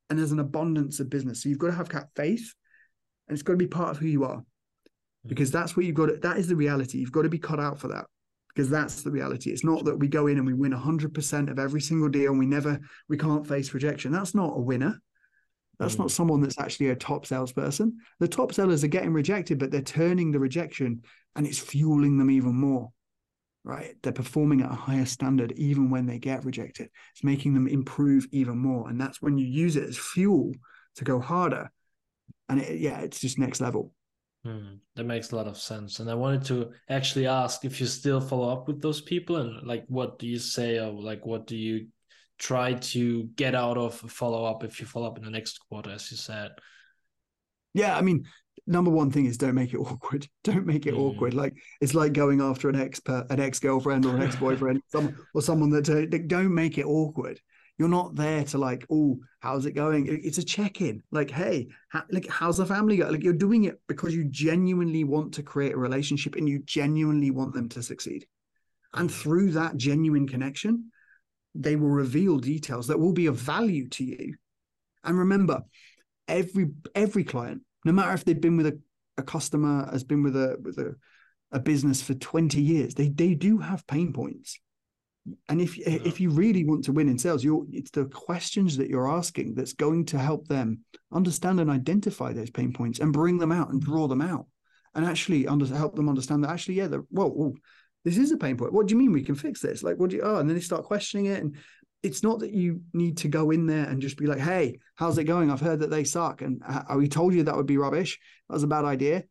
and 0.10 0.18
there's 0.18 0.32
an 0.32 0.40
abundance 0.40 1.00
of 1.00 1.10
business. 1.10 1.44
So 1.44 1.50
you've 1.50 1.60
got 1.60 1.68
to 1.68 1.74
have 1.74 1.90
that 1.90 2.10
faith, 2.16 2.54
and 3.28 3.36
it's 3.36 3.44
got 3.44 3.54
to 3.54 3.58
be 3.58 3.68
part 3.68 3.92
of 3.92 3.98
who 3.98 4.08
you 4.08 4.24
are, 4.24 4.38
mm. 4.38 4.44
because 5.28 5.52
that's 5.52 5.78
what 5.78 5.86
you've 5.86 5.96
got. 5.96 6.08
To, 6.08 6.18
that 6.18 6.38
is 6.38 6.48
the 6.48 6.56
reality. 6.56 6.98
You've 6.98 7.12
got 7.12 7.24
to 7.24 7.30
be 7.30 7.40
cut 7.40 7.60
out 7.60 7.80
for 7.80 7.90
that 7.90 8.06
because 8.56 8.70
that's 8.70 9.02
the 9.02 9.12
reality. 9.12 9.52
It's 9.52 9.66
not 9.66 9.84
that 9.84 9.98
we 9.98 10.08
go 10.08 10.28
in 10.28 10.38
and 10.38 10.48
we 10.48 10.54
win 10.54 10.72
100% 10.72 11.52
of 11.52 11.60
every 11.60 11.82
single 11.82 12.08
deal 12.08 12.32
and 12.32 12.40
we 12.40 12.46
never, 12.46 12.80
we 13.10 13.18
can't 13.18 13.46
face 13.46 13.74
rejection. 13.74 14.14
That's 14.14 14.34
not 14.34 14.56
a 14.56 14.62
winner. 14.62 15.02
That's 15.80 15.96
Mm. 15.96 16.00
not 16.00 16.12
someone 16.12 16.42
that's 16.42 16.60
actually 16.60 16.90
a 16.90 16.96
top 16.96 17.26
salesperson. 17.26 18.00
The 18.20 18.28
top 18.28 18.54
sellers 18.54 18.84
are 18.84 18.88
getting 18.90 19.14
rejected, 19.14 19.60
but 19.60 19.72
they're 19.72 19.82
turning 19.82 20.32
the 20.32 20.40
rejection 20.40 21.04
and 21.36 21.46
it's 21.46 21.60
fueling 21.60 22.18
them 22.18 22.30
even 22.32 22.56
more. 22.56 22.92
Right? 23.64 23.96
They're 24.04 24.14
performing 24.14 24.62
at 24.62 24.72
a 24.72 24.76
higher 24.76 25.06
standard 25.06 25.52
even 25.54 25.90
when 25.90 26.06
they 26.06 26.20
get 26.20 26.46
rejected. 26.46 26.90
It's 27.14 27.24
making 27.24 27.56
them 27.56 27.68
improve 27.68 28.28
even 28.32 28.60
more. 28.60 28.90
And 28.90 29.02
that's 29.02 29.22
when 29.22 29.38
you 29.40 29.48
use 29.48 29.76
it 29.76 29.90
as 29.90 29.98
fuel 29.98 30.54
to 30.98 31.04
go 31.04 31.20
harder. 31.20 31.72
And 32.48 32.62
it, 32.62 32.80
yeah, 32.80 33.00
it's 33.00 33.20
just 33.20 33.40
next 33.40 33.62
level. 33.62 33.92
Hmm, 34.44 34.76
that 34.96 35.06
makes 35.06 35.32
a 35.32 35.36
lot 35.36 35.48
of 35.48 35.58
sense. 35.58 36.00
And 36.00 36.12
I 36.12 36.14
wanted 36.14 36.46
to 36.46 36.70
actually 36.90 37.26
ask 37.26 37.66
if 37.66 37.82
you 37.82 37.88
still 37.88 38.22
follow 38.22 38.50
up 38.50 38.68
with 38.68 38.80
those 38.84 39.02
people 39.02 39.38
and 39.38 39.66
like 39.66 39.84
what 39.88 40.20
do 40.20 40.28
you 40.28 40.38
say 40.38 40.78
or 40.78 40.92
like 40.92 41.26
what 41.26 41.48
do 41.48 41.58
you 41.58 41.88
try 42.38 42.74
to 42.74 43.24
get 43.36 43.56
out 43.56 43.78
of 43.78 44.02
a 44.04 44.08
follow 44.08 44.46
up 44.46 44.64
if 44.64 44.80
you 44.80 44.86
follow 44.86 45.08
up 45.08 45.18
in 45.18 45.24
the 45.24 45.32
next 45.32 45.60
quarter, 45.70 45.92
as 45.92 46.10
you 46.12 46.18
said? 46.18 46.52
Yeah, 47.74 47.98
I 47.98 48.02
mean, 48.02 48.26
number 48.68 48.92
one 48.92 49.12
thing 49.12 49.26
is 49.26 49.38
don't 49.38 49.56
make 49.56 49.74
it 49.74 49.78
awkward. 49.88 50.28
Don't 50.44 50.66
make 50.66 50.86
it 50.86 50.94
Mm. 50.94 51.00
awkward. 51.00 51.34
Like 51.34 51.54
it's 51.82 51.94
like 51.94 52.14
going 52.14 52.42
after 52.42 52.70
an 52.70 52.76
ex 52.80 53.02
an 53.08 53.40
ex 53.40 53.60
girlfriend 53.60 54.06
or 54.06 54.16
an 54.16 54.22
ex 54.22 54.36
boyfriend, 54.36 54.82
some 54.88 55.16
or 55.34 55.42
someone 55.42 55.70
that 55.72 55.90
uh, 55.90 56.06
don't 56.28 56.54
make 56.54 56.78
it 56.78 56.86
awkward. 56.86 57.40
You're 57.78 57.90
not 57.90 58.16
there 58.16 58.46
to 58.46 58.58
like, 58.58 58.86
oh, 58.90 59.20
how's 59.42 59.66
it 59.66 59.74
going? 59.74 60.08
It's 60.08 60.38
a 60.38 60.44
check 60.46 60.80
in. 60.80 61.04
Like, 61.12 61.30
hey, 61.30 61.68
how, 61.90 62.04
like, 62.10 62.26
how's 62.30 62.56
the 62.56 62.66
family 62.66 62.96
going? 62.96 63.12
Like, 63.12 63.22
you're 63.24 63.34
doing 63.34 63.66
it 63.66 63.82
because 63.90 64.16
you 64.16 64.24
genuinely 64.24 65.04
want 65.04 65.34
to 65.34 65.44
create 65.44 65.74
a 65.74 65.78
relationship 65.78 66.36
and 66.38 66.48
you 66.48 66.60
genuinely 66.60 67.32
want 67.32 67.54
them 67.54 67.68
to 67.70 67.84
succeed. 67.84 68.26
And 68.94 69.12
through 69.14 69.52
that 69.52 69.76
genuine 69.76 70.26
connection, 70.26 70.90
they 71.56 71.76
will 71.76 71.90
reveal 71.90 72.38
details 72.38 72.88
that 72.88 73.00
will 73.00 73.14
be 73.14 73.28
of 73.28 73.38
value 73.38 73.88
to 73.90 74.04
you. 74.04 74.36
And 75.04 75.18
remember, 75.18 75.62
every 76.28 76.72
every 76.94 77.24
client, 77.24 77.62
no 77.86 77.92
matter 77.92 78.14
if 78.14 78.26
they've 78.26 78.40
been 78.40 78.58
with 78.58 78.68
a, 78.68 78.80
a 79.18 79.24
customer, 79.24 79.90
has 79.92 80.04
been 80.04 80.24
with 80.24 80.36
a 80.36 80.58
with 80.62 80.78
a, 80.78 80.96
a 81.52 81.60
business 81.60 82.02
for 82.02 82.14
20 82.14 82.62
years, 82.62 82.94
they 82.94 83.10
they 83.10 83.34
do 83.34 83.58
have 83.60 83.88
pain 83.88 84.12
points. 84.12 84.60
And 85.50 85.62
if 85.62 85.78
if 85.78 86.20
you 86.20 86.30
really 86.30 86.66
want 86.66 86.84
to 86.86 86.92
win 86.92 87.10
in 87.10 87.18
sales, 87.18 87.44
you're 87.44 87.66
it's 87.72 87.92
the 87.92 88.06
questions 88.06 88.78
that 88.78 88.90
you're 88.90 89.10
asking 89.10 89.56
that's 89.56 89.74
going 89.74 90.06
to 90.06 90.20
help 90.20 90.48
them 90.48 90.82
understand 91.12 91.60
and 91.60 91.70
identify 91.70 92.34
those 92.34 92.52
pain 92.52 92.74
points 92.74 93.00
and 93.00 93.14
bring 93.14 93.38
them 93.38 93.52
out 93.52 93.70
and 93.70 93.82
draw 93.82 94.08
them 94.08 94.22
out. 94.22 94.46
And 94.94 95.06
actually 95.06 95.46
under, 95.46 95.66
help 95.66 95.96
them 95.96 96.08
understand 96.08 96.44
that 96.44 96.52
actually, 96.52 96.76
yeah, 96.76 96.88
well, 97.12 97.32
well, 97.36 97.54
this 98.06 98.18
is 98.18 98.32
a 98.32 98.38
pain 98.38 98.56
point. 98.56 98.72
What 98.72 98.88
do 98.88 98.94
you 98.94 98.98
mean 98.98 99.12
we 99.12 99.24
can 99.24 99.36
fix 99.36 99.60
this? 99.60 99.84
Like, 99.84 99.98
what 99.98 100.12
do 100.12 100.16
you, 100.16 100.22
oh, 100.22 100.38
and 100.38 100.48
then 100.48 100.56
they 100.56 100.62
start 100.62 100.86
questioning 100.86 101.26
it. 101.26 101.42
And 101.42 101.58
it's 102.04 102.24
not 102.24 102.40
that 102.40 102.54
you 102.54 102.82
need 102.94 103.18
to 103.18 103.28
go 103.28 103.50
in 103.50 103.66
there 103.66 103.86
and 103.86 104.00
just 104.00 104.16
be 104.16 104.28
like, 104.28 104.40
hey, 104.40 104.80
how's 104.94 105.18
it 105.18 105.24
going? 105.24 105.50
I've 105.50 105.60
heard 105.60 105.80
that 105.80 105.90
they 105.90 106.04
suck. 106.04 106.44
And 106.44 106.62
uh, 106.66 106.84
we 106.96 107.10
told 107.10 107.34
you 107.34 107.44
that 107.44 107.58
would 107.58 107.66
be 107.66 107.78
rubbish. 107.78 108.20
That 108.48 108.54
was 108.54 108.64
a 108.64 108.68
bad 108.68 108.86
idea. 108.86 109.24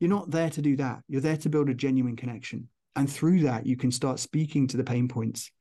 You're 0.00 0.10
not 0.10 0.30
there 0.30 0.50
to 0.50 0.60
do 0.60 0.76
that. 0.76 1.02
You're 1.08 1.20
there 1.20 1.36
to 1.38 1.48
build 1.48 1.70
a 1.70 1.74
genuine 1.74 2.16
connection. 2.16 2.68
And 2.96 3.10
through 3.10 3.40
that, 3.40 3.64
you 3.64 3.76
can 3.76 3.92
start 3.92 4.18
speaking 4.18 4.66
to 4.68 4.76
the 4.76 4.84
pain 4.84 5.06
points 5.06 5.52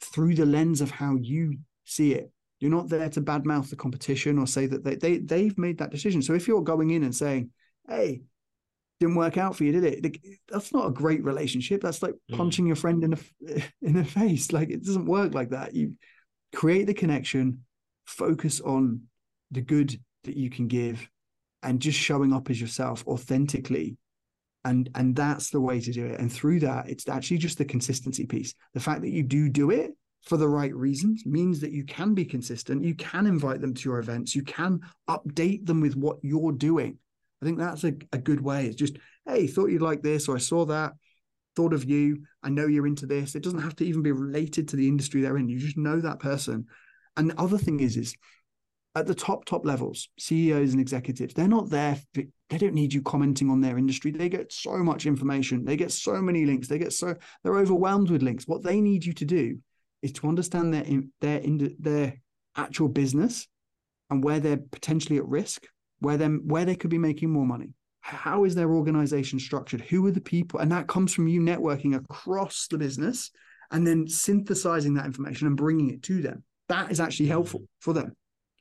through 0.00 0.36
the 0.36 0.46
lens 0.46 0.80
of 0.80 0.90
how 0.90 1.16
you 1.16 1.58
see 1.84 2.12
it. 2.12 2.30
You're 2.60 2.70
not 2.70 2.88
there 2.88 3.10
to 3.10 3.20
badmouth 3.20 3.68
the 3.68 3.76
competition 3.76 4.38
or 4.38 4.46
say 4.46 4.66
that 4.66 4.84
they, 4.84 4.94
they, 4.94 5.18
they've 5.18 5.58
made 5.58 5.78
that 5.78 5.90
decision. 5.90 6.22
So 6.22 6.34
if 6.34 6.46
you're 6.46 6.62
going 6.62 6.90
in 6.90 7.02
and 7.02 7.14
saying, 7.14 7.50
hey, 7.88 8.22
didn't 9.00 9.16
work 9.16 9.36
out 9.36 9.56
for 9.56 9.64
you, 9.64 9.72
did 9.72 9.84
it? 9.84 10.18
That's 10.48 10.72
not 10.72 10.86
a 10.86 10.90
great 10.90 11.22
relationship. 11.24 11.82
That's 11.82 12.02
like 12.02 12.14
Mm. 12.30 12.36
punching 12.38 12.66
your 12.66 12.76
friend 12.76 13.04
in 13.04 13.10
the 13.10 13.62
in 13.82 13.94
the 13.94 14.04
face. 14.04 14.52
Like 14.52 14.70
it 14.70 14.84
doesn't 14.84 15.06
work 15.06 15.34
like 15.34 15.50
that. 15.50 15.74
You 15.74 15.94
create 16.54 16.86
the 16.86 16.94
connection, 16.94 17.64
focus 18.06 18.60
on 18.60 19.02
the 19.50 19.60
good 19.60 19.98
that 20.24 20.36
you 20.36 20.50
can 20.50 20.66
give, 20.68 21.08
and 21.62 21.80
just 21.80 21.98
showing 21.98 22.32
up 22.32 22.50
as 22.50 22.60
yourself 22.60 23.06
authentically. 23.06 23.96
And 24.64 24.90
and 24.94 25.14
that's 25.14 25.50
the 25.50 25.60
way 25.60 25.80
to 25.80 25.92
do 25.92 26.06
it. 26.06 26.18
And 26.18 26.32
through 26.32 26.60
that, 26.60 26.88
it's 26.88 27.08
actually 27.08 27.38
just 27.38 27.58
the 27.58 27.64
consistency 27.64 28.26
piece. 28.26 28.54
The 28.74 28.80
fact 28.80 29.02
that 29.02 29.10
you 29.10 29.22
do 29.22 29.48
do 29.48 29.70
it 29.70 29.92
for 30.22 30.36
the 30.36 30.48
right 30.48 30.74
reasons 30.74 31.24
means 31.24 31.60
that 31.60 31.70
you 31.70 31.84
can 31.84 32.14
be 32.14 32.24
consistent. 32.24 32.82
You 32.82 32.96
can 32.96 33.26
invite 33.26 33.60
them 33.60 33.74
to 33.74 33.88
your 33.88 34.00
events. 34.00 34.34
You 34.34 34.42
can 34.42 34.80
update 35.08 35.66
them 35.66 35.80
with 35.80 35.94
what 35.94 36.16
you're 36.22 36.50
doing. 36.50 36.98
I 37.42 37.44
think 37.44 37.58
that's 37.58 37.84
a, 37.84 37.94
a 38.12 38.18
good 38.18 38.40
way. 38.40 38.66
It's 38.66 38.76
just, 38.76 38.96
hey, 39.26 39.46
thought 39.46 39.70
you'd 39.70 39.82
like 39.82 40.02
this, 40.02 40.28
or 40.28 40.36
I 40.36 40.40
saw 40.40 40.64
that, 40.66 40.92
thought 41.54 41.72
of 41.72 41.84
you. 41.84 42.24
I 42.42 42.48
know 42.48 42.66
you're 42.66 42.86
into 42.86 43.06
this. 43.06 43.34
It 43.34 43.42
doesn't 43.42 43.62
have 43.62 43.76
to 43.76 43.84
even 43.84 44.02
be 44.02 44.12
related 44.12 44.68
to 44.68 44.76
the 44.76 44.88
industry 44.88 45.20
they're 45.20 45.36
in. 45.36 45.48
You 45.48 45.58
just 45.58 45.76
know 45.76 46.00
that 46.00 46.20
person. 46.20 46.66
And 47.16 47.30
the 47.30 47.40
other 47.40 47.58
thing 47.58 47.80
is, 47.80 47.96
is 47.96 48.14
at 48.94 49.06
the 49.06 49.14
top, 49.14 49.44
top 49.44 49.66
levels, 49.66 50.08
CEOs 50.18 50.72
and 50.72 50.80
executives, 50.80 51.34
they're 51.34 51.48
not 51.48 51.68
there. 51.68 52.00
For, 52.14 52.22
they 52.48 52.58
don't 52.58 52.74
need 52.74 52.94
you 52.94 53.02
commenting 53.02 53.50
on 53.50 53.60
their 53.60 53.76
industry. 53.76 54.10
They 54.10 54.28
get 54.28 54.52
so 54.52 54.78
much 54.78 55.04
information. 55.04 55.64
They 55.64 55.76
get 55.76 55.92
so 55.92 56.22
many 56.22 56.46
links. 56.46 56.68
They 56.68 56.78
get 56.78 56.92
so 56.92 57.14
they're 57.42 57.58
overwhelmed 57.58 58.10
with 58.10 58.22
links. 58.22 58.46
What 58.46 58.62
they 58.62 58.80
need 58.80 59.04
you 59.04 59.12
to 59.14 59.24
do 59.24 59.58
is 60.02 60.12
to 60.12 60.28
understand 60.28 60.72
their 60.72 60.84
their 61.20 61.42
their 61.78 62.20
actual 62.56 62.88
business 62.88 63.48
and 64.10 64.22
where 64.22 64.40
they're 64.40 64.56
potentially 64.56 65.18
at 65.18 65.26
risk 65.26 65.66
where 66.00 66.16
them 66.16 66.42
where 66.46 66.64
they 66.64 66.76
could 66.76 66.90
be 66.90 66.98
making 66.98 67.30
more 67.30 67.46
money. 67.46 67.70
How 68.00 68.44
is 68.44 68.54
their 68.54 68.70
organization 68.70 69.40
structured? 69.40 69.80
Who 69.80 70.06
are 70.06 70.12
the 70.12 70.20
people? 70.20 70.60
And 70.60 70.70
that 70.70 70.86
comes 70.86 71.12
from 71.12 71.26
you 71.26 71.40
networking 71.40 71.96
across 71.96 72.68
the 72.68 72.78
business 72.78 73.30
and 73.72 73.84
then 73.84 74.06
synthesizing 74.06 74.94
that 74.94 75.06
information 75.06 75.48
and 75.48 75.56
bringing 75.56 75.90
it 75.90 76.02
to 76.04 76.22
them. 76.22 76.44
That 76.68 76.92
is 76.92 77.00
actually 77.00 77.26
helpful 77.26 77.62
for 77.80 77.94
them. 77.94 78.12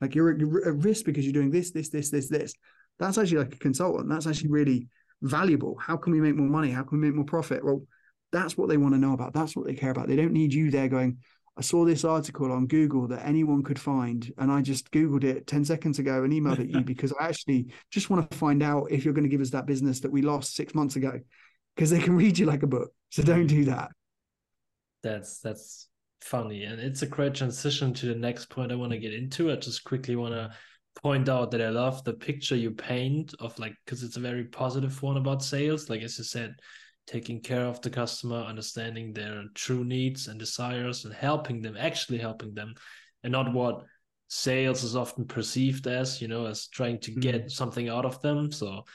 Like 0.01 0.15
you're, 0.15 0.31
at 0.31 0.75
risk 0.83 1.05
because 1.05 1.25
you're 1.25 1.33
doing 1.33 1.51
this 1.51 1.71
this 1.71 1.89
this 1.89 2.09
this 2.09 2.27
this. 2.27 2.53
That's 2.97 3.17
actually 3.17 3.39
like 3.39 3.53
a 3.53 3.59
consultant. 3.59 4.09
That's 4.09 4.27
actually 4.27 4.49
really 4.49 4.87
valuable. 5.21 5.77
How 5.79 5.97
can 5.97 6.13
we 6.13 6.21
make 6.21 6.35
more 6.35 6.49
money? 6.49 6.71
How 6.71 6.83
can 6.83 6.99
we 6.99 7.07
make 7.07 7.15
more 7.15 7.25
profit? 7.25 7.63
Well 7.63 7.83
that's 8.31 8.57
what 8.57 8.67
they 8.67 8.77
want 8.77 8.93
to 8.93 8.99
know 8.99 9.13
about. 9.13 9.33
That's 9.33 9.55
what 9.55 9.65
they 9.65 9.75
care 9.75 9.91
about. 9.91 10.07
They 10.07 10.15
don't 10.15 10.33
need 10.33 10.53
you 10.53 10.69
there 10.71 10.89
going 10.89 11.19
I 11.57 11.61
saw 11.61 11.85
this 11.85 12.03
article 12.03 12.51
on 12.51 12.67
Google 12.67 13.07
that 13.07 13.25
anyone 13.25 13.63
could 13.63 13.79
find, 13.79 14.31
and 14.37 14.51
I 14.51 14.61
just 14.61 14.91
Googled 14.91 15.23
it 15.23 15.47
10 15.47 15.63
seconds 15.63 15.99
ago 15.99 16.23
and 16.23 16.33
emailed 16.33 16.59
it 16.59 16.69
you 16.69 16.81
because 16.85 17.13
I 17.19 17.27
actually 17.27 17.67
just 17.91 18.09
want 18.09 18.29
to 18.29 18.37
find 18.37 18.61
out 18.61 18.91
if 18.91 19.05
you're 19.05 19.13
going 19.13 19.23
to 19.23 19.29
give 19.29 19.41
us 19.41 19.51
that 19.51 19.65
business 19.65 20.01
that 20.01 20.11
we 20.11 20.21
lost 20.21 20.55
six 20.55 20.75
months 20.75 20.97
ago 20.97 21.19
because 21.75 21.89
they 21.89 21.99
can 21.99 22.15
read 22.17 22.37
you 22.37 22.45
like 22.45 22.63
a 22.63 22.67
book. 22.67 22.91
So 23.09 23.23
don't 23.23 23.47
do 23.47 23.65
that. 23.65 23.91
That's 25.01 25.39
that's 25.39 25.87
funny. 26.21 26.63
And 26.63 26.79
it's 26.79 27.03
a 27.03 27.07
great 27.07 27.35
transition 27.35 27.93
to 27.93 28.07
the 28.07 28.15
next 28.15 28.49
point 28.49 28.71
I 28.71 28.75
want 28.75 28.91
to 28.91 28.97
get 28.97 29.13
into. 29.13 29.51
I 29.51 29.55
just 29.55 29.83
quickly 29.85 30.15
want 30.15 30.33
to 30.33 30.51
point 31.01 31.29
out 31.29 31.51
that 31.51 31.61
I 31.61 31.69
love 31.69 32.03
the 32.03 32.13
picture 32.13 32.55
you 32.55 32.71
paint 32.71 33.33
of 33.39 33.57
like, 33.59 33.75
because 33.85 34.03
it's 34.03 34.17
a 34.17 34.21
very 34.21 34.45
positive 34.45 35.01
one 35.01 35.17
about 35.17 35.43
sales. 35.43 35.89
Like, 35.89 36.01
as 36.01 36.17
you 36.17 36.23
said, 36.23 36.55
taking 37.07 37.39
care 37.41 37.65
of 37.65 37.81
the 37.81 37.89
customer, 37.89 38.37
understanding 38.37 39.13
their 39.13 39.43
true 39.53 39.83
needs 39.83 40.27
and 40.27 40.39
desires, 40.39 41.05
and 41.05 41.13
helping 41.13 41.61
them, 41.61 41.75
actually 41.77 42.17
helping 42.17 42.53
them, 42.53 42.73
and 43.23 43.31
not 43.31 43.53
what 43.53 43.85
sales 44.27 44.83
is 44.83 44.95
often 44.95 45.25
perceived 45.25 45.87
as, 45.87 46.21
you 46.21 46.27
know, 46.27 46.45
as 46.45 46.67
trying 46.67 46.99
to 46.99 47.11
get 47.11 47.45
Mhm. 47.45 47.51
something 47.51 47.89
out 47.89 48.05
of 48.05 48.21
them. 48.21 48.51
So, 48.51 48.85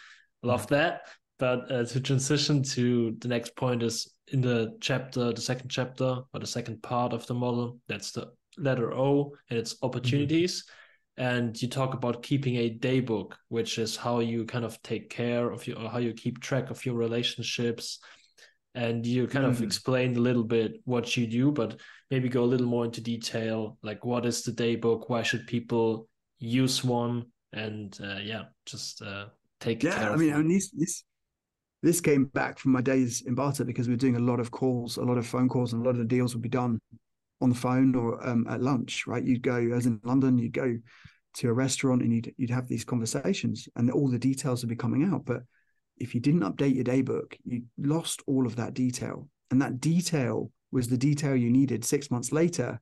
love 0.42 0.66
that. 0.68 1.02
But 1.38 1.70
uh, 1.70 1.84
to 1.84 2.00
transition 2.00 2.62
to 2.74 3.16
the 3.18 3.28
next 3.28 3.56
point 3.56 3.82
is 3.82 4.12
in 4.28 4.40
the 4.40 4.76
chapter, 4.80 5.32
the 5.32 5.40
second 5.40 5.70
chapter 5.70 6.22
or 6.32 6.40
the 6.40 6.46
second 6.46 6.82
part 6.82 7.12
of 7.12 7.26
the 7.26 7.34
model. 7.34 7.80
That's 7.88 8.12
the 8.12 8.32
letter 8.58 8.92
O, 8.92 9.34
and 9.48 9.58
it's 9.58 9.76
opportunities 9.82 10.64
and 11.20 11.60
you 11.62 11.68
talk 11.68 11.94
about 11.94 12.22
keeping 12.24 12.56
a 12.56 12.70
day 12.70 13.00
book 13.00 13.36
which 13.48 13.78
is 13.78 13.96
how 13.96 14.20
you 14.20 14.44
kind 14.44 14.64
of 14.64 14.80
take 14.82 15.10
care 15.10 15.50
of 15.50 15.66
your 15.68 15.78
how 15.90 15.98
you 15.98 16.12
keep 16.14 16.40
track 16.40 16.70
of 16.70 16.84
your 16.86 16.96
relationships. 16.96 18.00
And 18.74 19.04
you 19.04 19.26
kind 19.26 19.46
of 19.46 19.58
Mhm. 19.58 19.64
explained 19.64 20.16
a 20.16 20.20
little 20.28 20.44
bit 20.44 20.80
what 20.84 21.16
you 21.16 21.26
do 21.26 21.50
but 21.52 21.80
maybe 22.10 22.28
go 22.28 22.44
a 22.44 22.50
little 22.52 22.68
more 22.68 22.84
into 22.84 23.00
detail 23.00 23.78
like 23.82 24.04
what 24.04 24.24
is 24.26 24.42
the 24.44 24.52
day 24.52 24.76
book? 24.76 25.08
Why 25.10 25.22
should 25.22 25.46
people 25.46 26.08
use 26.38 26.84
one? 26.84 27.26
And 27.52 27.98
uh, 28.02 28.20
yeah 28.22 28.44
just 28.66 29.02
uh, 29.02 29.26
take 29.58 29.80
care 29.80 29.92
Yeah, 29.94 30.10
I 30.12 30.14
of 30.14 30.20
mean, 30.20 30.32
I 30.34 30.36
mean, 30.38 30.48
this 30.48 30.70
this 30.70 31.04
this 31.82 32.00
came 32.00 32.26
back 32.26 32.58
from 32.58 32.72
my 32.72 32.82
days 32.82 33.22
in 33.26 33.34
Barter 33.34 33.64
because 33.64 33.88
we 33.88 33.94
were 33.94 33.98
doing 33.98 34.16
a 34.16 34.20
lot 34.20 34.40
of 34.40 34.50
calls, 34.50 34.98
a 34.98 35.02
lot 35.04 35.18
of 35.18 35.26
phone 35.26 35.48
calls, 35.48 35.72
and 35.72 35.82
a 35.82 35.84
lot 35.84 35.92
of 35.92 35.98
the 35.98 36.04
deals 36.04 36.34
would 36.34 36.42
be 36.42 36.48
done 36.48 36.78
on 37.40 37.48
the 37.48 37.54
phone 37.54 37.94
or 37.94 38.26
um, 38.26 38.46
at 38.48 38.62
lunch. 38.62 39.06
Right? 39.06 39.24
You'd 39.24 39.42
go, 39.42 39.56
as 39.74 39.86
in 39.86 40.00
London, 40.04 40.38
you'd 40.38 40.52
go 40.52 40.78
to 41.34 41.48
a 41.48 41.52
restaurant 41.52 42.02
and 42.02 42.12
you'd 42.12 42.34
you'd 42.36 42.50
have 42.50 42.68
these 42.68 42.84
conversations, 42.84 43.68
and 43.76 43.90
all 43.90 44.08
the 44.08 44.18
details 44.18 44.62
would 44.62 44.70
be 44.70 44.76
coming 44.76 45.04
out. 45.04 45.24
But 45.24 45.42
if 45.96 46.14
you 46.14 46.20
didn't 46.20 46.40
update 46.40 46.74
your 46.74 46.84
day 46.84 47.02
book, 47.02 47.36
you 47.44 47.62
lost 47.78 48.22
all 48.26 48.46
of 48.46 48.56
that 48.56 48.74
detail, 48.74 49.28
and 49.50 49.60
that 49.62 49.80
detail 49.80 50.50
was 50.72 50.88
the 50.88 50.98
detail 50.98 51.34
you 51.34 51.50
needed 51.50 51.84
six 51.84 52.10
months 52.10 52.32
later 52.32 52.80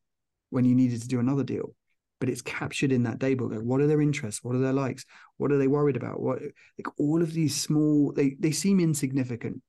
when 0.50 0.64
you 0.64 0.74
needed 0.74 1.00
to 1.02 1.08
do 1.08 1.20
another 1.20 1.44
deal 1.44 1.74
but 2.20 2.28
it's 2.28 2.42
captured 2.42 2.92
in 2.92 3.04
that 3.04 3.18
day 3.18 3.34
book. 3.34 3.52
Like, 3.52 3.60
what 3.60 3.80
are 3.80 3.86
their 3.86 4.00
interests? 4.00 4.42
What 4.42 4.56
are 4.56 4.60
their 4.60 4.72
likes? 4.72 5.04
What 5.36 5.52
are 5.52 5.58
they 5.58 5.68
worried 5.68 5.96
about? 5.96 6.20
What 6.20 6.40
like 6.42 6.88
all 6.98 7.22
of 7.22 7.32
these 7.32 7.54
small 7.54 8.12
they 8.12 8.36
they 8.38 8.50
seem 8.50 8.80
insignificant, 8.80 9.62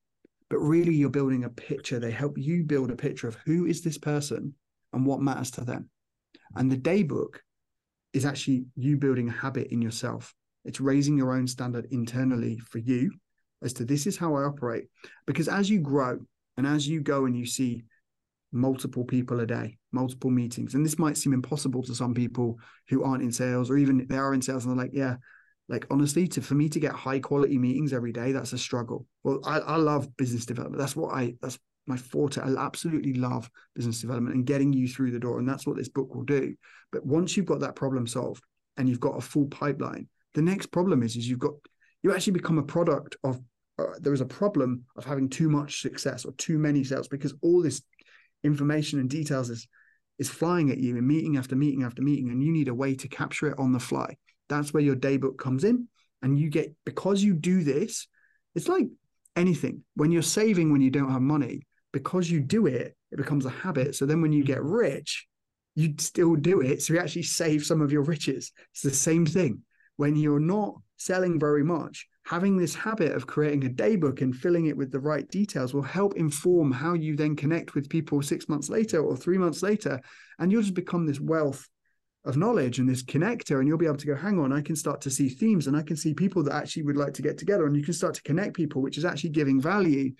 but 0.48 0.58
really 0.58 0.94
you're 0.94 1.10
building 1.10 1.44
a 1.44 1.50
picture. 1.50 1.98
They 1.98 2.10
help 2.10 2.36
you 2.38 2.64
build 2.64 2.90
a 2.90 2.96
picture 2.96 3.28
of 3.28 3.36
who 3.46 3.66
is 3.66 3.82
this 3.82 3.98
person 3.98 4.54
and 4.92 5.06
what 5.06 5.20
matters 5.20 5.50
to 5.52 5.62
them. 5.62 5.88
And 6.56 6.70
the 6.70 6.76
day 6.76 7.02
book 7.02 7.42
is 8.12 8.24
actually 8.24 8.64
you 8.76 8.96
building 8.96 9.28
a 9.28 9.32
habit 9.32 9.68
in 9.68 9.80
yourself. 9.80 10.34
It's 10.64 10.80
raising 10.80 11.16
your 11.16 11.32
own 11.32 11.46
standard 11.46 11.86
internally 11.90 12.58
for 12.58 12.78
you 12.78 13.12
as 13.62 13.72
to 13.74 13.84
this 13.84 14.06
is 14.06 14.16
how 14.16 14.34
I 14.34 14.42
operate. 14.42 14.84
Because 15.26 15.48
as 15.48 15.70
you 15.70 15.80
grow 15.80 16.18
and 16.56 16.66
as 16.66 16.86
you 16.88 17.00
go 17.00 17.26
and 17.26 17.36
you 17.36 17.46
see 17.46 17.84
multiple 18.52 19.04
people 19.04 19.40
a 19.40 19.46
day, 19.46 19.78
multiple 19.92 20.30
meetings, 20.30 20.74
and 20.74 20.84
this 20.84 20.98
might 20.98 21.16
seem 21.16 21.32
impossible 21.32 21.82
to 21.84 21.94
some 21.94 22.14
people 22.14 22.58
who 22.88 23.04
aren't 23.04 23.22
in 23.22 23.32
sales 23.32 23.70
or 23.70 23.76
even 23.76 24.06
they 24.08 24.18
are 24.18 24.34
in 24.34 24.42
sales 24.42 24.64
and 24.64 24.76
they're 24.76 24.84
like, 24.84 24.94
yeah, 24.94 25.16
like 25.68 25.86
honestly, 25.90 26.26
to 26.26 26.42
for 26.42 26.54
me 26.54 26.68
to 26.68 26.80
get 26.80 26.92
high 26.92 27.20
quality 27.20 27.56
meetings 27.56 27.92
every 27.92 28.12
day, 28.12 28.32
that's 28.32 28.52
a 28.52 28.58
struggle. 28.58 29.06
Well, 29.22 29.40
I, 29.44 29.60
I 29.60 29.76
love 29.76 30.16
business 30.16 30.44
development. 30.44 30.80
That's 30.80 30.96
what 30.96 31.14
I 31.14 31.36
that's 31.40 31.58
my 31.86 31.96
forte. 31.96 32.40
I 32.40 32.54
absolutely 32.56 33.14
love 33.14 33.50
business 33.74 34.00
development 34.00 34.36
and 34.36 34.46
getting 34.46 34.72
you 34.72 34.88
through 34.88 35.10
the 35.10 35.18
door. 35.18 35.38
And 35.38 35.48
that's 35.48 35.66
what 35.66 35.76
this 35.76 35.88
book 35.88 36.14
will 36.14 36.24
do. 36.24 36.54
But 36.92 37.04
once 37.04 37.36
you've 37.36 37.46
got 37.46 37.60
that 37.60 37.76
problem 37.76 38.06
solved 38.06 38.44
and 38.76 38.88
you've 38.88 39.00
got 39.00 39.16
a 39.16 39.20
full 39.20 39.46
pipeline, 39.46 40.08
the 40.34 40.42
next 40.42 40.66
problem 40.66 41.02
is, 41.02 41.16
is 41.16 41.28
you've 41.28 41.38
got, 41.38 41.54
you 42.02 42.14
actually 42.14 42.34
become 42.34 42.58
a 42.58 42.62
product 42.62 43.16
of, 43.24 43.40
uh, 43.78 43.84
there 44.00 44.12
is 44.12 44.20
a 44.20 44.26
problem 44.26 44.84
of 44.96 45.04
having 45.04 45.28
too 45.28 45.48
much 45.48 45.82
success 45.82 46.24
or 46.24 46.32
too 46.32 46.58
many 46.58 46.84
sales 46.84 47.08
because 47.08 47.34
all 47.42 47.62
this 47.62 47.82
information 48.44 49.00
and 49.00 49.10
details 49.10 49.50
is, 49.50 49.66
is 50.18 50.28
flying 50.28 50.70
at 50.70 50.78
you 50.78 50.96
in 50.96 51.06
meeting 51.06 51.36
after 51.36 51.56
meeting 51.56 51.82
after 51.82 52.02
meeting. 52.02 52.30
And 52.30 52.42
you 52.42 52.52
need 52.52 52.68
a 52.68 52.74
way 52.74 52.94
to 52.94 53.08
capture 53.08 53.48
it 53.48 53.58
on 53.58 53.72
the 53.72 53.80
fly. 53.80 54.16
That's 54.48 54.72
where 54.72 54.82
your 54.82 54.94
day 54.94 55.16
book 55.16 55.38
comes 55.38 55.64
in. 55.64 55.88
And 56.22 56.38
you 56.38 56.50
get, 56.50 56.74
because 56.84 57.22
you 57.22 57.32
do 57.32 57.64
this, 57.64 58.06
it's 58.54 58.68
like 58.68 58.86
anything. 59.36 59.82
When 59.94 60.12
you're 60.12 60.22
saving 60.22 60.70
when 60.70 60.82
you 60.82 60.90
don't 60.90 61.10
have 61.10 61.22
money, 61.22 61.62
because 61.92 62.30
you 62.30 62.40
do 62.40 62.66
it, 62.66 62.96
it 63.10 63.16
becomes 63.16 63.46
a 63.46 63.50
habit. 63.50 63.94
So 63.94 64.06
then 64.06 64.22
when 64.22 64.32
you 64.32 64.44
get 64.44 64.58
mm. 64.58 64.70
rich, 64.70 65.26
you 65.74 65.94
still 65.98 66.36
do 66.36 66.60
it. 66.60 66.82
So 66.82 66.94
you 66.94 67.00
actually 67.00 67.22
save 67.22 67.64
some 67.64 67.80
of 67.80 67.92
your 67.92 68.02
riches. 68.02 68.52
It's 68.72 68.82
the 68.82 68.90
same 68.90 69.26
thing. 69.26 69.62
When 69.96 70.16
you're 70.16 70.40
not 70.40 70.74
selling 70.96 71.38
very 71.38 71.64
much, 71.64 72.06
having 72.24 72.56
this 72.56 72.74
habit 72.74 73.12
of 73.12 73.26
creating 73.26 73.64
a 73.64 73.68
day 73.68 73.96
book 73.96 74.20
and 74.20 74.34
filling 74.34 74.66
it 74.66 74.76
with 74.76 74.90
the 74.90 75.00
right 75.00 75.28
details 75.28 75.74
will 75.74 75.82
help 75.82 76.16
inform 76.16 76.70
how 76.70 76.94
you 76.94 77.16
then 77.16 77.36
connect 77.36 77.74
with 77.74 77.88
people 77.88 78.22
six 78.22 78.48
months 78.48 78.68
later 78.68 79.02
or 79.02 79.16
three 79.16 79.38
months 79.38 79.62
later. 79.62 80.00
And 80.38 80.50
you'll 80.50 80.62
just 80.62 80.74
become 80.74 81.06
this 81.06 81.20
wealth 81.20 81.68
of 82.24 82.36
knowledge 82.36 82.78
and 82.78 82.88
this 82.88 83.02
connector. 83.02 83.58
And 83.58 83.68
you'll 83.68 83.78
be 83.78 83.86
able 83.86 83.96
to 83.96 84.06
go, 84.06 84.14
hang 84.14 84.38
on, 84.38 84.52
I 84.52 84.60
can 84.60 84.76
start 84.76 85.00
to 85.02 85.10
see 85.10 85.28
themes 85.28 85.66
and 85.66 85.76
I 85.76 85.82
can 85.82 85.96
see 85.96 86.14
people 86.14 86.42
that 86.44 86.54
actually 86.54 86.84
would 86.84 86.96
like 86.96 87.14
to 87.14 87.22
get 87.22 87.38
together. 87.38 87.66
And 87.66 87.76
you 87.76 87.82
can 87.82 87.94
start 87.94 88.14
to 88.14 88.22
connect 88.22 88.54
people, 88.54 88.82
which 88.82 88.98
is 88.98 89.04
actually 89.04 89.30
giving 89.30 89.60
value 89.60 90.12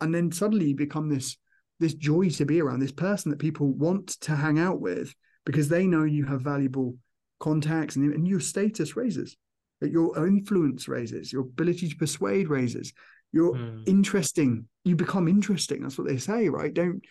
and 0.00 0.14
then 0.14 0.30
suddenly 0.32 0.68
you 0.68 0.76
become 0.76 1.08
this 1.08 1.36
this 1.78 1.94
joy 1.94 2.28
to 2.30 2.46
be 2.46 2.60
around 2.60 2.80
this 2.80 2.92
person 2.92 3.30
that 3.30 3.38
people 3.38 3.70
want 3.72 4.08
to 4.20 4.34
hang 4.34 4.58
out 4.58 4.80
with 4.80 5.14
because 5.44 5.68
they 5.68 5.86
know 5.86 6.04
you 6.04 6.24
have 6.24 6.40
valuable 6.40 6.96
contacts 7.38 7.96
and, 7.96 8.14
and 8.14 8.26
your 8.26 8.40
status 8.40 8.96
raises 8.96 9.36
that 9.80 9.90
your 9.90 10.26
influence 10.26 10.88
raises 10.88 11.32
your 11.32 11.42
ability 11.42 11.88
to 11.88 11.96
persuade 11.96 12.48
raises 12.48 12.92
you're 13.32 13.54
mm. 13.54 13.82
interesting 13.86 14.66
you 14.86 14.94
become 14.94 15.26
interesting. 15.26 15.82
That's 15.82 15.98
what 15.98 16.06
they 16.06 16.16
say 16.16 16.48
right? 16.48 16.72
Don't 16.72 17.02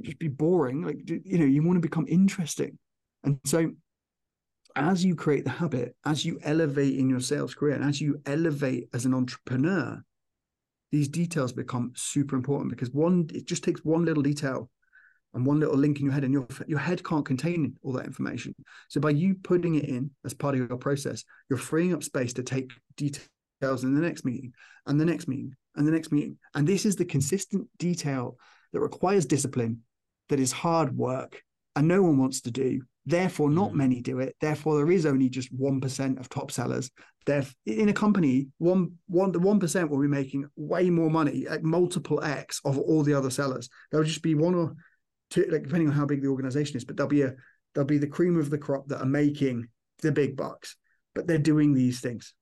just 0.00 0.18
be 0.18 0.28
boring. 0.28 0.82
Like 0.82 1.08
you 1.08 1.38
know 1.38 1.44
you 1.44 1.62
want 1.62 1.76
to 1.76 1.88
become 1.88 2.06
interesting. 2.08 2.78
And 3.22 3.38
so 3.44 3.70
as 4.74 5.04
you 5.04 5.14
create 5.14 5.44
the 5.44 5.50
habit 5.50 5.94
as 6.04 6.24
you 6.24 6.40
elevate 6.42 6.98
in 6.98 7.08
your 7.08 7.20
sales 7.20 7.54
career 7.54 7.74
and 7.74 7.84
as 7.84 8.00
you 8.00 8.20
elevate 8.24 8.88
as 8.94 9.04
an 9.04 9.12
entrepreneur 9.12 10.02
these 10.92 11.08
details 11.08 11.52
become 11.52 11.92
super 11.96 12.36
important 12.36 12.70
because 12.70 12.90
one 12.90 13.28
it 13.34 13.46
just 13.46 13.64
takes 13.64 13.84
one 13.84 14.04
little 14.04 14.22
detail 14.22 14.70
and 15.34 15.46
one 15.46 15.58
little 15.58 15.76
link 15.76 15.98
in 15.98 16.04
your 16.04 16.12
head 16.12 16.22
and 16.22 16.32
your 16.32 16.46
your 16.68 16.78
head 16.78 17.02
can't 17.02 17.24
contain 17.24 17.74
all 17.82 17.92
that 17.92 18.06
information 18.06 18.54
so 18.88 19.00
by 19.00 19.10
you 19.10 19.34
putting 19.42 19.74
it 19.74 19.86
in 19.86 20.10
as 20.24 20.34
part 20.34 20.54
of 20.54 20.68
your 20.68 20.78
process 20.78 21.24
you're 21.48 21.58
freeing 21.58 21.94
up 21.94 22.02
space 22.02 22.34
to 22.34 22.42
take 22.42 22.70
details 22.96 23.82
in 23.82 23.94
the 23.94 24.00
next 24.00 24.24
meeting 24.24 24.52
and 24.86 25.00
the 25.00 25.04
next 25.04 25.26
meeting 25.26 25.56
and 25.76 25.88
the 25.88 25.92
next 25.92 26.12
meeting 26.12 26.38
and 26.54 26.68
this 26.68 26.84
is 26.84 26.94
the 26.94 27.04
consistent 27.04 27.66
detail 27.78 28.36
that 28.72 28.80
requires 28.80 29.26
discipline 29.26 29.80
that 30.28 30.38
is 30.38 30.52
hard 30.52 30.96
work 30.96 31.42
and 31.74 31.88
no 31.88 32.02
one 32.02 32.18
wants 32.18 32.42
to 32.42 32.50
do 32.50 32.82
Therefore, 33.04 33.50
not 33.50 33.72
mm. 33.72 33.76
many 33.76 34.00
do 34.00 34.20
it. 34.20 34.36
Therefore, 34.40 34.76
there 34.76 34.92
is 34.92 35.06
only 35.06 35.28
just 35.28 35.52
one 35.52 35.80
percent 35.80 36.18
of 36.18 36.28
top 36.28 36.50
sellers. 36.50 36.90
There, 37.26 37.44
in 37.66 37.88
a 37.88 37.92
company, 37.92 38.48
one 38.58 38.92
one 39.06 39.32
the 39.32 39.38
one 39.38 39.60
percent 39.60 39.90
will 39.90 40.00
be 40.00 40.08
making 40.08 40.48
way 40.56 40.90
more 40.90 41.10
money, 41.10 41.46
at 41.48 41.62
multiple 41.62 42.22
x 42.22 42.60
of 42.64 42.78
all 42.78 43.02
the 43.02 43.14
other 43.14 43.30
sellers. 43.30 43.68
There'll 43.90 44.06
just 44.06 44.22
be 44.22 44.34
one 44.34 44.54
or 44.54 44.74
two, 45.30 45.46
like 45.50 45.62
depending 45.62 45.88
on 45.88 45.94
how 45.94 46.06
big 46.06 46.22
the 46.22 46.28
organization 46.28 46.76
is, 46.76 46.84
but 46.84 46.96
there'll 46.96 47.08
be 47.08 47.22
a 47.22 47.34
there'll 47.74 47.86
be 47.86 47.98
the 47.98 48.06
cream 48.06 48.36
of 48.36 48.50
the 48.50 48.58
crop 48.58 48.88
that 48.88 49.00
are 49.00 49.06
making 49.06 49.68
the 50.00 50.12
big 50.12 50.36
bucks. 50.36 50.76
But 51.14 51.26
they're 51.26 51.38
doing 51.38 51.74
these 51.74 52.00
things, 52.00 52.34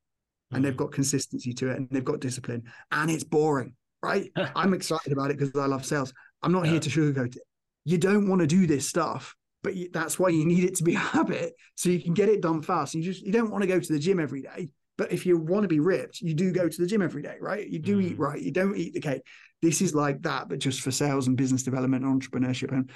mm. 0.52 0.56
and 0.56 0.64
they've 0.64 0.74
mm. 0.74 0.78
got 0.78 0.92
consistency 0.92 1.52
to 1.54 1.70
it, 1.70 1.76
and 1.76 1.88
they've 1.90 2.04
got 2.04 2.20
discipline, 2.20 2.62
and 2.90 3.10
it's 3.10 3.24
boring, 3.24 3.74
right? 4.02 4.30
I'm 4.56 4.74
excited 4.74 5.12
about 5.12 5.30
it 5.30 5.38
because 5.38 5.54
I 5.60 5.66
love 5.66 5.84
sales. 5.84 6.12
I'm 6.42 6.52
not 6.52 6.64
yeah. 6.64 6.72
here 6.72 6.80
to 6.80 6.90
sugarcoat 6.90 7.36
it. 7.36 7.42
You 7.84 7.98
don't 7.98 8.28
want 8.28 8.40
to 8.40 8.46
do 8.46 8.66
this 8.66 8.88
stuff 8.88 9.34
but 9.62 9.74
that's 9.92 10.18
why 10.18 10.28
you 10.28 10.44
need 10.44 10.64
it 10.64 10.76
to 10.76 10.84
be 10.84 10.94
a 10.96 10.98
habit 10.98 11.54
so 11.74 11.88
you 11.90 12.02
can 12.02 12.14
get 12.14 12.28
it 12.28 12.40
done 12.40 12.62
fast. 12.62 12.94
You 12.94 13.02
just 13.02 13.22
you 13.22 13.32
don't 13.32 13.50
want 13.50 13.62
to 13.62 13.68
go 13.68 13.80
to 13.80 13.92
the 13.92 13.98
gym 13.98 14.20
every 14.20 14.42
day, 14.42 14.70
but 14.96 15.12
if 15.12 15.24
you 15.24 15.38
want 15.38 15.62
to 15.62 15.68
be 15.68 15.80
ripped, 15.80 16.20
you 16.20 16.34
do 16.34 16.52
go 16.52 16.68
to 16.68 16.80
the 16.80 16.86
gym 16.86 17.02
every 17.02 17.22
day, 17.22 17.36
right? 17.40 17.66
You 17.66 17.78
do 17.78 17.98
mm. 17.98 18.10
eat 18.10 18.18
right. 18.18 18.40
You 18.40 18.52
don't 18.52 18.76
eat 18.76 18.94
the 18.94 19.00
cake. 19.00 19.22
This 19.62 19.82
is 19.82 19.94
like 19.94 20.22
that, 20.22 20.48
but 20.48 20.58
just 20.58 20.80
for 20.80 20.90
sales 20.90 21.26
and 21.26 21.36
business 21.36 21.62
development 21.62 22.04
and 22.04 22.20
entrepreneurship. 22.20 22.72
And 22.72 22.90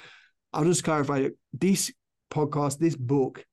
I'll 0.53 0.65
just 0.65 0.83
clarify 0.83 1.29
this 1.53 1.91
podcast, 2.31 2.79
this 2.79 2.95
book, 2.95 3.45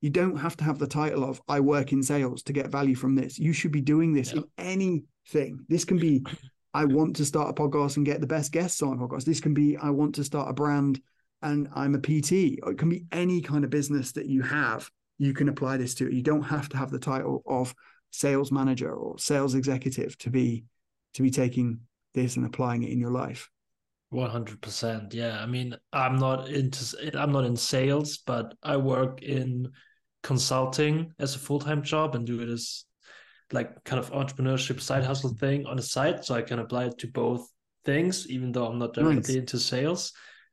you 0.00 0.10
don't 0.10 0.36
have 0.36 0.56
to 0.56 0.64
have 0.64 0.78
the 0.78 0.86
title 0.86 1.24
of 1.24 1.40
I 1.48 1.60
work 1.60 1.92
in 1.92 2.02
sales 2.02 2.42
to 2.44 2.52
get 2.52 2.70
value 2.70 2.96
from 2.96 3.14
this. 3.14 3.38
You 3.38 3.52
should 3.52 3.72
be 3.72 3.80
doing 3.80 4.12
this 4.12 4.32
yeah. 4.32 4.40
in 4.40 4.44
anything. 4.58 5.64
This 5.68 5.84
can 5.84 5.98
be 5.98 6.24
I 6.74 6.86
want 6.86 7.16
to 7.16 7.24
start 7.24 7.50
a 7.50 7.52
podcast 7.52 7.98
and 7.98 8.06
get 8.06 8.20
the 8.20 8.26
best 8.26 8.50
guests 8.50 8.82
on 8.82 8.94
a 8.94 8.96
podcast. 8.96 9.24
This 9.24 9.40
can 9.40 9.54
be 9.54 9.76
I 9.76 9.90
want 9.90 10.16
to 10.16 10.24
start 10.24 10.50
a 10.50 10.52
brand 10.52 11.00
and 11.42 11.68
I'm 11.74 11.94
a 11.94 11.98
PT. 11.98 12.58
Or 12.62 12.72
it 12.72 12.78
can 12.78 12.88
be 12.88 13.04
any 13.12 13.40
kind 13.40 13.64
of 13.64 13.70
business 13.70 14.12
that 14.12 14.26
you 14.26 14.42
have. 14.42 14.90
You 15.18 15.34
can 15.34 15.48
apply 15.48 15.76
this 15.76 15.94
to. 15.96 16.12
You 16.12 16.22
don't 16.22 16.42
have 16.42 16.68
to 16.70 16.76
have 16.76 16.90
the 16.90 16.98
title 16.98 17.42
of 17.46 17.74
sales 18.10 18.52
manager 18.52 18.92
or 18.92 19.18
sales 19.18 19.54
executive 19.54 20.18
to 20.18 20.30
be 20.30 20.64
to 21.14 21.22
be 21.22 21.30
taking 21.30 21.80
this 22.14 22.36
and 22.36 22.46
applying 22.46 22.82
it 22.82 22.90
in 22.90 22.98
your 22.98 23.10
life. 23.10 23.48
One 24.10 24.30
hundred 24.30 24.60
percent. 24.60 25.14
Yeah, 25.14 25.40
I 25.40 25.46
mean, 25.46 25.76
I'm 25.92 26.16
not 26.16 26.48
into. 26.48 27.10
I'm 27.18 27.32
not 27.32 27.44
in 27.44 27.56
sales, 27.56 28.18
but 28.18 28.54
I 28.62 28.76
work 28.76 29.22
in 29.22 29.70
consulting 30.22 31.12
as 31.18 31.34
a 31.34 31.38
full 31.38 31.58
time 31.58 31.82
job 31.82 32.14
and 32.14 32.26
do 32.26 32.40
it 32.40 32.48
as 32.48 32.84
like 33.52 33.82
kind 33.84 33.98
of 33.98 34.10
entrepreneurship 34.12 34.80
side 34.80 35.04
hustle 35.04 35.34
thing 35.34 35.66
on 35.66 35.76
the 35.76 35.82
side, 35.82 36.24
so 36.24 36.34
I 36.34 36.42
can 36.42 36.58
apply 36.58 36.86
it 36.86 36.98
to 36.98 37.06
both 37.06 37.48
things, 37.84 38.28
even 38.28 38.52
though 38.52 38.66
I'm 38.66 38.78
not 38.78 38.94
directly 38.94 39.34
nice. 39.34 39.40
into 39.40 39.58
sales. 39.58 40.12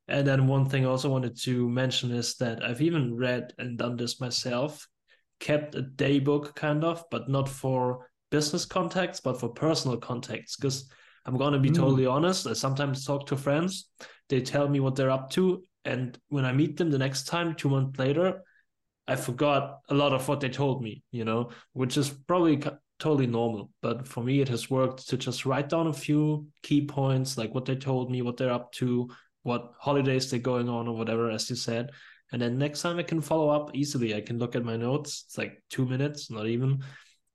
And 0.10 0.28
then 0.28 0.48
one 0.48 0.66
thing 0.66 0.86
I 0.86 0.90
also 0.90 1.10
wanted 1.10 1.40
to 1.42 1.70
mention 1.70 2.12
is 2.12 2.36
that 2.38 2.64
I've 2.64 2.82
even 2.82 3.16
read 3.16 3.54
and 3.60 3.78
done 3.78 3.96
this 3.96 4.20
myself, 4.20 4.88
kept 5.40 5.76
a 5.76 5.84
day 5.84 6.20
book 6.20 6.56
kind 6.56 6.84
of, 6.84 7.04
but 7.12 7.30
not 7.30 7.48
for 7.48 8.10
business 8.32 8.66
contacts, 8.66 9.20
but 9.20 9.40
for 9.40 9.50
personal 9.50 9.98
contacts. 9.98 10.56
Because 10.56 10.90
I'm 11.26 11.38
going 11.38 11.54
to 11.54 11.60
be 11.60 11.70
mm. 11.70 11.76
totally 11.76 12.08
honest, 12.08 12.48
I 12.48 12.54
sometimes 12.54 13.06
talk 13.06 13.28
to 13.28 13.38
friends, 13.38 13.90
they 14.30 14.42
tell 14.42 14.68
me 14.68 14.80
what 14.80 14.96
they're 14.96 15.12
up 15.12 15.30
to. 15.32 15.64
And 15.86 16.18
when 16.30 16.44
I 16.44 16.54
meet 16.54 16.78
them 16.78 16.90
the 16.90 16.98
next 16.98 17.28
time, 17.28 17.56
two 17.56 17.70
months 17.70 18.00
later, 18.00 18.42
I 19.08 19.16
forgot 19.16 19.80
a 19.90 19.94
lot 19.94 20.14
of 20.14 20.28
what 20.28 20.40
they 20.40 20.50
told 20.50 20.82
me, 20.84 21.04
you 21.12 21.24
know, 21.24 21.52
which 21.74 21.98
is 21.98 22.10
probably 22.10 22.62
totally 23.00 23.28
normal. 23.28 23.72
But 23.82 24.08
for 24.08 24.24
me, 24.24 24.42
it 24.42 24.50
has 24.50 24.70
worked 24.70 25.08
to 25.10 25.18
just 25.18 25.46
write 25.46 25.70
down 25.70 25.88
a 25.88 25.94
few 25.94 26.48
key 26.64 26.86
points, 26.86 27.38
like 27.38 27.54
what 27.54 27.66
they 27.66 27.76
told 27.76 28.12
me, 28.12 28.22
what 28.22 28.38
they're 28.38 28.52
up 28.52 28.72
to, 28.74 29.10
what 29.50 29.74
holidays 29.80 30.30
they're 30.30 30.40
going 30.40 30.70
on 30.70 30.88
or 30.88 30.96
whatever, 30.96 31.32
as 31.32 31.50
you 31.50 31.56
said. 31.56 31.90
And 32.32 32.40
then 32.40 32.60
next 32.60 32.84
time 32.84 33.00
I 33.00 33.04
can 33.04 33.20
follow 33.20 33.50
up 33.50 33.72
easily. 33.74 34.14
I 34.14 34.22
can 34.22 34.38
look 34.38 34.56
at 34.56 34.64
my 34.64 34.78
notes. 34.78 35.24
It's 35.26 35.38
like 35.38 35.64
two 35.72 35.88
minutes, 35.88 36.30
not 36.30 36.46
even. 36.46 36.84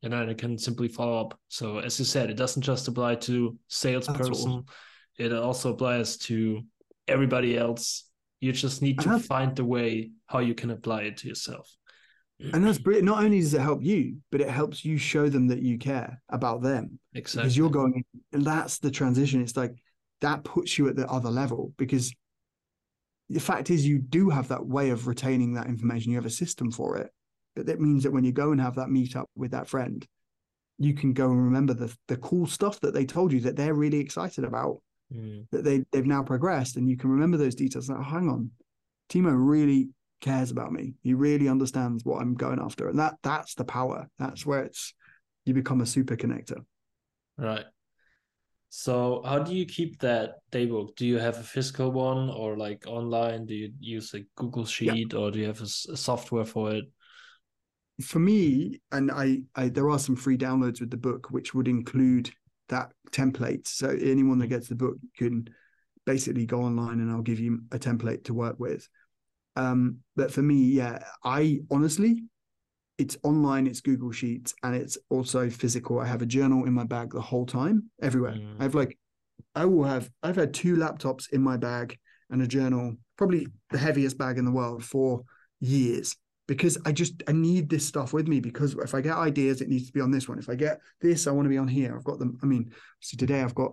And 0.05 0.13
then 0.13 0.31
I 0.31 0.35
can 0.35 0.57
simply 0.57 0.87
follow 0.87 1.21
up. 1.21 1.37
So 1.49 1.79
as 1.79 1.99
you 1.99 2.05
said, 2.05 2.31
it 2.31 2.37
doesn't 2.37 2.63
just 2.63 2.87
apply 2.87 3.17
to 3.27 3.59
salesperson. 3.67 4.63
It 5.19 5.33
also 5.33 5.73
applies 5.73 6.17
to 6.29 6.63
everybody 7.09 7.59
else. 7.59 8.05
You 8.41 8.53
just 8.53 8.81
need 8.81 9.01
to 9.01 9.19
find 9.19 9.57
the 9.57 9.65
way 9.65 10.13
how 10.27 10.39
you 10.39 10.55
can 10.55 10.71
apply 10.71 11.03
it 11.03 11.17
to 11.19 11.29
yourself. 11.29 11.69
And 12.53 12.65
that's 12.65 12.79
brilliant. 12.79 13.07
Not 13.07 13.25
only 13.25 13.41
does 13.41 13.55
it 13.55 13.61
help 13.61 13.83
you, 13.83 14.19
but 14.31 14.41
it 14.41 14.51
helps 14.51 14.85
you 14.85 14.99
show 14.99 15.29
them 15.29 15.49
that 15.49 15.63
you 15.63 15.79
care 15.79 16.21
about 16.29 16.63
them. 16.63 16.99
Exactly. 17.15 17.43
Because 17.43 17.57
you're 17.57 17.71
going, 17.71 18.05
and 18.33 18.45
that's 18.45 18.79
the 18.79 18.91
transition. 18.91 19.41
It's 19.41 19.57
like 19.57 19.75
that 20.25 20.45
puts 20.45 20.79
you 20.79 20.89
at 20.89 20.97
the 20.97 21.07
other 21.09 21.31
level 21.31 21.73
because 21.77 22.13
the 23.31 23.41
fact 23.41 23.71
is 23.71 23.87
you 23.87 23.99
do 23.99 24.31
have 24.31 24.49
that 24.49 24.67
way 24.67 24.91
of 24.91 25.07
retaining 25.07 25.55
that 25.55 25.67
information 25.67 26.11
you 26.11 26.19
have 26.19 26.27
a 26.27 26.31
system 26.31 26.71
for 26.71 26.97
it 26.97 27.11
but 27.55 27.67
that 27.67 27.81
means 27.81 28.03
that 28.03 28.13
when 28.13 28.25
you 28.25 28.33
go 28.33 28.53
and 28.53 28.61
have 28.61 28.77
that 28.77 28.91
meet 28.91 29.17
up 29.17 29.31
with 29.37 29.53
that 29.53 29.69
friend 29.69 30.07
you 30.79 30.93
can 30.93 31.13
go 31.13 31.31
and 31.31 31.45
remember 31.45 31.73
the 31.73 31.95
the 32.09 32.17
cool 32.17 32.47
stuff 32.47 32.81
that 32.81 32.95
they 32.95 33.05
told 33.05 33.33
you 33.33 33.41
that 33.41 33.57
they're 33.57 33.75
really 33.75 34.01
excited 34.01 34.45
about 34.45 34.81
mm. 35.13 35.47
that 35.51 35.65
they 35.65 35.85
they've 35.93 36.07
now 36.07 36.23
progressed 36.23 36.77
and 36.77 36.89
you 36.89 36.97
can 36.97 37.11
remember 37.11 37.37
those 37.37 37.55
details 37.55 37.89
oh, 37.89 38.03
hang 38.03 38.29
on 38.29 38.51
timo 39.09 39.33
really 39.35 39.89
cares 40.25 40.51
about 40.51 40.73
me. 40.73 40.95
He 41.03 41.13
really 41.13 41.49
understands 41.49 42.05
what 42.05 42.23
I'm 42.23 42.35
going 42.35 42.59
after. 42.59 42.89
And 42.89 42.99
that 42.99 43.17
that's 43.23 43.55
the 43.55 43.65
power. 43.65 44.09
That's 44.19 44.47
where 44.47 44.65
it's 44.65 44.95
you 45.45 45.53
become 45.53 45.83
a 45.83 45.87
super 45.87 46.17
connector. 46.17 46.65
Right. 47.37 47.65
So 48.77 49.23
how 49.25 49.39
do 49.39 49.55
you 49.55 49.67
keep 49.67 50.01
that 50.01 50.39
daybook? 50.51 50.97
Do 50.97 51.07
you 51.07 51.17
have 51.17 51.39
a 51.39 51.45
physical 51.45 51.93
one 51.93 52.29
or 52.29 52.57
like 52.57 52.83
online? 52.89 53.47
Do 53.47 53.55
you 53.55 53.73
use 53.79 54.13
a 54.15 54.25
Google 54.35 54.67
Sheet 54.67 55.13
yeah. 55.13 55.17
or 55.17 55.31
do 55.31 55.39
you 55.39 55.47
have 55.47 55.61
a, 55.61 55.93
a, 55.93 55.97
software 55.97 56.45
for 56.45 56.73
it? 56.73 56.85
For 58.03 58.19
me, 58.19 58.81
and 58.91 59.13
I, 59.13 59.43
I, 59.55 59.69
there 59.69 59.89
are 59.91 59.99
some 60.01 60.17
free 60.17 60.37
downloads 60.37 60.81
with 60.81 60.91
the 60.91 60.97
book 60.97 61.29
which 61.31 61.55
would 61.55 61.69
include 61.69 62.33
that 62.69 62.91
template. 63.13 63.69
So 63.69 63.91
anyone 63.91 64.41
that 64.41 64.49
gets 64.49 64.67
the 64.67 64.75
book 64.75 64.97
can 65.17 65.49
basically 66.05 66.45
go 66.45 66.63
online 66.63 66.99
and 66.99 67.13
I'll 67.13 67.23
give 67.23 67.39
you 67.39 67.61
a 67.71 67.79
template 67.79 68.25
to 68.25 68.35
work 68.35 68.59
with. 68.59 68.89
Um, 69.55 69.99
but 70.17 70.33
for 70.33 70.43
me, 70.43 70.57
yeah, 70.57 70.99
I 71.23 71.61
honestly, 71.71 72.25
it's 72.99 73.17
online, 73.23 73.67
it's 73.67 73.81
Google 73.81 74.13
Sheets, 74.13 74.55
and 74.63 74.75
it's 74.75 74.99
also 75.11 75.51
physical. 75.51 75.99
I 75.99 76.07
have 76.07 76.23
a 76.23 76.27
journal 76.27 76.65
in 76.65 76.73
my 76.73 76.85
bag 76.85 77.13
the 77.13 77.21
whole 77.21 77.47
time, 77.47 77.91
everywhere. 78.01 78.35
Mm. 78.35 78.61
I 78.61 78.63
have 78.65 78.75
like, 78.75 78.99
I 79.55 79.65
will 79.65 79.85
have, 79.85 80.11
I've 80.23 80.37
had 80.37 80.55
two 80.55 80.77
laptops 80.77 81.33
in 81.33 81.43
my 81.43 81.57
bag 81.57 81.99
and 82.31 82.43
a 82.43 82.47
journal, 82.47 82.97
probably 83.17 83.49
the 83.71 83.79
heaviest 83.79 84.19
bag 84.19 84.39
in 84.39 84.45
the 84.45 84.53
world 84.53 84.85
for 84.85 85.23
years 85.61 86.17
because 86.47 86.77
I 86.85 86.93
just 86.93 87.23
I 87.27 87.33
need 87.33 87.69
this 87.69 87.87
stuff 87.87 88.13
with 88.13 88.29
me 88.29 88.41
because 88.41 88.75
if 88.75 88.95
I 88.95 89.01
get 89.01 89.17
ideas, 89.17 89.61
it 89.61 89.69
needs 89.69 89.87
to 89.87 89.93
be 89.93 90.01
on 90.01 90.11
this 90.11 90.29
one. 90.29 90.39
If 90.39 90.49
I 90.49 90.55
get 90.55 90.81
this, 91.01 91.27
I 91.27 91.31
want 91.31 91.47
to 91.47 91.51
be 91.51 91.59
on 91.59 91.69
here. 91.69 91.97
I've 91.97 92.05
got 92.05 92.19
them. 92.19 92.39
I 92.43 92.47
mean, 92.47 92.71
see 93.01 93.17
today 93.17 93.43
I've 93.43 93.55
got 93.55 93.73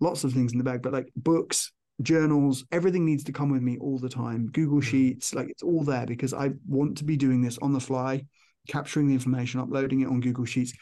lots 0.00 0.24
of 0.24 0.32
things 0.32 0.52
in 0.52 0.58
the 0.58 0.64
bag, 0.64 0.82
but 0.82 0.92
like 0.92 1.10
books, 1.16 1.72
journals, 2.02 2.64
everything 2.72 3.04
needs 3.04 3.24
to 3.24 3.32
come 3.32 3.50
with 3.50 3.62
me 3.62 3.78
all 3.78 3.98
the 3.98 4.08
time. 4.08 4.48
Google 4.52 4.80
mm. 4.80 4.84
Sheets, 4.84 5.34
like 5.34 5.48
it's 5.48 5.62
all 5.62 5.82
there 5.82 6.06
because 6.06 6.34
I 6.34 6.50
want 6.68 6.98
to 6.98 7.04
be 7.04 7.16
doing 7.16 7.40
this 7.40 7.58
on 7.58 7.72
the 7.72 7.80
fly, 7.80 8.24
capturing 8.68 9.08
the 9.08 9.14
information, 9.14 9.60
uploading 9.60 10.00
it 10.00 10.08
on 10.08 10.20
Google 10.20 10.44
Sheets. 10.44 10.72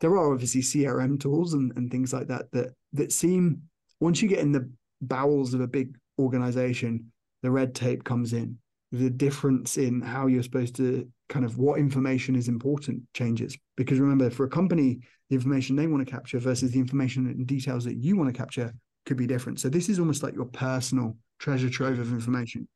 There 0.00 0.16
are 0.16 0.32
obviously 0.32 0.62
CRM 0.62 1.20
tools 1.20 1.54
and, 1.54 1.72
and 1.76 1.90
things 1.90 2.12
like 2.12 2.28
that 2.28 2.50
that 2.52 2.70
that 2.92 3.12
seem 3.12 3.62
once 4.00 4.22
you 4.22 4.28
get 4.28 4.38
in 4.38 4.52
the 4.52 4.70
bowels 5.00 5.54
of 5.54 5.60
a 5.60 5.66
big 5.66 5.96
organization, 6.18 7.12
the 7.42 7.50
red 7.50 7.74
tape 7.74 8.04
comes 8.04 8.32
in. 8.32 8.58
The 8.92 9.10
difference 9.10 9.76
in 9.76 10.00
how 10.00 10.28
you're 10.28 10.42
supposed 10.42 10.76
to 10.76 11.08
kind 11.28 11.44
of 11.44 11.58
what 11.58 11.78
information 11.78 12.34
is 12.36 12.48
important 12.48 13.02
changes. 13.12 13.56
Because 13.76 13.98
remember, 13.98 14.30
for 14.30 14.44
a 14.44 14.48
company, 14.48 15.00
the 15.28 15.34
information 15.34 15.76
they 15.76 15.86
want 15.86 16.06
to 16.06 16.10
capture 16.10 16.38
versus 16.38 16.72
the 16.72 16.78
information 16.78 17.26
and 17.26 17.46
details 17.46 17.84
that 17.84 17.96
you 17.96 18.16
want 18.16 18.32
to 18.32 18.38
capture 18.38 18.72
could 19.04 19.18
be 19.18 19.26
different. 19.26 19.60
So 19.60 19.68
this 19.68 19.88
is 19.88 19.98
almost 19.98 20.22
like 20.22 20.34
your 20.34 20.46
personal 20.46 21.16
treasure 21.38 21.68
trove 21.68 21.98
of 21.98 22.12
information. 22.12 22.66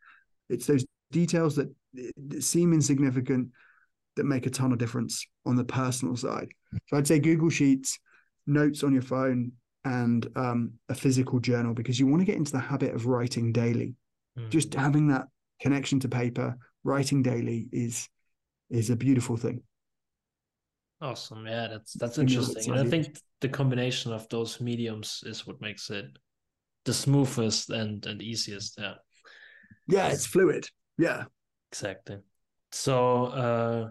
It's 0.50 0.66
those 0.66 0.84
details 1.10 1.56
that, 1.56 1.74
that 1.94 2.42
seem 2.42 2.72
insignificant 2.72 3.48
that 4.16 4.24
make 4.24 4.46
a 4.46 4.50
ton 4.50 4.72
of 4.72 4.78
difference 4.78 5.26
on 5.46 5.56
the 5.56 5.64
personal 5.64 6.16
side. 6.16 6.48
So 6.88 6.96
I'd 6.96 7.06
say 7.06 7.18
Google 7.18 7.50
Sheets, 7.50 7.98
notes 8.46 8.82
on 8.82 8.92
your 8.92 9.02
phone, 9.02 9.52
and 9.84 10.28
um, 10.36 10.72
a 10.88 10.94
physical 10.94 11.40
journal 11.40 11.74
because 11.74 11.98
you 11.98 12.06
want 12.06 12.20
to 12.20 12.26
get 12.26 12.36
into 12.36 12.52
the 12.52 12.60
habit 12.60 12.94
of 12.94 13.06
writing 13.06 13.52
daily. 13.52 13.94
Mm. 14.38 14.50
Just 14.50 14.74
having 14.74 15.08
that 15.08 15.26
connection 15.60 16.00
to 16.00 16.08
paper, 16.08 16.56
writing 16.84 17.22
daily 17.22 17.68
is 17.72 18.08
is 18.70 18.90
a 18.90 18.96
beautiful 18.96 19.36
thing. 19.36 19.62
Awesome. 21.00 21.46
Yeah, 21.46 21.68
that's 21.68 21.94
that's 21.94 22.18
interesting. 22.18 22.72
And 22.72 22.80
I 22.80 22.88
think 22.88 23.18
the 23.40 23.48
combination 23.48 24.12
of 24.12 24.28
those 24.28 24.60
mediums 24.60 25.24
is 25.26 25.46
what 25.46 25.60
makes 25.60 25.90
it 25.90 26.06
the 26.84 26.94
smoothest 26.94 27.70
and 27.70 28.04
and 28.06 28.22
easiest. 28.22 28.78
Yeah. 28.78 28.94
Yeah, 29.88 30.08
it's 30.08 30.26
fluid. 30.26 30.68
Yeah. 30.98 31.24
Exactly. 31.72 32.18
So 32.70 33.26
uh 33.26 33.90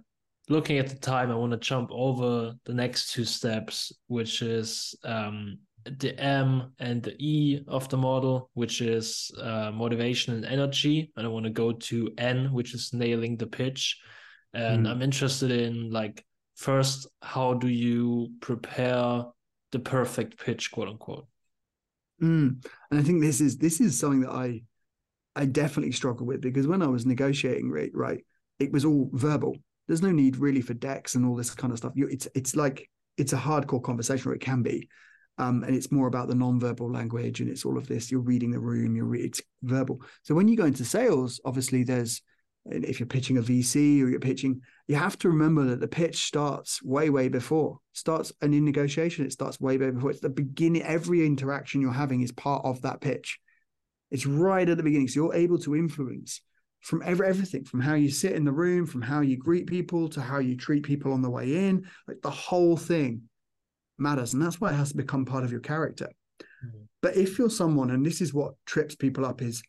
looking 0.49 0.77
at 0.77 0.89
the 0.89 0.95
time, 0.95 1.31
I 1.31 1.35
want 1.35 1.51
to 1.51 1.57
jump 1.57 1.89
over 1.91 2.53
the 2.65 2.73
next 2.73 3.11
two 3.13 3.25
steps, 3.25 3.91
which 4.07 4.41
is 4.41 4.95
um 5.03 5.59
the 5.83 6.19
M 6.19 6.73
and 6.77 7.01
the 7.01 7.15
E 7.17 7.63
of 7.67 7.89
the 7.89 7.97
model, 7.97 8.51
which 8.53 8.81
is 8.81 9.31
uh, 9.41 9.71
motivation 9.73 10.35
and 10.35 10.45
energy. 10.45 11.11
And 11.17 11.25
I 11.25 11.29
want 11.29 11.45
to 11.45 11.51
go 11.51 11.71
to 11.71 12.11
N, 12.19 12.53
which 12.53 12.75
is 12.75 12.93
nailing 12.93 13.35
the 13.35 13.47
pitch. 13.47 13.99
And 14.53 14.85
mm. 14.85 14.89
I'm 14.89 15.01
interested 15.01 15.49
in 15.49 15.91
like 15.91 16.23
first 16.61 17.07
how 17.23 17.55
do 17.55 17.67
you 17.67 18.29
prepare 18.39 19.23
the 19.71 19.79
perfect 19.79 20.37
pitch 20.37 20.71
quote 20.71 20.89
unquote 20.89 21.25
mm. 22.21 22.55
and 22.91 22.99
i 22.99 23.01
think 23.01 23.19
this 23.19 23.41
is 23.41 23.57
this 23.57 23.81
is 23.81 23.97
something 23.97 24.21
that 24.21 24.29
i 24.29 24.61
i 25.35 25.43
definitely 25.43 25.91
struggle 25.91 26.27
with 26.27 26.39
because 26.39 26.67
when 26.67 26.83
i 26.83 26.87
was 26.87 27.03
negotiating 27.03 27.71
right 27.71 27.89
right 27.95 28.23
it 28.59 28.71
was 28.71 28.85
all 28.85 29.09
verbal 29.11 29.55
there's 29.91 30.01
no 30.01 30.11
need 30.11 30.37
really 30.37 30.61
for 30.61 30.73
decks 30.73 31.15
and 31.15 31.25
all 31.25 31.35
this 31.35 31.53
kind 31.53 31.73
of 31.73 31.77
stuff 31.77 31.91
you, 31.95 32.07
it's 32.07 32.25
it's 32.33 32.55
like 32.55 32.89
it's 33.17 33.33
a 33.33 33.37
hardcore 33.37 33.83
conversation 33.83 34.31
or 34.31 34.33
it 34.33 34.39
can 34.39 34.63
be 34.63 34.87
um, 35.37 35.65
and 35.65 35.75
it's 35.75 35.91
more 35.91 36.07
about 36.07 36.29
the 36.29 36.35
non-verbal 36.35 36.89
language 36.89 37.41
and 37.41 37.49
it's 37.49 37.65
all 37.65 37.77
of 37.77 37.89
this 37.89 38.09
you're 38.09 38.21
reading 38.21 38.51
the 38.51 38.59
room 38.59 38.95
you're 38.95 39.03
re- 39.03 39.21
it's 39.21 39.41
verbal 39.63 40.01
so 40.23 40.33
when 40.33 40.47
you 40.47 40.55
go 40.55 40.63
into 40.63 40.85
sales 40.85 41.41
obviously 41.43 41.83
there's 41.83 42.21
if 42.65 42.99
you're 42.99 43.07
pitching 43.07 43.37
a 43.37 43.41
VC 43.41 44.03
or 44.03 44.07
you're 44.07 44.19
pitching, 44.19 44.61
you 44.87 44.95
have 44.95 45.17
to 45.17 45.29
remember 45.29 45.65
that 45.65 45.79
the 45.79 45.87
pitch 45.87 46.25
starts 46.25 46.83
way, 46.83 47.09
way 47.09 47.27
before. 47.27 47.79
Starts 47.93 48.31
and 48.39 48.53
in 48.53 48.63
negotiation, 48.63 49.25
it 49.25 49.31
starts 49.31 49.59
way, 49.59 49.79
way 49.79 49.89
before. 49.89 50.11
It's 50.11 50.19
the 50.19 50.29
beginning. 50.29 50.83
Every 50.83 51.25
interaction 51.25 51.81
you're 51.81 51.91
having 51.91 52.21
is 52.21 52.31
part 52.31 52.63
of 52.63 52.83
that 52.83 53.01
pitch. 53.01 53.39
It's 54.11 54.27
right 54.27 54.69
at 54.69 54.77
the 54.77 54.83
beginning. 54.83 55.07
So 55.07 55.21
you're 55.21 55.33
able 55.33 55.57
to 55.57 55.75
influence 55.75 56.41
from 56.81 57.01
every, 57.05 57.27
everything, 57.27 57.63
from 57.63 57.79
how 57.79 57.93
you 57.93 58.09
sit 58.09 58.33
in 58.33 58.43
the 58.43 58.51
room, 58.51 58.85
from 58.85 59.01
how 59.01 59.21
you 59.21 59.37
greet 59.37 59.67
people 59.67 60.09
to 60.09 60.21
how 60.21 60.39
you 60.39 60.57
treat 60.57 60.83
people 60.83 61.13
on 61.13 61.21
the 61.21 61.29
way 61.29 61.67
in. 61.67 61.85
Like 62.07 62.21
the 62.21 62.31
whole 62.31 62.75
thing 62.75 63.23
matters. 63.97 64.33
And 64.33 64.41
that's 64.41 64.59
why 64.59 64.71
it 64.71 64.75
has 64.75 64.89
to 64.91 64.97
become 64.97 65.25
part 65.25 65.43
of 65.43 65.51
your 65.51 65.61
character. 65.61 66.09
Mm-hmm. 66.41 66.83
But 67.01 67.15
if 67.15 67.37
you're 67.37 67.49
someone, 67.49 67.91
and 67.91 68.05
this 68.05 68.21
is 68.21 68.33
what 68.33 68.55
trips 68.65 68.95
people 68.95 69.25
up, 69.25 69.41
is 69.41 69.63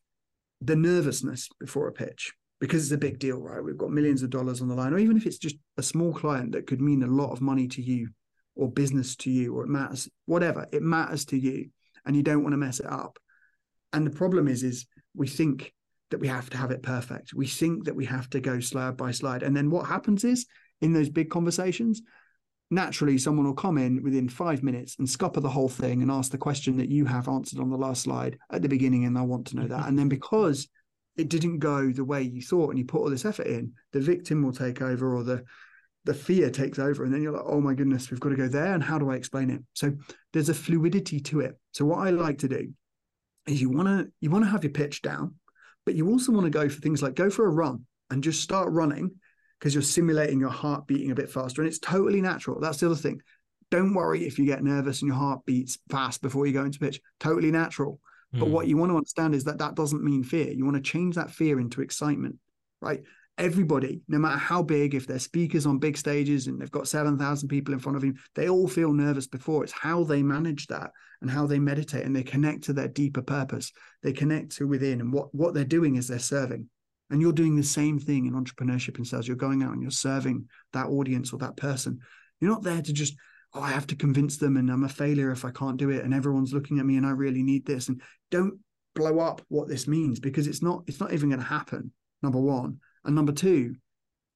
the 0.61 0.77
nervousness 0.77 1.49
before 1.61 1.89
a 1.89 1.93
pitch 1.93 2.33
because 2.61 2.85
it's 2.85 2.93
a 2.93 2.99
big 2.99 3.19
deal, 3.19 3.39
right? 3.39 3.63
We've 3.63 3.77
got 3.77 3.91
millions 3.91 4.23
of 4.23 4.31
dollars 4.31 4.63
on 4.63 4.69
the 4.69 4.77
line, 4.77 4.95
or 4.95 4.99
even 4.99 5.17
if 5.17 5.27
it's 5.27 5.39
just 5.39 5.57
a 5.77 5.83
small 5.83 6.15
client 6.15 6.53
that 6.53 6.67
could 6.69 6.81
mean 6.81 7.03
a 7.03 7.09
lot 7.09 7.33
of 7.33 7.41
money 7.41 7.67
to 7.69 7.83
you 7.83 8.11
or 8.55 8.71
business 8.71 9.17
to 9.17 9.31
you, 9.31 9.53
or 9.55 9.65
it 9.65 9.69
matters, 9.69 10.09
whatever, 10.27 10.67
it 10.73 10.83
matters 10.83 11.25
to 11.25 11.37
you, 11.37 11.71
and 12.07 12.15
you 12.15 12.23
don't 12.23 12.43
want 12.45 12.53
to 12.53 12.59
mess 12.59 12.79
it 12.79 12.87
up. 12.87 13.19
And 13.93 14.07
the 14.07 14.11
problem 14.11 14.47
is, 14.47 14.63
is 14.63 14.87
we 15.15 15.27
think 15.27 15.75
that 16.13 16.21
we 16.21 16.29
have 16.29 16.49
to 16.51 16.57
have 16.57 16.71
it 16.71 16.83
perfect. 16.83 17.35
We 17.35 17.47
think 17.47 17.85
that 17.85 17.97
we 17.97 18.05
have 18.05 18.31
to 18.31 18.41
go 18.41 18.61
slide 18.61 18.97
by 18.97 19.11
slide. 19.11 19.43
And 19.43 19.57
then 19.57 19.71
what 19.71 19.87
happens 19.87 20.25
is 20.25 20.47
in 20.81 20.93
those 20.93 21.09
big 21.09 21.31
conversations, 21.31 22.03
naturally 22.71 23.19
someone 23.19 23.47
will 23.47 23.55
come 23.55 23.77
in 23.77 24.03
within 24.03 24.29
five 24.29 24.63
minutes 24.63 24.97
and 24.99 25.09
scupper 25.09 25.41
the 25.41 25.49
whole 25.49 25.69
thing 25.69 26.01
and 26.01 26.11
ask 26.11 26.31
the 26.31 26.39
question 26.39 26.77
that 26.77 26.89
you 26.89 27.05
have 27.05 27.29
answered 27.29 27.59
on 27.59 27.71
the 27.71 27.77
last 27.77 28.03
slide 28.03 28.39
at 28.51 28.63
the 28.63 28.69
beginning. 28.69 29.05
And 29.05 29.19
I 29.19 29.23
want 29.23 29.49
to 29.49 29.57
know 29.57 29.67
that. 29.67 29.89
And 29.89 29.99
then 29.99 30.09
because 30.09 30.69
it 31.17 31.29
didn't 31.29 31.59
go 31.59 31.91
the 31.91 32.05
way 32.05 32.23
you 32.23 32.41
thought 32.41 32.71
and 32.71 32.79
you 32.79 32.85
put 32.85 33.01
all 33.01 33.11
this 33.11 33.25
effort 33.25 33.47
in, 33.47 33.73
the 33.93 34.01
victim 34.01 34.43
will 34.43 34.53
take 34.53 34.81
over 34.81 35.15
or 35.15 35.25
the 35.25 35.45
the 36.05 36.15
fear 36.15 36.51
takes 36.51 36.81
over 36.81 37.05
and 37.05 37.15
then 37.15 37.23
you're 37.23 37.33
like 37.33 37.47
oh 37.47 37.61
my 37.61 37.75
goodness 37.75 38.11
we've 38.11 38.19
got 38.19 38.31
to 38.31 38.35
go 38.35 38.49
there 38.49 38.75
and 38.75 38.83
how 38.83 38.99
do 38.99 39.09
i 39.09 39.15
explain 39.15 39.49
it 39.51 39.63
so 39.73 39.93
there's 40.33 40.49
a 40.49 40.55
fluidity 40.55 41.21
to 41.21 41.39
it 41.39 41.57
so 41.71 41.85
what 41.85 42.01
i 42.01 42.11
like 42.11 42.39
to 42.39 42.49
do 42.49 42.73
is 43.47 43.61
you 43.61 43.71
want 43.71 43.87
to 43.87 44.11
you 44.21 44.29
want 44.29 44.45
to 44.45 44.51
have 44.51 44.65
your 44.65 44.73
pitch 44.73 45.01
down 45.01 45.37
but 45.85 45.95
you 45.95 46.09
also 46.09 46.33
want 46.33 46.45
to 46.45 46.51
go 46.51 46.69
for 46.69 46.81
things 46.81 47.03
like 47.03 47.15
go 47.15 47.31
for 47.31 47.47
a 47.47 47.51
run 47.51 47.85
and 48.11 48.23
just 48.23 48.43
start 48.43 48.71
running 48.71 49.11
because 49.59 49.75
you're 49.75 49.83
simulating 49.83 50.41
your 50.41 50.51
heart 50.51 50.87
beating 50.87 51.11
a 51.11 51.15
bit 51.15 51.31
faster 51.31 51.63
and 51.63 51.69
it's 51.69 51.79
totally 51.79 52.21
natural 52.21 52.61
that's 52.61 52.79
the 52.79 52.87
other 52.87 52.95
thing 52.95 53.21
don't 53.71 53.95
worry 53.95 54.27
if 54.27 54.39
you 54.39 54.45
get 54.45 54.63
nervous 54.63 55.01
and 55.01 55.09
your 55.09 55.17
heart 55.17 55.41
beats 55.47 55.79
fast 55.91 56.21
before 56.21 56.47
you 56.47 56.53
go 56.53 56.65
into 56.65 56.79
pitch 56.79 57.01
totally 57.21 57.51
natural 57.51 58.01
but 58.33 58.49
what 58.49 58.65
hmm. 58.65 58.71
you 58.71 58.77
want 58.79 58.91
to 58.91 58.97
understand 58.97 59.35
is 59.35 59.45
that 59.45 59.59
that 59.59 59.75
doesn't 59.75 60.03
mean 60.03 60.25
fear. 60.25 60.51
You 60.51 60.65
want 60.65 60.77
to 60.77 60.83
change 60.83 61.17
that 61.17 61.31
fear 61.31 61.61
into 61.61 61.83
excitement, 61.83 62.37
right? 62.81 63.03
Everybody, 63.43 64.03
no 64.07 64.19
matter 64.19 64.39
how 64.39 64.63
big, 64.63 64.95
if 64.95 65.09
they're 65.09 65.19
speakers 65.19 65.67
on 65.67 65.79
big 65.79 65.97
stages 65.97 66.47
and 66.47 66.61
they've 66.61 66.71
got 66.71 66.87
7,000 66.87 67.49
people 67.49 67.75
in 67.75 67.81
front 67.81 67.97
of 67.97 68.03
them, 68.03 68.15
they 68.37 68.49
all 68.49 68.69
feel 68.69 68.93
nervous 68.93 69.27
before. 69.27 69.65
It's 69.65 69.73
how 69.73 70.05
they 70.05 70.23
manage 70.23 70.69
that 70.69 70.93
and 71.21 71.29
how 71.29 71.49
they 71.49 71.59
meditate 71.59 72.05
and 72.05 72.15
they 72.15 72.23
connect 72.23 72.63
to 72.65 72.73
their 72.73 72.87
deeper 72.87 73.21
purpose. 73.21 73.73
They 74.05 74.13
connect 74.13 74.53
to 74.59 74.69
within 74.69 75.01
and 75.01 75.13
what, 75.13 75.35
what 75.35 75.55
they're 75.55 75.65
doing 75.65 75.97
is 75.97 76.07
they're 76.07 76.21
serving. 76.21 76.69
And 77.11 77.21
you're 77.21 77.33
doing 77.33 77.57
the 77.57 77.65
same 77.65 77.99
thing 77.99 78.27
in 78.27 78.35
entrepreneurship 78.35 78.99
and 78.99 79.07
sales. 79.07 79.27
You're 79.27 79.37
going 79.37 79.65
out 79.65 79.73
and 79.73 79.83
you're 79.83 79.91
serving 79.91 80.49
that 80.73 80.87
audience 80.87 81.33
or 81.33 81.39
that 81.39 81.57
person. 81.57 81.99
You're 82.39 82.53
not 82.53 82.63
there 82.63 82.81
to 82.81 82.93
just 82.93 83.17
oh, 83.55 83.61
I 83.61 83.73
have 83.73 83.89
to 83.89 83.97
convince 83.97 84.37
them 84.37 84.57
and 84.57 84.71
I'm 84.71 84.85
a 84.85 84.89
failure 84.89 85.33
if 85.33 85.45
I 85.45 85.51
can't 85.51 85.79
do 85.79 85.91
it 85.91 86.05
and 86.05 86.15
everyone's 86.15 86.55
looking 86.55 86.79
at 86.79 86.87
me 86.87 86.97
and 86.97 87.05
I 87.05 87.11
really 87.11 87.43
need 87.43 87.67
this. 87.67 87.89
And 87.89 88.01
don't 88.31 88.61
blow 88.95 89.19
up 89.19 89.43
what 89.49 89.67
this 89.67 89.89
means 89.89 90.21
because 90.21 90.47
it's 90.47 90.63
not 90.63 90.85
it's 90.87 91.01
not 91.01 91.13
even 91.13 91.31
going 91.31 91.41
to 91.41 91.47
happen. 91.47 91.91
Number 92.23 92.39
one. 92.39 92.79
And 93.05 93.15
number 93.15 93.33
two, 93.33 93.75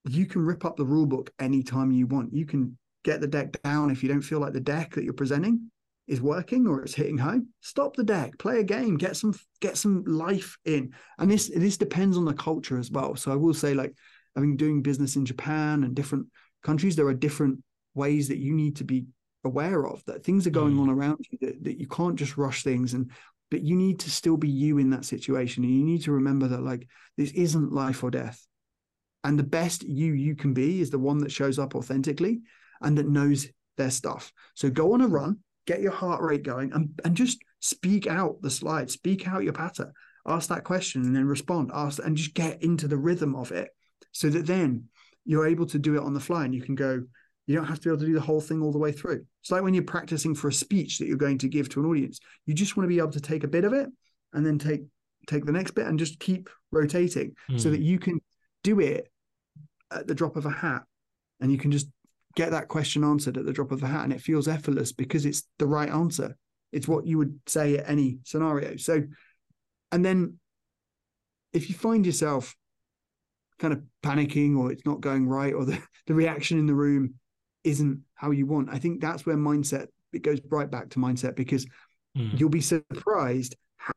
you 0.09 0.27
can 0.27 0.45
rip 0.45 0.65
up 0.65 0.77
the 0.77 0.85
rule 0.87 1.07
book 1.07 1.31
anytime 1.39 1.91
you 1.93 2.07
want. 2.07 2.33
You 2.33 2.47
can 2.47 2.79
get 3.05 3.21
the 3.21 3.27
deck 3.27 3.61
down 3.63 3.91
if 3.91 4.03
you 4.03 4.09
don't 4.09 4.21
feel 4.23 4.41
like 4.41 4.53
the 4.53 4.61
deck 4.61 4.95
that 4.95 5.05
you're 5.05 5.13
presenting. 5.13 5.71
is 6.09 6.21
working 6.21 6.69
or 6.69 6.83
it's 6.83 6.95
hitting 6.95 7.19
home, 7.19 7.49
stop 7.61 7.97
the 7.97 8.05
deck, 8.05 8.39
play 8.39 8.61
a 8.61 8.65
game, 8.65 8.97
get 8.97 9.17
some 9.17 9.35
get 9.61 9.77
some 9.77 10.05
life 10.05 10.57
in. 10.65 10.93
And 11.19 11.29
this 11.29 11.51
this 11.55 11.77
depends 11.77 12.17
on 12.17 12.25
the 12.25 12.33
culture 12.35 12.79
as 12.79 12.91
well. 12.93 13.17
So 13.17 13.33
I 13.33 13.37
will 13.37 13.55
say, 13.55 13.75
like, 13.75 13.93
I 14.37 14.41
mean, 14.41 14.57
doing 14.57 14.83
business 14.83 15.17
in 15.17 15.25
Japan 15.27 15.83
and 15.83 15.95
different 15.97 16.27
countries, 16.63 16.95
there 16.95 17.09
are 17.09 17.15
different 17.15 17.63
ways 17.95 18.29
that 18.29 18.39
you 18.39 18.53
need 18.55 18.77
to 18.77 18.85
be 18.85 19.07
aware 19.45 19.85
of 19.87 20.05
that 20.07 20.23
things 20.25 20.47
are 20.47 20.51
going 20.51 20.75
Mm. 20.77 20.81
on 20.83 20.91
around 20.91 21.19
you 21.31 21.39
that, 21.41 21.65
that 21.65 21.81
you 21.81 21.87
can't 21.87 22.17
just 22.17 22.37
rush 22.37 22.63
things 22.63 22.95
and 22.95 23.11
but 23.51 23.63
you 23.63 23.77
need 23.77 24.01
to 24.01 24.11
still 24.11 24.37
be 24.37 24.49
you 24.49 24.79
in 24.79 24.91
that 24.91 25.05
situation 25.05 25.63
and 25.65 25.73
you 25.73 25.85
need 25.85 26.03
to 26.03 26.13
remember 26.13 26.49
that 26.49 26.63
like 26.63 26.89
this 27.17 27.31
isn't 27.33 27.73
life 27.73 28.03
or 28.05 28.11
death 28.11 28.45
and 29.25 29.39
the 29.39 29.43
best 29.45 29.83
you 29.83 30.13
you 30.13 30.35
can 30.35 30.55
be 30.55 30.81
is 30.81 30.91
the 30.91 30.99
one 30.99 31.19
that 31.19 31.33
shows 31.33 31.59
up 31.59 31.75
authentically 31.75 32.41
and 32.83 32.97
that 32.99 33.09
knows 33.09 33.47
their 33.77 33.91
stuff 33.91 34.33
so 34.55 34.71
go 34.71 34.93
on 34.93 35.01
a 35.01 35.07
run 35.07 35.39
get 35.67 35.81
your 35.81 35.93
heart 35.93 36.23
rate 36.23 36.43
going 36.43 36.73
and, 36.73 36.89
and 37.05 37.17
just 37.17 37.39
speak 37.61 38.07
out 38.07 38.41
the 38.43 38.51
slide 38.51 38.91
speak 38.91 39.27
out 39.27 39.43
your 39.45 39.53
patter 39.53 39.93
ask 40.27 40.49
that 40.49 40.65
question 40.65 41.03
and 41.03 41.15
then 41.15 41.25
respond 41.27 41.71
ask 41.75 41.99
and 42.05 42.17
just 42.17 42.35
get 42.35 42.63
into 42.63 42.89
the 42.89 42.97
rhythm 42.97 43.35
of 43.35 43.53
it 43.53 43.69
so 44.13 44.29
that 44.29 44.47
then 44.47 44.85
you're 45.25 45.47
able 45.47 45.67
to 45.67 45.79
do 45.79 45.97
it 45.97 46.03
on 46.03 46.15
the 46.15 46.21
fly 46.21 46.45
and 46.45 46.55
you 46.55 46.63
can 46.63 46.75
go 46.75 47.03
you 47.49 47.55
don't 47.55 47.67
have 47.67 47.79
to 47.79 47.89
be 47.89 47.91
able 47.91 48.01
to 48.01 48.07
do 48.07 48.15
the 48.15 48.21
whole 48.21 48.41
thing 48.41 48.61
all 48.61 48.73
the 48.73 48.79
way 48.79 48.91
through. 48.91 49.25
It's 49.41 49.53
like 49.53 49.63
when 49.63 49.73
you're 49.73 49.85
practicing 49.85 50.35
for 50.35 50.49
a 50.49 50.53
speech 50.53 50.99
that 50.99 51.07
you're 51.07 51.17
going 51.17 51.39
to 51.39 51.49
give 51.49 51.69
to 51.69 51.81
an 51.81 51.87
audience. 51.87 52.19
You 52.45 52.55
just 52.55 52.77
want 52.77 52.87
to 52.87 52.89
be 52.89 52.99
able 52.99 53.13
to 53.13 53.21
take 53.21 53.45
a 53.45 53.49
bit 53.49 53.65
of 53.65 53.73
it 53.73 53.89
and 54.33 54.45
then 54.45 54.59
take 54.59 54.83
take 55.29 55.45
the 55.45 55.53
next 55.53 55.77
bit 55.77 55.87
and 55.87 55.97
just 55.97 56.19
keep 56.19 56.51
rotating 56.73 57.37
so 57.57 57.69
Mm. 57.69 57.71
that 57.71 57.81
you 57.81 58.01
can 58.01 58.21
do 58.67 58.81
it 58.81 59.09
at 59.91 60.07
the 60.07 60.15
drop 60.15 60.37
of 60.37 60.47
a 60.47 60.51
hat 60.51 60.83
and 61.41 61.53
you 61.53 61.59
can 61.59 61.71
just 61.71 61.89
get 62.35 62.51
that 62.51 62.69
question 62.69 63.05
answered 63.05 63.37
at 63.39 63.47
the 63.47 63.53
drop 63.53 63.71
of 63.73 63.83
a 63.83 63.87
hat 63.87 64.05
and 64.05 64.13
it 64.13 64.21
feels 64.21 64.49
effortless 64.49 64.93
because 64.93 65.25
it's 65.25 65.45
the 65.59 65.67
right 65.67 65.89
answer. 65.91 66.37
It's 66.73 66.89
what 66.89 67.07
you 67.07 67.17
would 67.19 67.39
say 67.47 67.79
at 67.79 67.89
any 67.89 68.19
scenario. 68.25 68.77
So 68.77 69.03
and 69.93 70.05
then 70.05 70.39
if 71.53 71.69
you 71.69 71.75
find 71.75 72.05
yourself 72.05 72.55
kind 73.59 73.73
of 73.73 73.83
panicking 74.03 74.59
or 74.59 74.71
it's 74.73 74.85
not 74.85 75.01
going 75.01 75.27
right 75.27 75.55
or 75.55 75.65
the, 75.65 75.79
the 76.07 76.15
reaction 76.15 76.59
in 76.59 76.67
the 76.67 76.75
room 76.75 77.15
isn't 77.65 78.01
how 78.15 78.31
you 78.33 78.47
want. 78.47 78.69
I 78.71 78.79
think 78.79 79.01
that's 79.01 79.25
where 79.25 79.37
mindset 79.37 79.87
it 80.13 80.23
goes 80.23 80.41
right 80.51 80.71
back 80.71 80.91
to 80.91 80.99
mindset 80.99 81.37
because 81.37 81.67
Mm. 82.17 82.41
you'll 82.41 82.49
be 82.49 82.63
surprised 82.63 83.57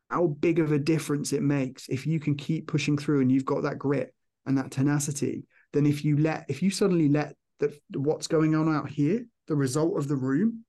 how 0.09 0.27
big 0.27 0.59
of 0.59 0.73
a 0.73 0.77
difference 0.77 1.31
it 1.31 1.41
makes 1.41 1.87
if 1.87 2.05
you 2.05 2.19
can 2.19 2.35
keep 2.35 2.67
pushing 2.67 2.97
through 2.97 3.21
and 3.21 3.31
you've 3.31 3.45
got 3.45 3.63
that 3.63 3.79
grit 3.79 4.13
and 4.45 4.57
that 4.57 4.71
tenacity. 4.71 5.45
Then 5.73 5.85
if 5.85 6.03
you 6.03 6.17
let 6.17 6.45
if 6.49 6.61
you 6.61 6.71
suddenly 6.71 7.09
let 7.09 7.35
the 7.59 7.77
what's 7.95 8.27
going 8.27 8.55
on 8.55 8.73
out 8.73 8.89
here, 8.89 9.25
the 9.47 9.55
result 9.55 9.97
of 9.97 10.07
the 10.07 10.15
room, 10.15 10.65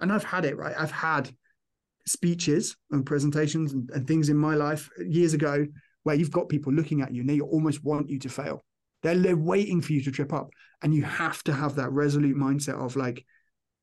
and 0.00 0.12
I've 0.12 0.24
had 0.24 0.44
it 0.44 0.56
right. 0.56 0.74
I've 0.78 0.90
had 0.90 1.30
speeches 2.06 2.76
and 2.90 3.04
presentations 3.04 3.72
and, 3.72 3.90
and 3.90 4.06
things 4.06 4.28
in 4.28 4.36
my 4.36 4.54
life 4.54 4.88
years 4.98 5.34
ago 5.34 5.66
where 6.04 6.14
you've 6.14 6.30
got 6.30 6.48
people 6.48 6.72
looking 6.72 7.02
at 7.02 7.12
you 7.12 7.20
and 7.22 7.28
they 7.28 7.40
almost 7.40 7.82
want 7.84 8.08
you 8.08 8.18
to 8.20 8.28
fail. 8.28 8.64
They're, 9.02 9.18
they're 9.18 9.36
waiting 9.36 9.80
for 9.80 9.92
you 9.92 10.02
to 10.04 10.12
trip 10.12 10.32
up. 10.32 10.50
And 10.82 10.94
you 10.94 11.02
have 11.02 11.42
to 11.44 11.52
have 11.52 11.74
that 11.76 11.90
resolute 11.90 12.36
mindset 12.36 12.74
of 12.74 12.96
like, 12.96 13.24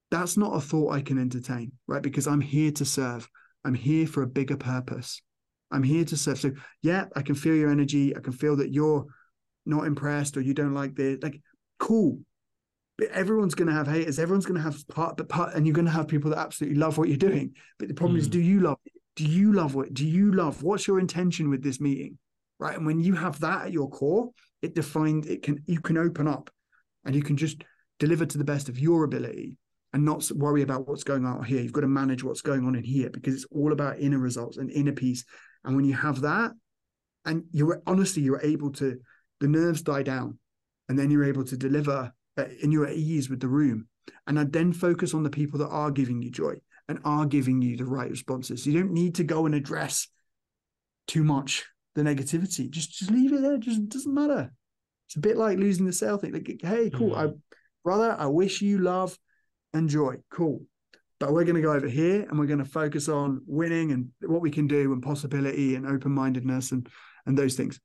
that's 0.10 0.38
not 0.38 0.56
a 0.56 0.62
thought 0.62 0.94
I 0.94 1.02
can 1.02 1.18
entertain, 1.18 1.74
right? 1.88 2.02
Because 2.02 2.28
I'm 2.28 2.42
here 2.42 2.72
to 2.72 2.86
serve. 2.86 3.28
I'm 3.66 3.74
here 3.74 4.08
for 4.08 4.22
a 4.22 4.28
bigger 4.28 4.58
purpose. 4.58 5.22
I'm 5.74 5.84
here 5.84 6.06
to 6.06 6.18
serve. 6.18 6.40
So 6.40 6.52
yeah, 6.82 7.06
I 7.16 7.22
can 7.22 7.36
feel 7.36 7.56
your 7.56 7.72
energy. 7.72 8.16
I 8.16 8.20
can 8.20 8.34
feel 8.34 8.56
that 8.58 8.72
you're 8.72 9.06
not 9.66 9.86
impressed 9.86 10.38
or 10.38 10.42
you 10.42 10.54
don't 10.54 10.74
like 10.74 10.96
this. 10.96 11.20
Like, 11.22 11.42
cool. 11.80 12.20
But 12.98 13.08
everyone's 13.10 13.56
going 13.56 13.70
to 13.70 13.74
have 13.74 13.88
haters. 13.88 14.20
Everyone's 14.20 14.46
going 14.46 14.58
to 14.58 14.64
have 14.64 14.88
part, 14.88 15.18
but 15.18 15.28
part, 15.28 15.56
and 15.56 15.66
you're 15.66 15.74
going 15.74 15.86
to 15.86 15.92
have 15.92 16.08
people 16.08 16.30
that 16.30 16.38
absolutely 16.38 16.78
love 16.78 16.98
what 16.98 17.08
you're 17.10 17.18
doing. 17.18 17.56
But 17.80 17.88
the 17.88 17.94
problem 17.96 18.20
is, 18.20 18.28
Mm. 18.28 18.32
do 18.32 18.40
you 18.40 18.60
love 18.60 18.78
it? 18.86 18.94
Do 19.16 19.26
you 19.26 19.52
love 19.52 19.76
what? 19.76 19.94
Do 19.94 20.06
you 20.06 20.32
love? 20.32 20.64
What's 20.64 20.88
your 20.88 21.00
intention 21.00 21.50
with 21.50 21.64
this 21.64 21.82
meeting? 21.82 22.18
Right. 22.60 22.78
And 22.78 22.86
when 22.86 23.00
you 23.00 23.16
have 23.16 23.40
that 23.40 23.66
at 23.66 23.72
your 23.72 23.90
core, 23.90 24.30
it 24.62 24.76
defined. 24.76 25.26
It 25.26 25.42
can 25.42 25.64
you 25.66 25.82
can 25.82 25.98
open 25.98 26.28
up, 26.28 26.50
and 27.04 27.16
you 27.16 27.24
can 27.24 27.36
just 27.36 27.64
deliver 28.00 28.26
to 28.26 28.38
the 28.38 28.44
best 28.44 28.70
of 28.70 28.80
your 28.80 29.04
ability, 29.04 29.58
and 29.92 30.06
not 30.06 30.30
worry 30.32 30.62
about 30.62 30.88
what's 30.88 31.04
going 31.04 31.26
on 31.26 31.44
here. 31.44 31.62
You've 31.62 31.74
got 31.74 31.82
to 31.82 31.88
manage 31.88 32.24
what's 32.24 32.42
going 32.42 32.66
on 32.66 32.76
in 32.76 32.84
here 32.84 33.10
because 33.10 33.34
it's 33.34 33.46
all 33.52 33.72
about 33.72 34.00
inner 34.00 34.20
results 34.20 34.58
and 34.58 34.72
inner 34.72 34.94
peace. 34.94 35.26
And 35.64 35.76
when 35.76 35.86
you 35.86 35.94
have 35.94 36.22
that, 36.22 36.52
and 37.26 37.46
you're 37.52 37.82
honestly 37.88 38.22
you're 38.22 38.42
able 38.42 38.72
to, 38.74 39.00
the 39.40 39.48
nerves 39.48 39.82
die 39.82 40.04
down, 40.04 40.38
and 40.90 41.00
then 41.00 41.10
you're 41.10 41.24
able 41.24 41.44
to 41.46 41.58
deliver, 41.58 42.12
uh, 42.38 42.46
and 42.62 42.74
you're 42.74 42.88
at 42.88 42.96
ease 42.96 43.30
with 43.30 43.40
the 43.40 43.48
room. 43.48 43.88
And 44.28 44.40
I 44.40 44.44
then 44.44 44.74
focus 44.74 45.14
on 45.14 45.24
the 45.24 45.30
people 45.30 45.60
that 45.60 45.70
are 45.70 45.92
giving 45.92 46.22
you 46.22 46.30
joy 46.30 46.56
and 46.90 47.00
are 47.06 47.26
giving 47.26 47.62
you 47.62 47.78
the 47.78 47.86
right 47.86 48.10
responses. 48.10 48.66
You 48.66 48.74
don't 48.74 48.92
need 48.92 49.16
to 49.16 49.24
go 49.24 49.46
and 49.46 49.56
address 49.56 50.08
too 51.08 51.24
much 51.24 51.66
the 51.96 52.02
negativity. 52.02 52.70
Just 52.70 52.92
just 52.92 53.12
leave 53.12 53.34
it 53.34 53.42
there. 53.42 53.58
Just 53.58 53.88
doesn't 53.90 54.14
matter. 54.14 54.52
It's 55.08 55.16
a 55.16 55.20
bit 55.20 55.38
like 55.38 55.58
losing 55.58 55.86
the 55.86 55.94
sale 55.94 56.18
thing. 56.18 56.34
Like, 56.34 56.60
hey, 56.62 56.90
cool. 56.90 57.16
I 57.16 57.30
brother, 57.84 58.16
I 58.18 58.26
wish 58.28 58.62
you 58.62 58.80
love 58.80 59.18
and 59.74 59.90
joy. 59.90 60.18
Cool. 60.30 60.66
But 61.24 61.32
we're 61.32 61.46
going 61.46 61.56
to 61.56 61.62
go 61.62 61.72
over 61.72 61.88
here 61.88 62.26
and 62.28 62.38
we're 62.38 62.48
going 62.48 62.60
to 62.60 62.66
focus 62.66 63.08
on 63.08 63.42
winning 63.48 63.94
and 63.94 64.10
what 64.24 64.42
we 64.42 64.52
can 64.52 64.68
do 64.68 64.92
and 64.92 65.02
possibility 65.02 65.76
and 65.76 65.88
open-mindedness 65.88 66.74
and 66.74 66.86
and 67.26 67.38
those 67.38 67.56
things. 67.56 67.80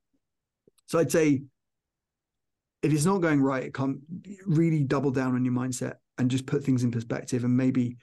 So 0.87 0.99
I'd 0.99 1.09
say 1.09 1.43
if 2.83 2.91
it's 2.91 3.05
not 3.05 3.21
going 3.21 3.41
right, 3.41 3.63
it 3.63 3.73
can't 3.73 3.99
really 4.45 4.83
double 4.83 5.11
down 5.11 5.35
on 5.35 5.45
your 5.45 5.53
mindset 5.53 5.93
and 6.17 6.29
just 6.29 6.47
put 6.47 6.65
things 6.65 6.83
in 6.83 6.91
perspective 6.91 7.45
and 7.45 7.55
maybe 7.55 7.95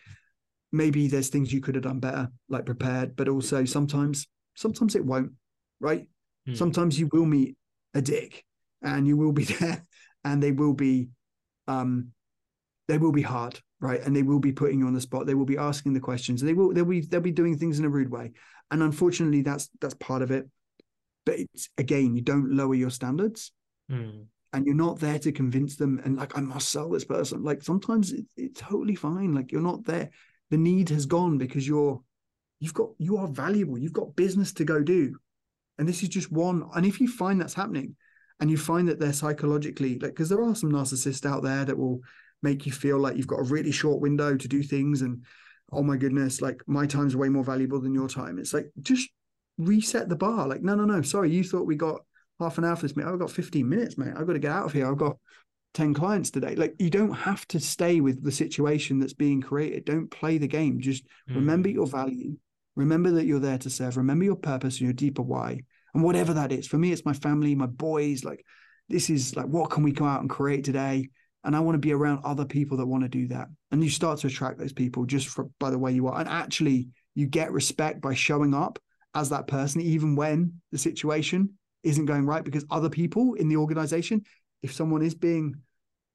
maybe 0.72 1.06
there's 1.06 1.28
things 1.28 1.52
you 1.52 1.60
could 1.60 1.74
have 1.74 1.84
done 1.84 2.00
better, 2.00 2.30
like 2.48 2.64
prepared, 2.64 3.14
but 3.14 3.28
also 3.28 3.66
sometimes 3.66 4.26
sometimes 4.54 4.96
it 4.96 5.04
won't, 5.04 5.32
right? 5.80 6.08
Mm. 6.48 6.56
Sometimes 6.56 6.98
you 6.98 7.10
will 7.12 7.26
meet 7.26 7.58
a 7.92 8.00
dick 8.00 8.42
and 8.80 9.06
you 9.06 9.18
will 9.18 9.32
be 9.32 9.44
there 9.60 9.82
and 10.24 10.42
they 10.42 10.52
will 10.52 10.72
be 10.72 11.10
um 11.68 12.12
they 12.88 12.98
will 12.98 13.12
be 13.12 13.22
hard, 13.22 13.60
right? 13.80 14.00
And 14.02 14.14
they 14.14 14.22
will 14.22 14.38
be 14.38 14.52
putting 14.52 14.80
you 14.80 14.86
on 14.86 14.94
the 14.94 15.00
spot. 15.00 15.26
They 15.26 15.34
will 15.34 15.44
be 15.44 15.58
asking 15.58 15.92
the 15.92 16.00
questions. 16.00 16.40
They 16.40 16.54
will 16.54 16.72
they'll 16.72 16.84
be 16.84 17.00
they'll 17.00 17.20
be 17.20 17.32
doing 17.32 17.58
things 17.58 17.78
in 17.78 17.84
a 17.84 17.88
rude 17.88 18.10
way. 18.10 18.32
And 18.70 18.82
unfortunately 18.82 19.42
that's 19.42 19.68
that's 19.80 19.94
part 19.94 20.22
of 20.22 20.30
it. 20.30 20.48
But 21.24 21.40
it's 21.40 21.68
again, 21.78 22.14
you 22.14 22.22
don't 22.22 22.52
lower 22.52 22.74
your 22.74 22.90
standards 22.90 23.52
Mm. 23.88 24.26
and 24.52 24.66
you're 24.66 24.74
not 24.74 24.98
there 24.98 25.20
to 25.20 25.30
convince 25.30 25.76
them 25.76 26.00
and 26.04 26.16
like 26.16 26.36
i 26.36 26.40
must 26.40 26.70
sell 26.70 26.90
this 26.90 27.04
person 27.04 27.44
like 27.44 27.62
sometimes 27.62 28.10
it, 28.10 28.24
it's 28.36 28.60
totally 28.60 28.96
fine 28.96 29.32
like 29.32 29.52
you're 29.52 29.60
not 29.62 29.84
there 29.84 30.10
the 30.50 30.56
need 30.56 30.88
has 30.88 31.06
gone 31.06 31.38
because 31.38 31.68
you're 31.68 32.02
you've 32.58 32.74
got 32.74 32.88
you 32.98 33.16
are 33.16 33.28
valuable 33.28 33.78
you've 33.78 33.92
got 33.92 34.16
business 34.16 34.52
to 34.54 34.64
go 34.64 34.82
do 34.82 35.14
and 35.78 35.88
this 35.88 36.02
is 36.02 36.08
just 36.08 36.32
one 36.32 36.68
and 36.74 36.84
if 36.84 37.00
you 37.00 37.06
find 37.06 37.40
that's 37.40 37.54
happening 37.54 37.94
and 38.40 38.50
you 38.50 38.56
find 38.56 38.88
that 38.88 38.98
they're 38.98 39.12
psychologically 39.12 40.00
like 40.00 40.10
because 40.10 40.28
there 40.30 40.42
are 40.42 40.56
some 40.56 40.72
narcissists 40.72 41.24
out 41.24 41.44
there 41.44 41.64
that 41.64 41.78
will 41.78 42.00
make 42.48 42.60
you 42.66 42.72
feel 42.84 42.98
like 43.04 43.16
you've 43.16 43.34
got 43.34 43.44
a 43.44 43.50
really 43.56 43.72
short 43.80 44.00
window 44.06 44.30
to 44.36 44.48
do 44.56 44.62
things 44.62 45.02
and 45.02 45.14
oh 45.76 45.82
my 45.90 45.96
goodness 46.02 46.40
like 46.46 46.58
my 46.78 46.86
time's 46.94 47.16
way 47.20 47.28
more 47.36 47.46
valuable 47.52 47.80
than 47.80 47.94
your 48.00 48.08
time 48.08 48.38
it's 48.38 48.54
like 48.56 48.68
just 48.90 49.06
reset 49.58 50.08
the 50.08 50.20
bar 50.26 50.42
like 50.52 50.62
no 50.62 50.74
no 50.80 50.84
no 50.84 51.02
sorry 51.02 51.28
you 51.36 51.42
thought 51.42 51.66
we 51.72 51.76
got 51.88 52.00
half 52.40 52.58
an 52.58 52.64
hour 52.64 52.76
for 52.76 52.82
this 52.86 52.96
mate. 52.96 53.06
I've 53.06 53.18
got 53.18 53.30
15 53.30 53.66
minutes, 53.68 53.96
mate. 53.96 54.12
I've 54.16 54.26
got 54.26 54.34
to 54.34 54.38
get 54.38 54.52
out 54.52 54.66
of 54.66 54.72
here. 54.72 54.86
I've 54.86 54.98
got 54.98 55.16
10 55.72 55.94
clients 55.94 56.30
today. 56.30 56.54
Like 56.54 56.74
you 56.78 56.90
don't 56.90 57.12
have 57.12 57.46
to 57.48 57.60
stay 57.60 58.00
with 58.00 58.22
the 58.22 58.32
situation 58.42 58.98
that's 58.98 59.14
being 59.14 59.40
created. 59.40 59.86
Don't 59.86 60.10
play 60.10 60.36
the 60.38 60.46
game. 60.58 60.80
Just 60.80 61.04
Mm. 61.30 61.36
remember 61.36 61.68
your 61.70 61.86
value. 61.86 62.36
Remember 62.74 63.10
that 63.12 63.24
you're 63.24 63.40
there 63.40 63.58
to 63.58 63.70
serve. 63.70 63.96
Remember 63.96 64.24
your 64.26 64.36
purpose 64.36 64.74
and 64.78 64.86
your 64.88 64.92
deeper 64.92 65.22
why. 65.22 65.60
And 65.94 66.02
whatever 66.04 66.34
that 66.34 66.52
is. 66.52 66.66
For 66.66 66.76
me, 66.76 66.92
it's 66.92 67.06
my 67.06 67.14
family, 67.14 67.54
my 67.54 67.66
boys. 67.66 68.22
Like 68.22 68.44
this 68.90 69.08
is 69.08 69.34
like 69.34 69.46
what 69.46 69.70
can 69.70 69.82
we 69.82 69.92
go 69.92 70.04
out 70.04 70.20
and 70.20 70.28
create 70.28 70.64
today? 70.64 71.08
And 71.44 71.54
I 71.54 71.60
want 71.60 71.74
to 71.74 71.80
be 71.80 71.92
around 71.92 72.24
other 72.24 72.44
people 72.44 72.76
that 72.78 72.86
want 72.86 73.04
to 73.04 73.08
do 73.08 73.28
that. 73.28 73.48
And 73.70 73.82
you 73.82 73.90
start 73.90 74.18
to 74.20 74.26
attract 74.26 74.58
those 74.58 74.72
people 74.72 75.04
just 75.06 75.28
for, 75.28 75.48
by 75.60 75.70
the 75.70 75.78
way 75.78 75.92
you 75.92 76.08
are. 76.08 76.18
And 76.18 76.28
actually, 76.28 76.88
you 77.14 77.26
get 77.26 77.52
respect 77.52 78.00
by 78.00 78.14
showing 78.14 78.52
up 78.54 78.78
as 79.14 79.28
that 79.30 79.46
person, 79.46 79.80
even 79.80 80.16
when 80.16 80.54
the 80.72 80.78
situation 80.78 81.50
isn't 81.82 82.06
going 82.06 82.26
right 82.26 82.42
because 82.42 82.64
other 82.70 82.90
people 82.90 83.34
in 83.34 83.48
the 83.48 83.56
organization 83.56 84.24
if 84.62 84.72
someone 84.72 85.02
is 85.02 85.14
being 85.14 85.54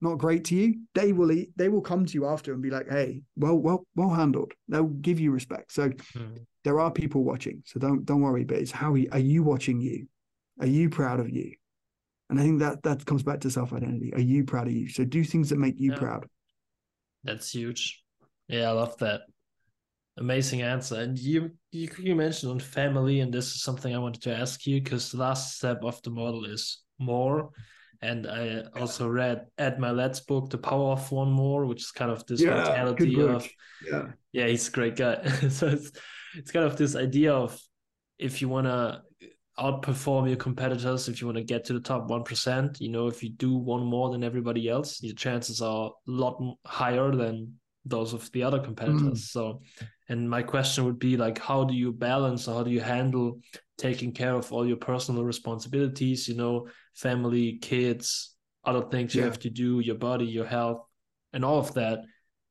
not 0.01 0.17
great 0.17 0.43
to 0.43 0.55
you 0.55 0.81
they 0.93 1.13
will 1.13 1.31
eat, 1.31 1.49
they 1.55 1.69
will 1.69 1.79
come 1.81 2.05
to 2.05 2.13
you 2.15 2.25
after 2.25 2.51
and 2.51 2.61
be 2.61 2.69
like 2.69 2.89
hey 2.89 3.21
well 3.37 3.55
well 3.55 3.85
well 3.95 4.09
handled 4.09 4.51
they'll 4.67 4.83
give 4.83 5.19
you 5.19 5.31
respect 5.31 5.71
so 5.71 5.89
Mm. 6.15 6.45
there 6.65 6.79
are 6.81 6.91
people 6.91 7.23
watching 7.23 7.63
so 7.65 7.79
don't 7.79 8.05
don't 8.05 8.19
worry 8.21 8.43
but 8.43 8.57
it's 8.57 8.71
how 8.71 8.91
are 9.11 9.19
you 9.19 9.43
watching 9.43 9.79
you 9.79 10.07
are 10.59 10.67
you 10.67 10.89
proud 10.89 11.21
of 11.21 11.29
you 11.29 11.53
and 12.31 12.39
i 12.39 12.43
think 12.43 12.59
that 12.59 12.81
that 12.81 13.05
comes 13.05 13.21
back 13.21 13.39
to 13.41 13.51
self-identity 13.51 14.11
are 14.15 14.19
you 14.19 14.43
proud 14.43 14.65
of 14.67 14.73
you 14.73 14.89
so 14.89 15.03
do 15.05 15.23
things 15.23 15.49
that 15.49 15.59
make 15.59 15.79
you 15.79 15.91
Yeah. 15.91 15.97
proud 15.99 16.25
That's 17.23 17.51
huge. 17.53 18.01
Yeah, 18.47 18.69
I 18.69 18.71
love 18.73 18.97
that. 18.97 19.21
Amazing 20.17 20.63
answer. 20.63 20.95
And 20.99 21.17
you 21.19 21.51
you 21.71 21.87
you 21.99 22.15
mentioned 22.15 22.51
on 22.51 22.59
family, 22.59 23.19
and 23.21 23.31
this 23.31 23.45
is 23.53 23.61
something 23.61 23.93
I 23.95 23.99
wanted 23.99 24.23
to 24.23 24.35
ask 24.35 24.65
you 24.65 24.81
because 24.81 25.11
the 25.11 25.19
last 25.19 25.57
step 25.57 25.83
of 25.83 26.01
the 26.01 26.09
model 26.09 26.45
is 26.45 26.81
more. 26.97 27.51
And 28.01 28.25
I 28.25 28.63
also 28.75 29.07
read 29.07 29.45
Ed 29.57 29.77
Mylett's 29.77 30.21
book, 30.21 30.49
The 30.49 30.57
Power 30.57 30.93
of 30.93 31.11
One 31.11 31.31
More, 31.31 31.67
which 31.67 31.83
is 31.83 31.91
kind 31.91 32.11
of 32.11 32.25
this 32.25 32.41
Yeah, 32.41 32.55
mentality 32.55 33.21
of 33.21 33.47
Yeah. 33.85 34.07
yeah, 34.33 34.47
he's 34.47 34.67
a 34.67 34.71
great 34.71 34.95
guy. 34.95 35.21
so 35.49 35.67
it's 35.67 35.91
it's 36.35 36.51
kind 36.51 36.65
of 36.65 36.75
this 36.75 36.95
idea 36.95 37.33
of 37.33 37.61
if 38.17 38.41
you 38.41 38.49
want 38.49 38.65
to 38.65 39.03
outperform 39.61 40.27
your 40.27 40.37
competitors, 40.37 41.07
if 41.07 41.21
you 41.21 41.27
want 41.27 41.37
to 41.37 41.43
get 41.43 41.63
to 41.65 41.73
the 41.73 41.79
top 41.79 42.09
one 42.09 42.23
percent, 42.23 42.81
you 42.81 42.89
know, 42.89 43.07
if 43.07 43.21
you 43.23 43.29
do 43.29 43.55
one 43.55 43.83
more 43.85 44.09
than 44.09 44.23
everybody 44.23 44.67
else, 44.67 45.01
your 45.03 45.15
chances 45.15 45.61
are 45.61 45.87
a 45.87 46.11
lot 46.11 46.41
higher 46.65 47.11
than 47.11 47.53
those 47.85 48.13
of 48.13 48.31
the 48.31 48.43
other 48.43 48.59
competitors. 48.59 49.29
So, 49.31 49.61
and 50.09 50.29
my 50.29 50.43
question 50.43 50.85
would 50.85 50.99
be 50.99 51.17
like, 51.17 51.37
how 51.39 51.63
do 51.63 51.73
you 51.73 51.91
balance 51.91 52.47
or 52.47 52.55
how 52.55 52.63
do 52.63 52.71
you 52.71 52.81
handle 52.81 53.39
taking 53.77 54.11
care 54.11 54.35
of 54.35 54.51
all 54.51 54.67
your 54.67 54.77
personal 54.77 55.23
responsibilities? 55.23 56.27
You 56.27 56.35
know, 56.35 56.67
family, 56.93 57.57
kids, 57.59 58.35
other 58.65 58.83
things 58.89 59.15
you 59.15 59.23
have 59.23 59.39
to 59.39 59.49
do, 59.49 59.79
your 59.79 59.95
body, 59.95 60.25
your 60.25 60.45
health, 60.45 60.85
and 61.33 61.45
all 61.45 61.59
of 61.59 61.73
that 61.75 61.99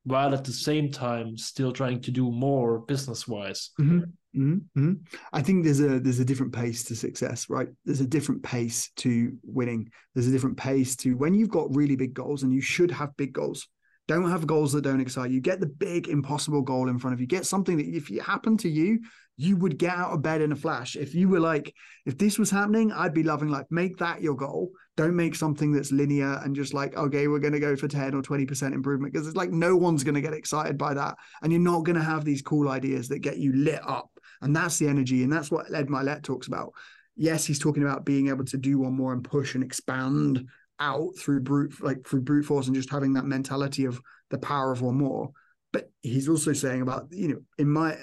while 0.04 0.34
at 0.34 0.44
the 0.44 0.52
same 0.52 0.90
time 0.90 1.36
still 1.36 1.72
trying 1.72 2.00
to 2.00 2.10
do 2.10 2.30
more 2.30 2.80
business 2.80 3.28
wise. 3.28 3.70
hmm 3.76 4.00
hmm 4.32 4.92
I 5.32 5.42
think 5.42 5.64
there's 5.64 5.80
a 5.80 5.98
there's 5.98 6.20
a 6.20 6.24
different 6.24 6.52
pace 6.52 6.84
to 6.84 6.96
success, 6.96 7.48
right? 7.48 7.68
There's 7.84 8.00
a 8.00 8.06
different 8.06 8.42
pace 8.42 8.90
to 8.96 9.36
winning. 9.42 9.90
There's 10.14 10.28
a 10.28 10.32
different 10.32 10.56
pace 10.56 10.96
to 10.96 11.16
when 11.16 11.34
you've 11.34 11.50
got 11.50 11.74
really 11.74 11.96
big 11.96 12.14
goals, 12.14 12.42
and 12.42 12.52
you 12.52 12.60
should 12.60 12.90
have 12.90 13.16
big 13.16 13.32
goals. 13.32 13.66
Don't 14.08 14.30
have 14.30 14.46
goals 14.46 14.72
that 14.72 14.82
don't 14.82 15.00
excite 15.00 15.30
you. 15.30 15.40
Get 15.40 15.60
the 15.60 15.66
big 15.66 16.08
impossible 16.08 16.62
goal 16.62 16.88
in 16.88 16.98
front 16.98 17.14
of 17.14 17.20
you. 17.20 17.28
Get 17.28 17.46
something 17.46 17.76
that 17.76 17.86
if 17.86 18.10
it 18.10 18.22
happened 18.22 18.58
to 18.60 18.68
you, 18.68 19.00
you 19.36 19.56
would 19.56 19.78
get 19.78 19.94
out 19.94 20.12
of 20.12 20.20
bed 20.20 20.42
in 20.42 20.52
a 20.52 20.56
flash. 20.56 20.96
If 20.96 21.14
you 21.14 21.28
were 21.28 21.40
like, 21.40 21.72
if 22.04 22.18
this 22.18 22.38
was 22.38 22.50
happening, 22.50 22.92
I'd 22.92 23.14
be 23.14 23.22
loving 23.22 23.48
like 23.48 23.66
make 23.70 23.96
that 23.98 24.20
your 24.20 24.34
goal. 24.34 24.72
Don't 24.96 25.16
make 25.16 25.34
something 25.34 25.72
that's 25.72 25.92
linear 25.92 26.40
and 26.44 26.54
just 26.54 26.74
like, 26.74 26.96
okay, 26.96 27.26
we're 27.26 27.38
going 27.38 27.54
to 27.54 27.60
go 27.60 27.74
for 27.76 27.88
10 27.88 28.12
or 28.12 28.20
20% 28.20 28.74
improvement 28.74 29.12
because 29.12 29.26
it's 29.26 29.36
like 29.36 29.50
no 29.50 29.76
one's 29.76 30.04
going 30.04 30.16
to 30.16 30.20
get 30.20 30.34
excited 30.34 30.76
by 30.76 30.92
that. 30.92 31.16
And 31.42 31.52
you're 31.52 31.60
not 31.62 31.84
going 31.84 31.96
to 31.96 32.02
have 32.02 32.24
these 32.24 32.42
cool 32.42 32.68
ideas 32.68 33.08
that 33.08 33.20
get 33.20 33.38
you 33.38 33.52
lit 33.54 33.80
up. 33.88 34.09
And 34.40 34.54
that's 34.54 34.78
the 34.78 34.88
energy. 34.88 35.22
And 35.22 35.32
that's 35.32 35.50
what 35.50 35.72
Ed 35.72 35.88
Mylett 35.88 36.22
talks 36.22 36.46
about. 36.46 36.72
Yes, 37.16 37.44
he's 37.44 37.58
talking 37.58 37.82
about 37.82 38.04
being 38.04 38.28
able 38.28 38.44
to 38.46 38.56
do 38.56 38.78
one 38.78 38.94
more 38.94 39.12
and 39.12 39.22
push 39.22 39.54
and 39.54 39.62
expand 39.62 40.46
out 40.78 41.10
through 41.18 41.40
brute 41.40 41.74
like 41.82 42.06
through 42.06 42.22
brute 42.22 42.46
force 42.46 42.66
and 42.66 42.74
just 42.74 42.90
having 42.90 43.12
that 43.12 43.26
mentality 43.26 43.84
of 43.84 44.00
the 44.30 44.38
power 44.38 44.72
of 44.72 44.80
one 44.80 44.96
more. 44.96 45.30
But 45.72 45.90
he's 46.02 46.28
also 46.28 46.52
saying 46.52 46.80
about, 46.80 47.08
you 47.10 47.28
know, 47.28 47.40
in 47.58 47.70
my 47.70 47.96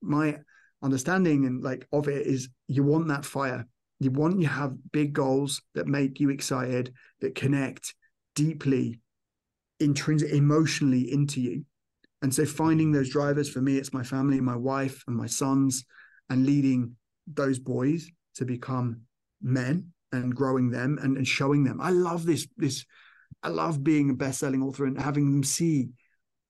my 0.00 0.38
understanding 0.82 1.44
and 1.44 1.62
like 1.62 1.86
of 1.92 2.08
it 2.08 2.26
is 2.26 2.48
you 2.66 2.82
want 2.82 3.08
that 3.08 3.24
fire. 3.24 3.66
You 4.00 4.10
want 4.10 4.40
you 4.40 4.48
have 4.48 4.74
big 4.90 5.12
goals 5.12 5.62
that 5.74 5.86
make 5.86 6.18
you 6.18 6.30
excited, 6.30 6.94
that 7.20 7.34
connect 7.34 7.94
deeply, 8.34 9.00
intrinsic 9.78 10.32
emotionally 10.32 11.12
into 11.12 11.40
you. 11.40 11.64
And 12.22 12.32
so 12.32 12.46
finding 12.46 12.92
those 12.92 13.10
drivers 13.10 13.48
for 13.48 13.60
me, 13.60 13.76
it's 13.76 13.92
my 13.92 14.04
family, 14.04 14.40
my 14.40 14.56
wife, 14.56 15.02
and 15.06 15.16
my 15.16 15.26
sons, 15.26 15.84
and 16.30 16.46
leading 16.46 16.96
those 17.26 17.58
boys 17.58 18.08
to 18.36 18.44
become 18.44 19.02
men 19.42 19.92
and 20.12 20.34
growing 20.34 20.70
them 20.70 20.98
and, 21.02 21.16
and 21.16 21.26
showing 21.26 21.64
them. 21.64 21.80
I 21.80 21.90
love 21.90 22.24
this, 22.24 22.46
this, 22.56 22.84
I 23.42 23.48
love 23.48 23.82
being 23.82 24.10
a 24.10 24.14
best-selling 24.14 24.62
author 24.62 24.86
and 24.86 25.00
having 25.00 25.32
them 25.32 25.42
see 25.42 25.88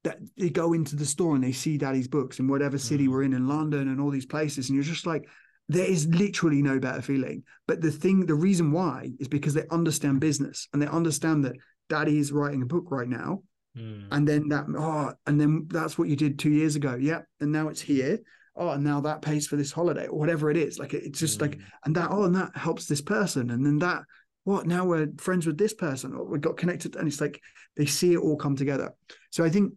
that 0.04 0.18
they 0.36 0.50
go 0.50 0.72
into 0.72 0.96
the 0.96 1.06
store 1.06 1.34
and 1.34 1.44
they 1.44 1.52
see 1.52 1.78
daddy's 1.78 2.08
books 2.08 2.38
in 2.38 2.48
whatever 2.48 2.76
city 2.76 3.06
Mm. 3.06 3.10
we're 3.10 3.22
in 3.22 3.32
in 3.32 3.48
London 3.48 3.88
and 3.88 4.00
all 4.00 4.10
these 4.10 4.26
places. 4.26 4.68
And 4.68 4.74
you're 4.74 4.84
just 4.84 5.06
like, 5.06 5.28
there 5.68 5.86
is 5.86 6.06
literally 6.08 6.60
no 6.60 6.80
better 6.80 7.00
feeling. 7.00 7.44
But 7.68 7.80
the 7.80 7.92
thing, 7.92 8.26
the 8.26 8.34
reason 8.34 8.72
why 8.72 9.12
is 9.20 9.28
because 9.28 9.54
they 9.54 9.64
understand 9.70 10.20
business 10.20 10.68
and 10.72 10.82
they 10.82 10.88
understand 10.88 11.44
that 11.44 11.56
daddy 11.88 12.18
is 12.18 12.32
writing 12.32 12.62
a 12.62 12.66
book 12.66 12.90
right 12.90 13.08
now 13.08 13.42
Mm. 13.76 14.08
and 14.10 14.28
then 14.28 14.48
that 14.48 14.66
oh 14.76 15.14
and 15.26 15.40
then 15.40 15.66
that's 15.70 15.96
what 15.96 16.08
you 16.08 16.16
did 16.16 16.38
two 16.38 16.50
years 16.50 16.76
ago. 16.76 16.94
Yeah 16.94 17.22
and 17.40 17.50
now 17.50 17.68
it's 17.68 17.80
here. 17.80 18.18
Oh 18.54 18.68
and 18.68 18.84
now 18.84 19.00
that 19.00 19.22
pays 19.22 19.46
for 19.46 19.56
this 19.56 19.72
holiday 19.72 20.06
or 20.08 20.18
whatever 20.18 20.50
it 20.50 20.58
is. 20.58 20.78
Like 20.78 20.92
it's 20.92 21.18
just 21.18 21.40
like 21.40 21.56
Mm. 21.56 21.62
and 21.86 21.96
that 21.96 22.10
oh 22.10 22.24
and 22.24 22.34
that 22.36 22.54
helps 22.54 22.86
this 22.86 23.00
person. 23.00 23.50
And 23.50 23.64
then 23.64 23.78
that 23.78 24.02
what? 24.44 24.66
Now 24.66 24.84
we're 24.84 25.08
friends 25.18 25.46
with 25.46 25.56
this 25.56 25.72
person 25.72 26.12
or 26.14 26.24
we 26.24 26.38
got 26.38 26.56
connected. 26.58 26.96
And 26.96 27.08
it's 27.08 27.20
like 27.20 27.40
they 27.76 27.86
see 27.86 28.12
it 28.12 28.18
all 28.18 28.36
come 28.36 28.56
together. 28.56 28.92
So 29.30 29.42
i 29.42 29.48
think 29.48 29.72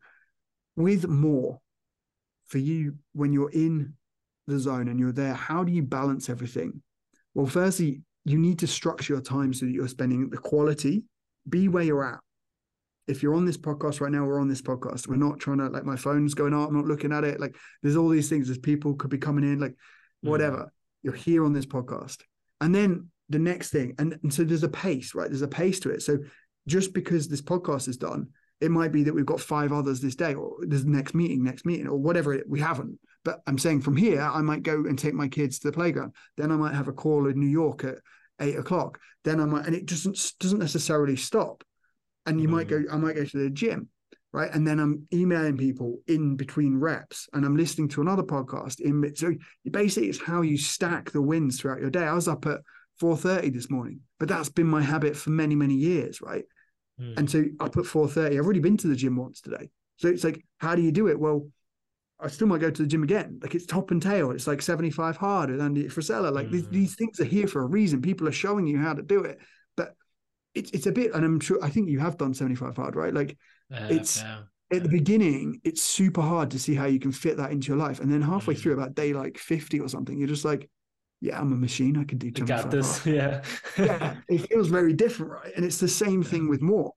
with 0.76 1.08
more 1.08 1.62
for 2.48 2.58
you 2.58 2.96
when 3.14 3.32
you're 3.32 3.52
in 3.52 3.93
the 4.48 4.60
zone 4.60 4.89
and 4.89 5.00
you're 5.00 5.14
there 5.14 5.34
how 5.34 5.64
do 5.64 5.72
you 5.72 5.84
balance 5.84 6.30
everything? 6.30 6.82
Well 7.34 7.48
firstly 7.48 8.02
you 8.26 8.38
need 8.39 8.60
to 8.60 8.68
structure 8.68 9.14
your 9.14 9.22
time 9.22 9.54
so 9.54 9.66
that 9.66 9.72
you're 9.72 9.88
spending 9.88 10.30
the 10.30 10.38
quality. 10.38 11.04
Be 11.48 11.70
where 11.70 11.84
you're 11.84 12.04
at 12.04 12.20
if 13.08 13.22
you're 13.22 13.36
on 13.36 13.45
this 13.45 13.58
podcast 13.58 14.01
right 14.01 14.12
now, 14.12 14.26
we're 14.26 14.41
on 14.41 14.47
this 14.47 14.62
podcast. 14.62 15.08
We're 15.08 15.16
not 15.16 15.39
trying 15.39 15.60
to 15.60 15.68
like 15.68 15.86
my 15.86 15.95
phone's 15.95 16.34
going 16.34 16.53
out. 16.53 16.70
I'm 16.70 16.76
not 16.76 16.86
looking 16.86 17.12
at 17.12 17.24
it. 17.24 17.39
Like 17.39 17.56
there's 17.84 17.95
all 17.95 18.10
these 18.10 18.30
things. 18.30 18.47
There's 18.47 18.58
people 18.58 18.95
could 18.95 19.12
be 19.12 19.18
coming 19.18 19.43
in, 19.43 19.60
like 19.60 19.72
mm. 19.72 20.30
whatever. 20.30 20.72
You're 21.03 21.14
here 21.14 21.45
on 21.45 21.53
this 21.53 21.66
podcast. 21.66 22.22
And 22.62 22.74
then 22.74 23.10
the 23.30 23.39
next 23.39 23.70
thing, 23.70 23.95
and, 23.99 24.18
and 24.24 24.34
so 24.34 24.43
there's 24.43 24.64
a 24.64 24.70
pace, 24.70 25.14
right? 25.14 25.30
There's 25.30 25.41
a 25.41 25.47
pace 25.47 25.80
to 25.82 25.89
it. 25.91 26.01
So 26.01 26.18
just 26.68 26.93
because 26.93 27.28
this 27.28 27.41
podcast 27.41 27.88
is 27.88 27.97
done, 27.97 28.30
it 28.62 28.72
might 28.72 28.91
be 28.91 29.03
that 29.03 29.14
we've 29.14 29.26
got 29.26 29.39
five 29.39 29.72
others 29.72 29.99
this 29.99 30.16
day, 30.16 30.34
or 30.34 30.56
there's 30.62 30.86
next 30.86 31.14
meeting, 31.14 31.43
next 31.43 31.66
meeting, 31.66 31.88
or 31.88 31.97
whatever 31.97 32.34
it, 32.34 32.49
we 32.49 32.60
haven't. 32.60 32.97
But 33.24 33.41
I'm 33.45 33.58
saying 33.58 33.82
from 33.82 33.97
here, 33.97 34.22
I 34.22 34.41
might 34.41 34.64
go 34.64 34.86
and 34.86 34.97
take 34.97 35.14
my 35.14 35.28
kids 35.28 35.60
to 35.60 35.68
the 35.68 35.74
playground. 35.74 36.14
Then 36.38 36.51
I 36.51 36.56
might 36.56 36.74
have 36.74 36.88
a 36.88 36.93
call 36.93 37.28
in 37.28 37.39
New 37.39 37.47
York 37.47 37.84
at 37.84 37.97
eight 38.39 38.58
o'clock. 38.58 38.99
Then 39.24 39.39
I 39.39 39.45
might, 39.45 39.66
and 39.66 39.76
it 39.76 39.86
doesn't 39.86 40.34
doesn't 40.39 40.60
necessarily 40.60 41.16
stop 41.16 41.64
and 42.26 42.41
you 42.41 42.47
might 42.47 42.67
go 42.67 42.84
i 42.91 42.97
might 42.97 43.15
go 43.15 43.23
to 43.26 43.38
the 43.38 43.49
gym 43.49 43.88
right 44.34 44.51
and 44.53 44.67
then 44.67 44.80
i'm 44.80 45.07
emailing 45.13 45.57
people 45.57 45.99
in 46.07 46.36
between 46.36 46.78
reps 46.78 47.28
and 47.34 47.45
i'm 47.45 47.55
listening 47.55 47.88
to 47.88 48.01
another 48.01 48.23
podcast 48.23 48.80
in 48.82 49.15
so 49.15 49.34
basically 49.69 50.09
it's 50.09 50.21
how 50.21 50.41
you 50.41 50.57
stack 50.57 51.11
the 51.11 51.21
wins 51.21 51.59
throughout 51.59 51.80
your 51.82 51.89
day 51.89 52.03
i 52.03 52.13
was 52.13 52.28
up 52.28 52.45
at 52.45 52.59
4.30 53.01 53.53
this 53.53 53.69
morning 53.69 53.99
but 54.19 54.28
that's 54.30 54.49
been 54.49 54.67
my 54.67 54.82
habit 54.82 55.15
for 55.15 55.30
many 55.32 55.55
many 55.55 55.76
years 55.76 56.21
right 56.21 56.45
Mm. 56.97 57.17
and 57.17 57.30
so 57.30 57.43
up 57.59 57.76
at 57.76 57.84
4.30 57.84 58.38
i've 58.38 58.45
already 58.45 58.61
been 58.61 58.78
to 58.78 58.88
the 58.88 58.95
gym 58.95 59.17
once 59.17 59.41
today 59.41 59.69
so 59.97 60.07
it's 60.07 60.23
like 60.23 60.41
how 60.59 60.76
do 60.76 60.82
you 60.82 60.93
do 60.93 61.07
it 61.09 61.19
well 61.19 61.45
I 62.17 62.30
still 62.30 62.47
might 62.47 62.61
go 62.61 62.71
to 62.71 62.82
the 62.82 62.88
gym 62.88 63.03
again. 63.03 63.39
Like 63.41 63.53
it's 63.55 63.65
top 63.65 63.91
and 63.91 64.01
tail. 64.01 64.32
It's 64.32 64.47
like 64.47 64.61
75 64.61 65.17
hard 65.17 65.49
and 65.49 65.61
Andy 65.61 65.84
Frisella. 65.89 66.32
Like 66.34 66.49
these, 66.49 66.65
Mhm. 66.67 66.71
these 66.71 66.95
things 66.95 67.19
are 67.19 67.26
here 67.26 67.45
for 67.45 67.61
a 67.61 67.65
reason. 67.67 68.01
People 68.01 68.26
are 68.30 68.32
showing 68.32 68.65
you 68.65 68.78
how 68.78 68.93
to 68.93 69.01
do 69.01 69.26
it. 69.26 69.38
It's 70.56 70.72
it's 70.72 70.88
a 70.88 70.91
bit, 70.91 71.14
and 71.14 71.24
I'm 71.26 71.39
sure 71.39 71.60
I 71.64 71.70
think 71.70 71.89
you 71.89 71.99
have 71.99 72.18
done 72.18 72.34
75 72.34 72.76
hard, 72.78 72.95
right? 72.95 73.14
Like 73.14 73.38
Yeah, 73.70 73.86
it's- 73.88 74.22
yeah. 74.24 74.41
at 74.72 74.84
the 74.84 74.89
beginning, 74.89 75.60
it's 75.64 75.82
super 75.82 76.22
hard 76.22 76.49
to 76.51 76.60
see 76.60 76.74
how 76.74 76.86
you 76.86 76.99
can 76.99 77.12
fit 77.12 77.38
that 77.38 77.51
into 77.51 77.68
your 77.68 77.78
life. 77.78 77.99
And 77.99 78.12
then 78.12 78.22
halfway 78.22 78.56
Mhm. 78.56 78.60
through 78.60 78.74
about 78.74 78.95
day 78.95 79.14
like 79.14 79.38
50 79.38 79.80
or 79.80 79.88
something, 79.89 80.18
you're 80.18 80.28
just 80.28 80.45
like, 80.45 80.70
yeah, 81.22 81.39
I'm 81.39 81.51
a 81.53 81.58
machine. 81.58 81.97
I 81.97 82.03
can 82.03 82.18
do 82.18 82.28
I 82.28 82.32
25 82.32 82.64
got 82.64 82.72
this. 82.72 82.97
hard. 82.99 83.16
Yeah. 83.16 83.43
Yeah, 83.78 84.16
it 84.30 84.47
feels 84.49 84.70
very 84.70 84.93
different, 84.93 85.34
right? 85.34 85.53
And 85.56 85.66
it's 85.66 85.80
the 85.80 85.88
same 85.88 86.24
thing 86.24 86.47
with 86.49 86.62
more. 86.62 86.93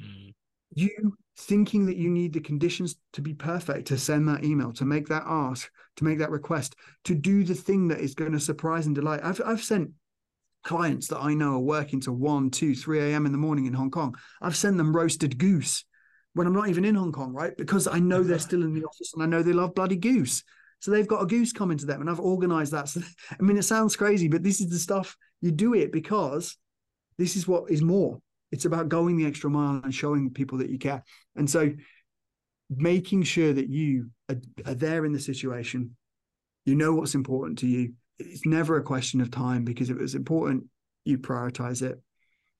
Mm. 0.00 0.32
You 0.74 1.16
thinking 1.36 1.86
that 1.86 1.96
you 1.96 2.08
need 2.10 2.32
the 2.32 2.40
conditions 2.40 2.96
to 3.12 3.20
be 3.20 3.34
perfect 3.34 3.88
to 3.88 3.98
send 3.98 4.28
that 4.28 4.44
email, 4.44 4.72
to 4.72 4.84
make 4.84 5.08
that 5.08 5.24
ask, 5.26 5.68
to 5.96 6.04
make 6.04 6.18
that 6.18 6.30
request, 6.30 6.74
to 7.04 7.14
do 7.14 7.42
the 7.44 7.54
thing 7.54 7.88
that 7.88 8.00
is 8.00 8.14
going 8.14 8.32
to 8.32 8.40
surprise 8.40 8.86
and 8.86 8.94
delight. 8.94 9.20
I've 9.22 9.40
I've 9.44 9.62
sent 9.62 9.90
clients 10.64 11.08
that 11.08 11.20
I 11.20 11.34
know 11.34 11.52
are 11.52 11.60
working 11.60 12.00
to 12.02 12.12
1, 12.12 12.50
2, 12.50 12.74
3 12.74 13.00
a.m. 13.00 13.26
in 13.26 13.32
the 13.32 13.38
morning 13.38 13.66
in 13.66 13.74
Hong 13.74 13.90
Kong. 13.90 14.14
I've 14.42 14.56
sent 14.56 14.76
them 14.76 14.94
roasted 14.94 15.38
goose 15.38 15.84
when 16.32 16.46
I'm 16.46 16.52
not 16.52 16.68
even 16.68 16.84
in 16.84 16.94
Hong 16.94 17.12
Kong, 17.12 17.32
right? 17.32 17.56
Because 17.56 17.86
I 17.86 18.00
know 18.00 18.22
they're 18.22 18.38
still 18.38 18.62
in 18.62 18.74
the 18.74 18.84
office 18.84 19.12
and 19.14 19.22
I 19.22 19.26
know 19.26 19.42
they 19.42 19.52
love 19.52 19.74
bloody 19.74 19.96
goose. 19.96 20.42
So 20.80 20.90
they've 20.90 21.08
got 21.08 21.22
a 21.22 21.26
goose 21.26 21.52
coming 21.52 21.78
to 21.78 21.86
them 21.86 22.00
and 22.00 22.10
I've 22.10 22.20
organized 22.20 22.72
that. 22.72 22.88
So, 22.88 23.00
I 23.30 23.42
mean, 23.42 23.56
it 23.56 23.62
sounds 23.62 23.96
crazy, 23.96 24.28
but 24.28 24.42
this 24.42 24.60
is 24.60 24.70
the 24.70 24.78
stuff 24.78 25.16
you 25.40 25.52
do 25.52 25.74
it 25.74 25.92
because 25.92 26.56
this 27.18 27.36
is 27.36 27.46
what 27.46 27.70
is 27.70 27.82
more. 27.82 28.20
It's 28.50 28.64
about 28.64 28.88
going 28.88 29.16
the 29.16 29.26
extra 29.26 29.50
mile 29.50 29.80
and 29.82 29.94
showing 29.94 30.30
people 30.30 30.58
that 30.58 30.70
you 30.70 30.78
care. 30.78 31.02
And 31.36 31.48
so 31.48 31.72
making 32.70 33.22
sure 33.24 33.52
that 33.52 33.68
you 33.68 34.10
are, 34.28 34.36
are 34.66 34.74
there 34.74 35.04
in 35.04 35.12
the 35.12 35.20
situation, 35.20 35.96
you 36.64 36.74
know 36.74 36.94
what's 36.94 37.14
important 37.14 37.58
to 37.60 37.66
you. 37.66 37.94
It's 38.18 38.46
never 38.46 38.76
a 38.76 38.82
question 38.82 39.20
of 39.20 39.30
time 39.30 39.64
because 39.64 39.90
if 39.90 39.96
it 39.96 40.02
was 40.02 40.14
important, 40.14 40.64
you 41.04 41.18
prioritize 41.18 41.82
it. 41.82 42.00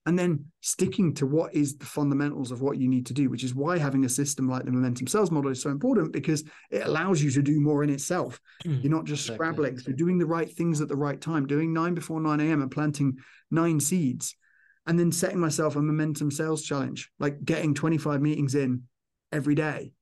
And 0.07 0.18
then 0.18 0.46
sticking 0.61 1.14
to 1.14 1.26
what 1.26 1.55
is 1.55 1.78
the 1.78 1.86
fundamentals 1.86 2.50
of 2.50 2.61
what 2.61 2.76
you 2.76 2.88
need 2.88 3.07
to 3.07 3.14
do, 3.14 3.30
which 3.30 3.42
is 3.42 3.55
why 3.55 3.78
having 3.78 4.05
a 4.05 4.09
system 4.09 4.48
like 4.48 4.66
the 4.66 4.70
momentum 4.70 5.07
sales 5.07 5.30
model 5.30 5.50
is 5.50 5.62
so 5.62 5.70
important 5.70 6.12
because 6.12 6.44
it 6.70 6.86
allows 6.86 7.22
you 7.22 7.30
to 7.30 7.40
do 7.40 7.59
more 7.59 7.82
in 7.82 7.88
itself. 7.88 8.38
Hmm, 8.64 8.80
you're 8.82 8.92
not 8.92 9.07
just 9.07 9.22
Exactly. 9.22 9.36
scrabbling. 9.46 9.78
So 9.78 9.92
doing 9.92 10.18
the 10.18 10.26
right 10.26 10.50
things 10.50 10.82
at 10.82 10.88
the 10.88 10.96
right 10.96 11.18
time, 11.18 11.46
doing 11.46 11.72
nine 11.72 11.94
before 11.94 12.20
9 12.20 12.38
a.m. 12.40 12.61
and 12.61 12.70
planting 12.70 13.16
nine 13.50 13.80
seeds, 13.80 14.36
and 14.86 14.98
then 14.98 15.11
setting 15.11 15.40
myself 15.40 15.76
a 15.76 15.80
momentum 15.80 16.30
sales 16.30 16.62
challenge, 16.62 17.11
like 17.18 17.42
getting 17.42 17.72
25 17.72 18.20
meetings 18.20 18.55
in 18.55 18.82
every 19.32 19.55
day. 19.55 19.92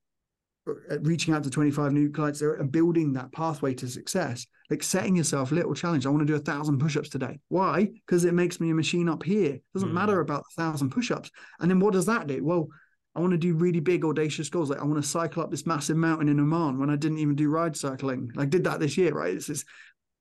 Uh, 0.67 0.99
reaching 1.01 1.33
out 1.33 1.43
to 1.43 1.49
25 1.49 1.91
new 1.91 2.09
clients 2.09 2.41
and 2.41 2.71
building 2.71 3.13
that 3.13 3.31
pathway 3.31 3.73
to 3.73 3.87
success 3.87 4.45
like 4.69 4.81
setting 4.81 5.15
yourself 5.15 5.51
a 5.51 5.55
little 5.55 5.73
challenge. 5.73 6.05
I 6.05 6.09
want 6.09 6.21
to 6.21 6.25
do 6.25 6.35
a 6.35 6.39
thousand 6.39 6.79
push-ups 6.79 7.09
today. 7.09 7.37
Why? 7.49 7.85
Because 7.85 8.23
it 8.23 8.33
makes 8.33 8.61
me 8.61 8.69
a 8.71 8.73
machine 8.73 9.09
up 9.09 9.21
here. 9.21 9.55
It 9.55 9.63
doesn't 9.73 9.89
Mm. 9.89 9.93
matter 9.93 10.21
about 10.21 10.43
the 10.45 10.63
thousand 10.63 10.89
push-ups. 10.91 11.29
And 11.59 11.69
then 11.69 11.79
what 11.79 11.93
does 11.93 12.05
that 12.05 12.27
do? 12.27 12.43
Well 12.43 12.69
i 13.15 13.19
want 13.19 13.29
to 13.31 13.37
do 13.37 13.53
really 13.53 13.79
big 13.81 14.03
audacious 14.05 14.49
goals. 14.49 14.69
Like 14.69 14.79
i 14.79 14.83
want 14.85 15.03
to 15.03 15.07
cycle 15.07 15.43
up 15.43 15.51
this 15.51 15.67
massive 15.67 15.97
mountain 15.97 16.29
in 16.29 16.39
oman 16.39 16.79
when 16.79 16.89
i 16.89 16.95
didn't 16.95 17.19
even 17.19 17.35
do 17.35 17.49
ride 17.49 17.75
cycling. 17.75 18.31
Like 18.33 18.49
did 18.49 18.63
that 18.63 18.79
this 18.79 18.97
year 18.97 19.13
right? 19.13 19.35
It's 19.35 19.49
it's, 19.49 19.65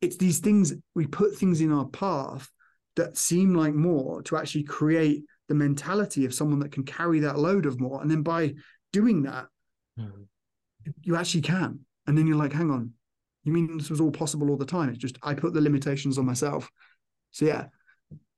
it's 0.01 0.17
these 0.17 0.41
things 0.41 0.75
we 0.95 1.07
put 1.07 1.37
things 1.37 1.61
in 1.61 1.73
our 1.73 1.87
path 1.87 2.51
that 2.97 3.17
seem 3.17 3.55
like 3.55 3.75
more 3.75 4.23
to 4.25 4.37
actually 4.37 4.65
create 4.65 5.23
the 5.49 5.55
mentality 5.55 6.25
of 6.27 6.35
someone 6.35 6.59
that 6.59 6.73
can 6.73 6.83
carry 6.85 7.21
that 7.21 7.39
load 7.39 7.65
of 7.65 7.81
more. 7.81 8.03
And 8.03 8.11
then 8.11 8.23
by 8.23 8.55
doing 8.93 9.23
that 9.23 9.47
Mm. 9.99 10.27
You 11.03 11.17
actually 11.17 11.43
can. 11.43 11.81
And 12.07 12.17
then 12.17 12.27
you're 12.27 12.37
like, 12.37 12.53
hang 12.53 12.71
on, 12.71 12.93
you 13.45 13.53
mean 13.53 13.77
this 13.79 13.91
was 13.91 14.01
all 14.01 14.11
possible 14.11 14.51
all 14.51 14.57
the 14.57 14.67
time? 14.67 14.89
It's 14.91 14.99
just 14.99 15.19
I 15.23 15.35
put 15.35 15.55
the 15.55 15.61
limitations 15.61 16.19
on 16.19 16.27
myself. 16.27 16.71
So 17.31 17.45
yeah, 17.47 17.67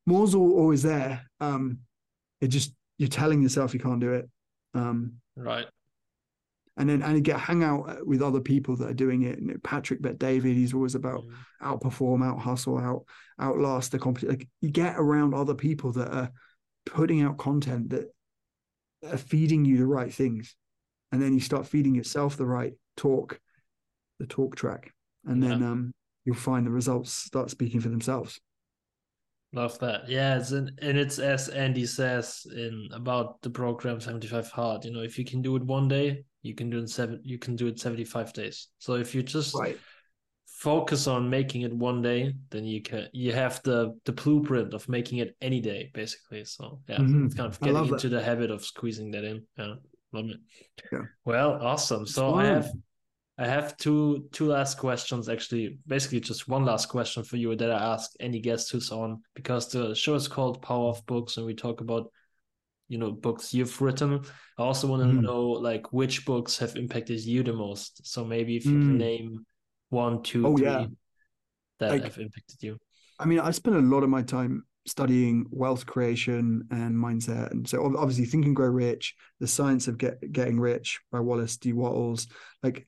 more's 0.06 0.34
all, 0.34 0.52
always 0.52 0.82
there. 0.82 1.22
Um, 1.40 1.78
it 2.40 2.48
just 2.48 2.74
you're 2.98 3.08
telling 3.08 3.42
yourself 3.42 3.74
you 3.74 3.80
can't 3.80 4.00
do 4.00 4.12
it. 4.12 4.28
Um, 4.74 5.14
Right. 5.36 5.66
and 6.76 6.88
then 6.88 7.02
and 7.02 7.14
you 7.14 7.20
get 7.20 7.40
hang 7.40 7.62
out 7.64 8.06
with 8.06 8.22
other 8.22 8.40
people 8.40 8.76
that 8.76 8.90
are 8.90 8.94
doing 8.94 9.22
it. 9.22 9.38
And 9.38 9.62
Patrick 9.62 10.00
Bet 10.02 10.18
David, 10.18 10.56
he's 10.56 10.74
always 10.74 10.94
about 10.94 11.24
Mm. 11.24 11.80
outperform, 11.80 12.24
out 12.24 12.38
hustle, 12.40 12.78
out 12.78 13.04
outlast 13.40 13.92
the 13.92 13.98
competition. 13.98 14.36
Like 14.38 14.48
you 14.60 14.70
get 14.70 14.94
around 14.96 15.34
other 15.34 15.54
people 15.54 15.92
that 15.92 16.12
are 16.14 16.32
putting 16.86 17.22
out 17.22 17.38
content 17.38 17.90
that 17.90 18.14
are 19.02 19.16
feeding 19.16 19.64
you 19.64 19.78
the 19.78 19.86
right 19.86 20.12
things, 20.12 20.54
and 21.14 21.22
then 21.22 21.32
you 21.32 21.38
start 21.38 21.64
feeding 21.64 21.94
yourself 21.94 22.36
the 22.36 22.44
right 22.44 22.72
talk, 22.96 23.38
the 24.18 24.26
talk 24.26 24.56
track, 24.56 24.92
and 25.24 25.40
then 25.40 25.62
um, 25.62 25.92
you'll 26.24 26.34
find 26.34 26.66
the 26.66 26.70
results 26.72 27.12
start 27.12 27.50
speaking 27.50 27.80
for 27.80 27.88
themselves. 27.88 28.40
Love 29.52 29.78
that. 29.78 30.08
Yeah, 30.08 30.36
it's 30.38 30.50
in, 30.50 30.68
and 30.82 30.98
it's 30.98 31.20
as 31.20 31.48
Andy 31.48 31.86
says 31.86 32.44
in 32.52 32.88
about 32.92 33.40
the 33.42 33.50
program 33.50 34.00
75 34.00 34.48
hard. 34.50 34.84
You 34.84 34.92
know, 34.92 35.02
if 35.02 35.16
you 35.16 35.24
can 35.24 35.40
do 35.40 35.54
it 35.54 35.62
one 35.62 35.86
day, 35.86 36.24
you 36.42 36.52
can 36.56 36.68
do 36.68 36.78
it 36.80 36.90
seven 36.90 37.20
you 37.22 37.38
can 37.38 37.54
do 37.54 37.68
it 37.68 37.78
75 37.78 38.32
days. 38.32 38.68
So 38.78 38.94
if 38.94 39.14
you 39.14 39.22
just 39.22 39.54
Right. 39.54 39.78
focus 40.48 41.06
on 41.06 41.30
making 41.30 41.62
it 41.62 41.72
one 41.72 42.02
day, 42.02 42.34
then 42.50 42.64
you 42.64 42.82
can 42.82 43.06
you 43.12 43.32
have 43.32 43.62
the 43.62 43.96
the 44.04 44.12
blueprint 44.12 44.74
of 44.74 44.88
making 44.88 45.18
it 45.18 45.36
any 45.40 45.60
day, 45.60 45.92
basically. 45.94 46.44
So 46.44 46.80
yeah, 46.88 46.98
Mhm. 46.98 47.26
it's 47.26 47.36
kind 47.36 47.48
of 47.52 47.60
getting 47.60 47.86
into 47.86 48.08
the 48.08 48.20
habit 48.20 48.50
of 48.50 48.64
squeezing 48.64 49.12
that 49.12 49.22
in. 49.22 49.46
Yeah. 49.56 49.74
Love 50.14 50.26
it. 50.30 50.40
Yeah. 50.92 51.00
Well, 51.24 51.58
awesome. 51.60 52.02
It's 52.02 52.14
So 52.14 52.34
I 52.34 52.44
have 52.46 52.70
I 53.36 53.46
have 53.46 53.76
two 53.76 54.28
two 54.30 54.46
last 54.46 54.78
questions 54.78 55.28
actually, 55.28 55.78
basically 55.88 56.20
just 56.20 56.46
one 56.48 56.64
last 56.64 56.88
question 56.88 57.24
for 57.24 57.36
you 57.36 57.56
that 57.56 57.70
I 57.70 57.94
ask 57.94 58.12
any 58.20 58.38
guest 58.38 58.70
who's 58.70 58.92
on 58.92 59.22
because 59.34 59.68
the 59.70 59.92
show 59.94 60.14
is 60.14 60.28
called 60.28 60.62
Power 60.62 60.90
of 60.90 61.04
Books 61.06 61.36
and 61.36 61.44
we 61.44 61.54
talk 61.54 61.80
about 61.80 62.12
you 62.88 62.98
know 62.98 63.10
books 63.10 63.52
you've 63.52 63.80
written. 63.82 64.20
I 64.58 64.62
also 64.62 64.86
want 64.86 65.02
to 65.02 65.08
Mhm. 65.08 65.22
know 65.22 65.42
like 65.48 65.92
which 65.92 66.24
books 66.24 66.58
have 66.58 66.76
impacted 66.76 67.20
you 67.24 67.42
the 67.42 67.52
most. 67.52 68.06
So 68.06 68.24
maybe 68.24 68.56
if 68.56 68.64
you 68.66 68.72
Mm. 68.78 68.82
can 68.82 68.98
name 68.98 69.46
one, 69.88 70.22
two, 70.22 70.46
Oh, 70.46 70.56
three 70.56 70.66
yeah. 70.66 70.86
that 71.80 71.90
Like- 71.90 72.04
have 72.04 72.18
impacted 72.18 72.62
you. 72.62 72.78
I 73.18 73.24
mean, 73.26 73.40
I 73.40 73.50
spent 73.52 73.76
a 73.76 73.80
lot 73.80 74.02
of 74.04 74.10
my 74.10 74.22
time 74.22 74.64
studying 74.86 75.46
wealth 75.50 75.86
creation 75.86 76.66
and 76.70 76.94
mindset, 76.94 77.50
and 77.50 77.66
so 77.68 77.84
obviously, 77.96 78.24
Think 78.26 78.44
and 78.46 78.56
Grow 78.56 78.68
Rich, 78.68 79.14
The 79.40 79.46
Science 79.46 79.88
of 79.88 79.98
Get, 79.98 80.32
Getting 80.32 80.60
Rich 80.60 81.00
by 81.10 81.20
Wallace 81.20 81.56
D. 81.56 81.72
Wattles, 81.72 82.26
like 82.62 82.86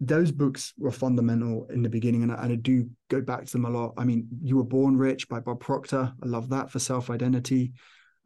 those 0.00 0.32
books 0.32 0.72
were 0.78 0.90
fundamental 0.90 1.66
in 1.70 1.82
the 1.82 1.88
beginning, 1.88 2.22
and 2.22 2.32
I, 2.32 2.42
and 2.42 2.52
I 2.52 2.56
do 2.56 2.88
go 3.08 3.20
back 3.20 3.44
to 3.46 3.52
them 3.52 3.64
a 3.66 3.70
lot. 3.70 3.94
I 3.98 4.04
mean, 4.04 4.28
You 4.42 4.56
Were 4.56 4.64
Born 4.64 4.96
Rich 4.96 5.28
by 5.28 5.40
Bob 5.40 5.60
Proctor, 5.60 6.12
I 6.22 6.26
love 6.26 6.48
that 6.50 6.70
for 6.70 6.78
self 6.78 7.10
identity. 7.10 7.72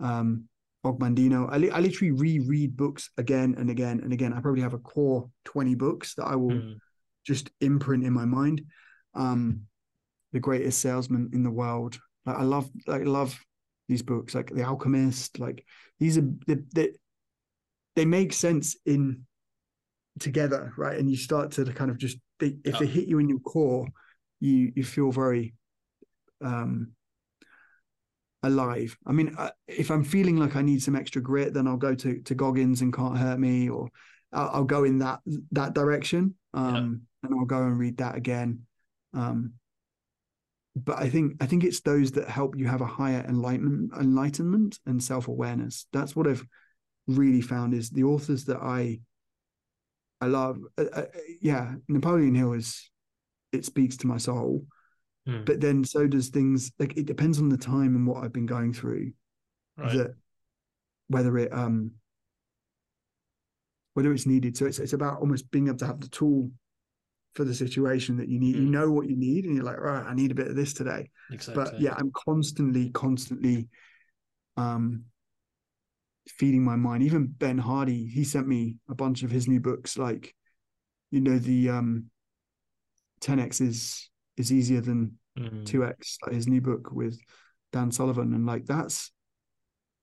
Um, 0.00 0.44
Og 0.84 1.00
Mandino, 1.00 1.48
I, 1.50 1.56
li- 1.56 1.70
I 1.70 1.80
literally 1.80 2.10
reread 2.12 2.76
books 2.76 3.08
again 3.16 3.54
and 3.56 3.70
again 3.70 4.00
and 4.00 4.12
again. 4.12 4.34
I 4.34 4.40
probably 4.40 4.60
have 4.60 4.74
a 4.74 4.78
core 4.78 5.30
twenty 5.44 5.74
books 5.74 6.14
that 6.16 6.26
I 6.26 6.36
will 6.36 6.50
Mm. 6.50 6.76
just 7.26 7.50
imprint 7.60 8.04
in 8.04 8.12
my 8.12 8.26
mind. 8.26 8.60
Um, 9.14 9.62
the 10.32 10.40
greatest 10.40 10.80
salesman 10.80 11.30
in 11.32 11.42
the 11.42 11.50
world. 11.50 11.98
Like 12.26 12.38
I 12.38 12.42
love, 12.42 12.68
I 12.88 12.98
love 12.98 13.38
these 13.88 14.02
books, 14.02 14.34
like 14.34 14.50
The 14.50 14.64
Alchemist. 14.64 15.38
Like 15.38 15.64
these 15.98 16.18
are 16.18 16.28
they, 16.46 16.56
they, 16.74 16.90
they 17.96 18.04
make 18.04 18.32
sense 18.32 18.76
in 18.86 19.26
together, 20.18 20.72
right? 20.76 20.98
And 20.98 21.10
you 21.10 21.16
start 21.16 21.52
to 21.52 21.64
kind 21.64 21.90
of 21.90 21.98
just 21.98 22.18
they, 22.38 22.56
if 22.64 22.78
they 22.78 22.86
hit 22.86 23.08
you 23.08 23.18
in 23.18 23.28
your 23.28 23.40
core, 23.40 23.86
you 24.40 24.72
you 24.74 24.84
feel 24.84 25.10
very 25.10 25.54
um 26.40 26.92
alive. 28.42 28.96
I 29.06 29.12
mean, 29.12 29.34
uh, 29.38 29.50
if 29.66 29.90
I'm 29.90 30.04
feeling 30.04 30.36
like 30.36 30.56
I 30.56 30.62
need 30.62 30.82
some 30.82 30.96
extra 30.96 31.22
grit, 31.22 31.54
then 31.54 31.66
I'll 31.66 31.76
go 31.76 31.94
to 31.94 32.20
to 32.20 32.34
Goggins 32.34 32.80
and 32.80 32.92
Can't 32.92 33.18
Hurt 33.18 33.38
Me, 33.38 33.68
or 33.68 33.88
I'll, 34.32 34.50
I'll 34.52 34.64
go 34.64 34.84
in 34.84 34.98
that 34.98 35.20
that 35.52 35.74
direction. 35.74 36.34
Um, 36.52 37.02
and 37.22 37.34
I'll 37.34 37.46
go 37.46 37.62
and 37.62 37.78
read 37.78 37.98
that 37.98 38.16
again. 38.16 38.66
Um, 39.14 39.54
but 40.76 40.98
I 40.98 41.08
think 41.08 41.36
I 41.40 41.46
think 41.46 41.64
it's 41.64 41.80
those 41.80 42.12
that 42.12 42.28
help 42.28 42.56
you 42.56 42.66
have 42.66 42.80
a 42.80 42.86
higher 42.86 43.24
enlightenment, 43.28 43.92
enlightenment 43.98 44.78
and 44.86 45.02
self 45.02 45.28
awareness. 45.28 45.86
That's 45.92 46.16
what 46.16 46.26
I've 46.26 46.44
really 47.06 47.40
found 47.40 47.74
is 47.74 47.90
the 47.90 48.04
authors 48.04 48.44
that 48.46 48.58
I 48.58 49.00
I 50.20 50.26
love. 50.26 50.58
Uh, 50.76 50.84
uh, 50.92 51.04
yeah, 51.40 51.74
Napoleon 51.88 52.34
Hill 52.34 52.54
is 52.54 52.90
it 53.52 53.64
speaks 53.64 53.96
to 53.98 54.06
my 54.06 54.18
soul, 54.18 54.66
Mm. 55.26 55.46
but 55.46 55.58
then 55.58 55.84
so 55.84 56.06
does 56.06 56.28
things 56.28 56.70
like 56.78 56.98
it 56.98 57.06
depends 57.06 57.38
on 57.38 57.48
the 57.48 57.56
time 57.56 57.96
and 57.96 58.06
what 58.06 58.22
I've 58.22 58.32
been 58.32 58.44
going 58.44 58.74
through. 58.74 59.12
Right. 59.78 59.96
That 59.96 60.14
whether 61.08 61.38
it 61.38 61.50
um 61.52 61.92
whether 63.94 64.12
it's 64.12 64.26
needed. 64.26 64.56
So 64.56 64.66
it's 64.66 64.78
it's 64.78 64.92
about 64.92 65.20
almost 65.20 65.50
being 65.50 65.68
able 65.68 65.78
to 65.78 65.86
have 65.86 66.00
the 66.00 66.08
tool 66.08 66.50
for 67.34 67.44
the 67.44 67.54
situation 67.54 68.16
that 68.16 68.28
you 68.28 68.38
need. 68.38 68.56
You 68.56 68.62
Mm. 68.62 68.70
know 68.70 68.90
what 68.90 69.08
you 69.08 69.16
need, 69.16 69.44
and 69.44 69.54
you're 69.54 69.64
like, 69.64 69.78
right, 69.80 70.04
I 70.04 70.14
need 70.14 70.30
a 70.30 70.34
bit 70.34 70.48
of 70.48 70.56
this 70.56 70.72
today. 70.72 71.10
Exactly. 71.30 71.64
But 71.64 71.80
yeah, 71.80 71.94
I'm 71.96 72.10
constantly, 72.12 72.90
constantly 72.90 73.68
um 74.56 75.04
feeding 76.28 76.64
my 76.64 76.76
mind. 76.76 77.02
Even 77.02 77.26
Ben 77.26 77.58
Hardy, 77.58 78.06
he 78.06 78.24
sent 78.24 78.46
me 78.46 78.76
a 78.88 78.94
bunch 78.94 79.22
of 79.22 79.30
his 79.30 79.46
new 79.48 79.60
books, 79.60 79.98
like 79.98 80.34
you 81.10 81.20
know, 81.20 81.38
the 81.38 81.70
um 81.70 82.10
10x 83.20 83.60
is 83.60 84.10
is 84.36 84.52
easier 84.52 84.80
than 84.80 85.18
Mm. 85.36 85.64
2x, 85.64 86.18
like 86.24 86.34
his 86.34 86.46
new 86.46 86.60
book 86.60 86.92
with 86.92 87.18
Dan 87.72 87.90
Sullivan. 87.90 88.34
And 88.34 88.46
like 88.46 88.66
that's 88.66 89.10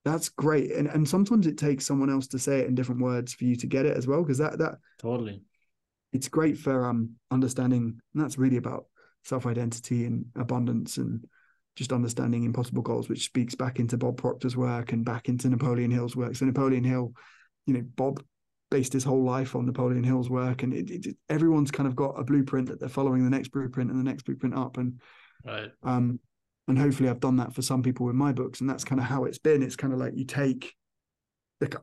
that's 0.03 0.27
great. 0.29 0.71
And 0.73 0.87
and 0.87 1.07
sometimes 1.07 1.47
it 1.47 1.57
takes 1.57 1.85
someone 1.85 2.09
else 2.09 2.27
to 2.27 2.39
say 2.39 2.59
it 2.59 2.67
in 2.67 2.75
different 2.75 3.01
words 3.01 3.33
for 3.33 3.45
you 3.45 3.55
to 3.55 3.67
get 3.67 3.85
it 3.85 3.95
as 3.95 4.07
well. 4.07 4.21
Because 4.21 4.39
that 4.39 4.57
that 4.57 4.75
Totally. 4.99 5.41
It's 6.13 6.27
great 6.27 6.57
for 6.57 6.85
um 6.85 7.11
understanding 7.29 7.99
and 8.13 8.23
that's 8.23 8.37
really 8.37 8.57
about 8.57 8.85
self-identity 9.23 10.05
and 10.05 10.25
abundance 10.35 10.97
and 10.97 11.25
just 11.75 11.93
understanding 11.93 12.43
impossible 12.43 12.81
goals 12.81 13.07
which 13.07 13.25
speaks 13.25 13.55
back 13.55 13.79
into 13.79 13.97
bob 13.97 14.17
proctor's 14.17 14.57
work 14.57 14.91
and 14.91 15.05
back 15.05 15.29
into 15.29 15.47
napoleon 15.47 15.91
hill's 15.91 16.15
work. 16.15 16.35
So 16.35 16.45
napoleon 16.45 16.83
hill 16.83 17.13
you 17.65 17.73
know 17.73 17.83
bob 17.95 18.23
based 18.69 18.93
his 18.93 19.03
whole 19.03 19.23
life 19.23 19.55
on 19.55 19.65
napoleon 19.65 20.03
hill's 20.03 20.29
work 20.29 20.63
and 20.63 20.73
it, 20.73 20.89
it, 20.89 21.17
everyone's 21.29 21.71
kind 21.71 21.87
of 21.87 21.95
got 21.95 22.19
a 22.19 22.23
blueprint 22.23 22.67
that 22.69 22.79
they're 22.79 22.89
following 22.89 23.23
the 23.23 23.29
next 23.29 23.49
blueprint 23.49 23.91
and 23.91 23.99
the 23.99 24.09
next 24.09 24.23
blueprint 24.23 24.55
up. 24.57 24.77
And 24.77 24.99
Right. 25.45 25.71
um 25.83 26.19
and 26.67 26.77
hopefully 26.77 27.09
i've 27.09 27.19
done 27.19 27.37
that 27.37 27.53
for 27.53 27.61
some 27.63 27.81
people 27.81 28.05
with 28.05 28.15
my 28.15 28.31
books 28.31 28.61
and 28.61 28.69
that's 28.69 28.83
kind 28.83 29.01
of 29.01 29.07
how 29.07 29.25
it's 29.25 29.39
been. 29.39 29.63
It's 29.63 29.75
kind 29.75 29.91
of 29.93 29.99
like 29.99 30.13
you 30.15 30.25
take 30.25 30.75
the 31.59 31.81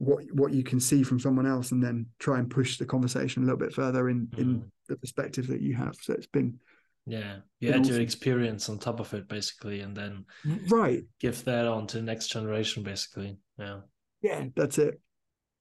what 0.00 0.24
what 0.32 0.52
you 0.52 0.64
can 0.64 0.80
see 0.80 1.02
from 1.02 1.20
someone 1.20 1.46
else 1.46 1.72
and 1.72 1.82
then 1.84 2.06
try 2.18 2.38
and 2.38 2.48
push 2.50 2.78
the 2.78 2.86
conversation 2.86 3.42
a 3.42 3.46
little 3.46 3.58
bit 3.58 3.72
further 3.74 4.08
in 4.08 4.28
in 4.38 4.46
Mm. 4.56 4.62
the 4.88 4.96
perspective 4.96 5.46
that 5.48 5.60
you 5.60 5.74
have 5.74 5.94
so 6.00 6.14
it's 6.14 6.26
been 6.26 6.58
Yeah. 7.06 7.40
You 7.60 7.72
add 7.72 7.86
your 7.86 8.00
experience 8.00 8.68
on 8.70 8.78
top 8.78 8.98
of 9.00 9.12
it 9.14 9.28
basically 9.28 9.80
and 9.80 9.94
then 9.94 10.24
right 10.70 11.02
give 11.20 11.44
that 11.44 11.66
on 11.66 11.86
to 11.88 11.98
the 11.98 12.02
next 12.02 12.28
generation 12.28 12.82
basically. 12.82 13.36
Yeah. 13.58 13.80
yeah 14.22 14.46
that's 14.56 14.78
it 14.78 15.00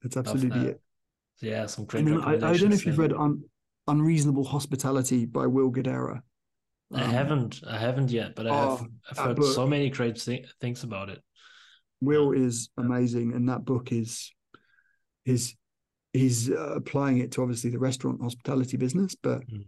that's 0.01 0.15
absolutely 0.15 0.59
that. 0.61 0.69
it 0.69 0.81
Yeah, 1.41 1.65
some 1.67 1.83
great 1.85 2.07
and 2.07 2.21
I, 2.23 2.33
I 2.33 2.37
don't 2.57 2.69
know 2.69 2.75
if 2.75 2.85
you've 2.85 2.97
read 3.05 3.13
Un, 3.13 3.43
unreasonable 3.87 4.45
hospitality 4.45 5.25
by 5.25 5.47
will 5.47 5.71
Guidara 5.71 6.21
I 6.93 7.03
Um, 7.03 7.09
haven't 7.11 7.53
I 7.67 7.77
haven't 7.77 8.09
yet, 8.09 8.35
but 8.37 8.47
I 8.47 8.55
have 8.55 8.81
oh, 8.81 8.87
I've 9.11 9.17
heard 9.25 9.35
book. 9.35 9.53
so 9.53 9.67
many 9.67 9.89
great 9.89 10.17
thi- 10.19 10.45
things 10.61 10.83
about 10.83 11.09
it. 11.09 11.21
Will 12.01 12.31
is 12.31 12.69
amazing, 12.77 13.33
and 13.33 13.49
that 13.49 13.65
book 13.65 13.91
is 13.91 14.31
is 15.25 15.55
he's 16.13 16.49
uh, 16.49 16.73
applying 16.75 17.19
it 17.19 17.31
to 17.33 17.41
obviously 17.41 17.69
the 17.69 17.79
restaurant 17.79 18.21
hospitality 18.21 18.77
business, 18.77 19.15
but 19.15 19.41
Mm. 19.47 19.65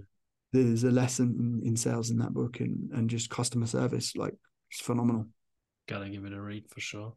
there's 0.54 0.84
a 0.84 0.92
lesson 0.92 1.62
in, 1.64 1.76
sales 1.76 2.10
in 2.10 2.18
that 2.20 2.34
book 2.34 2.60
and 2.60 2.92
and 2.94 3.10
just 3.10 3.30
customer 3.30 3.68
service. 3.68 4.16
Like 4.16 4.36
it's 4.70 4.82
phenomenal. 4.82 5.28
Gotta 5.88 6.10
give 6.10 6.26
it 6.26 6.34
a 6.34 6.42
read 6.42 6.70
for 6.70 6.80
sure. 6.80 7.14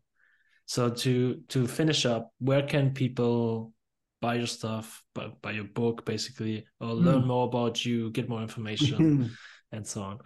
So 0.66 0.90
to 0.90 1.42
to 1.48 1.66
finish 1.66 2.06
up, 2.06 2.32
where 2.38 2.66
can 2.66 2.92
people 2.92 3.72
buy 4.20 4.36
your 4.36 4.46
stuff, 4.46 5.04
buy, 5.14 5.28
buy 5.42 5.52
your 5.52 5.64
book, 5.74 6.04
basically, 6.04 6.66
or 6.80 6.94
learn 6.94 7.22
Mm. 7.22 7.26
more 7.26 7.46
about 7.46 7.84
you, 7.84 8.10
get 8.10 8.28
more 8.28 8.42
information, 8.42 9.30
and 9.72 9.86
so 9.86 10.02
on. 10.02 10.18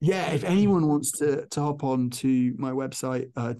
yeah, 0.00 0.30
if 0.32 0.44
anyone 0.44 0.86
wants 0.88 1.12
to 1.18 1.46
to 1.46 1.60
hop 1.60 1.82
on 1.84 2.10
to 2.10 2.54
my 2.58 2.70
website, 2.72 3.30
uh, 3.36 3.54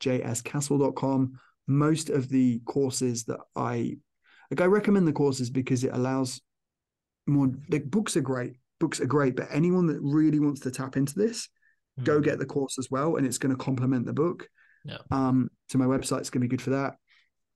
timjscastle.com, 0.00 1.38
most 1.66 2.10
of 2.10 2.28
the 2.28 2.60
courses 2.64 3.24
that 3.24 3.38
I 3.56 3.96
like, 4.50 4.60
I 4.60 4.64
recommend 4.66 5.06
the 5.06 5.12
courses 5.12 5.50
because 5.50 5.84
it 5.84 5.92
allows 5.94 6.40
more. 7.26 7.50
Like 7.68 7.84
books 7.90 8.16
are 8.16 8.20
great, 8.20 8.56
books 8.80 9.00
are 9.00 9.06
great, 9.06 9.36
but 9.36 9.48
anyone 9.50 9.86
that 9.86 10.00
really 10.00 10.40
wants 10.40 10.60
to 10.62 10.70
tap 10.70 10.96
into 10.96 11.14
this, 11.14 11.48
go 12.02 12.20
Mm. 12.20 12.24
get 12.24 12.38
the 12.38 12.46
course 12.46 12.78
as 12.78 12.90
well, 12.90 13.16
and 13.16 13.26
it's 13.26 13.38
going 13.38 13.54
to 13.56 13.62
complement 13.64 14.06
the 14.06 14.12
book. 14.12 14.48
Yeah. 14.84 14.98
Um, 15.10 15.50
so 15.68 15.78
my 15.78 15.84
website's 15.84 16.30
going 16.30 16.40
to 16.42 16.48
be 16.48 16.56
good 16.56 16.62
for 16.62 16.70
that. 16.70 16.96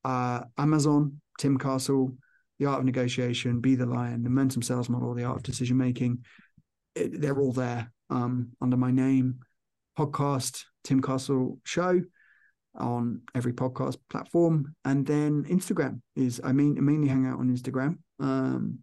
Uh, 0.05 0.45
Amazon, 0.59 1.21
Tim 1.39 1.59
Castle, 1.59 2.17
The 2.59 2.67
Art 2.67 2.81
of 2.81 2.85
Negotiation, 2.85 3.61
Be 3.61 3.75
the 3.75 3.87
Lion, 3.87 4.23
the 4.23 4.29
Momentum 4.31 4.63
Sales 4.63 4.89
Model, 4.91 5.15
The 5.15 5.25
Art 5.25 5.39
of 5.39 5.43
Decision 5.43 5.77
Making. 5.79 6.25
It, 6.95 7.21
they're 7.21 7.41
all 7.41 7.53
there 7.53 7.91
um, 8.11 8.53
under 8.61 8.77
my 8.77 8.91
name. 8.93 9.41
Podcast, 9.99 10.65
Tim 10.85 11.01
Castle 11.01 11.59
Show 11.65 12.03
on 12.77 13.23
every 13.35 13.53
podcast 13.53 13.97
platform, 14.11 14.75
and 14.85 15.07
then 15.07 15.45
Instagram 15.45 16.01
is 16.17 16.41
I 16.43 16.53
mean 16.53 16.77
I 16.79 16.81
mainly 16.81 17.09
hang 17.09 17.27
out 17.27 17.39
on 17.39 17.55
Instagram. 17.55 17.99
Um, 18.21 18.81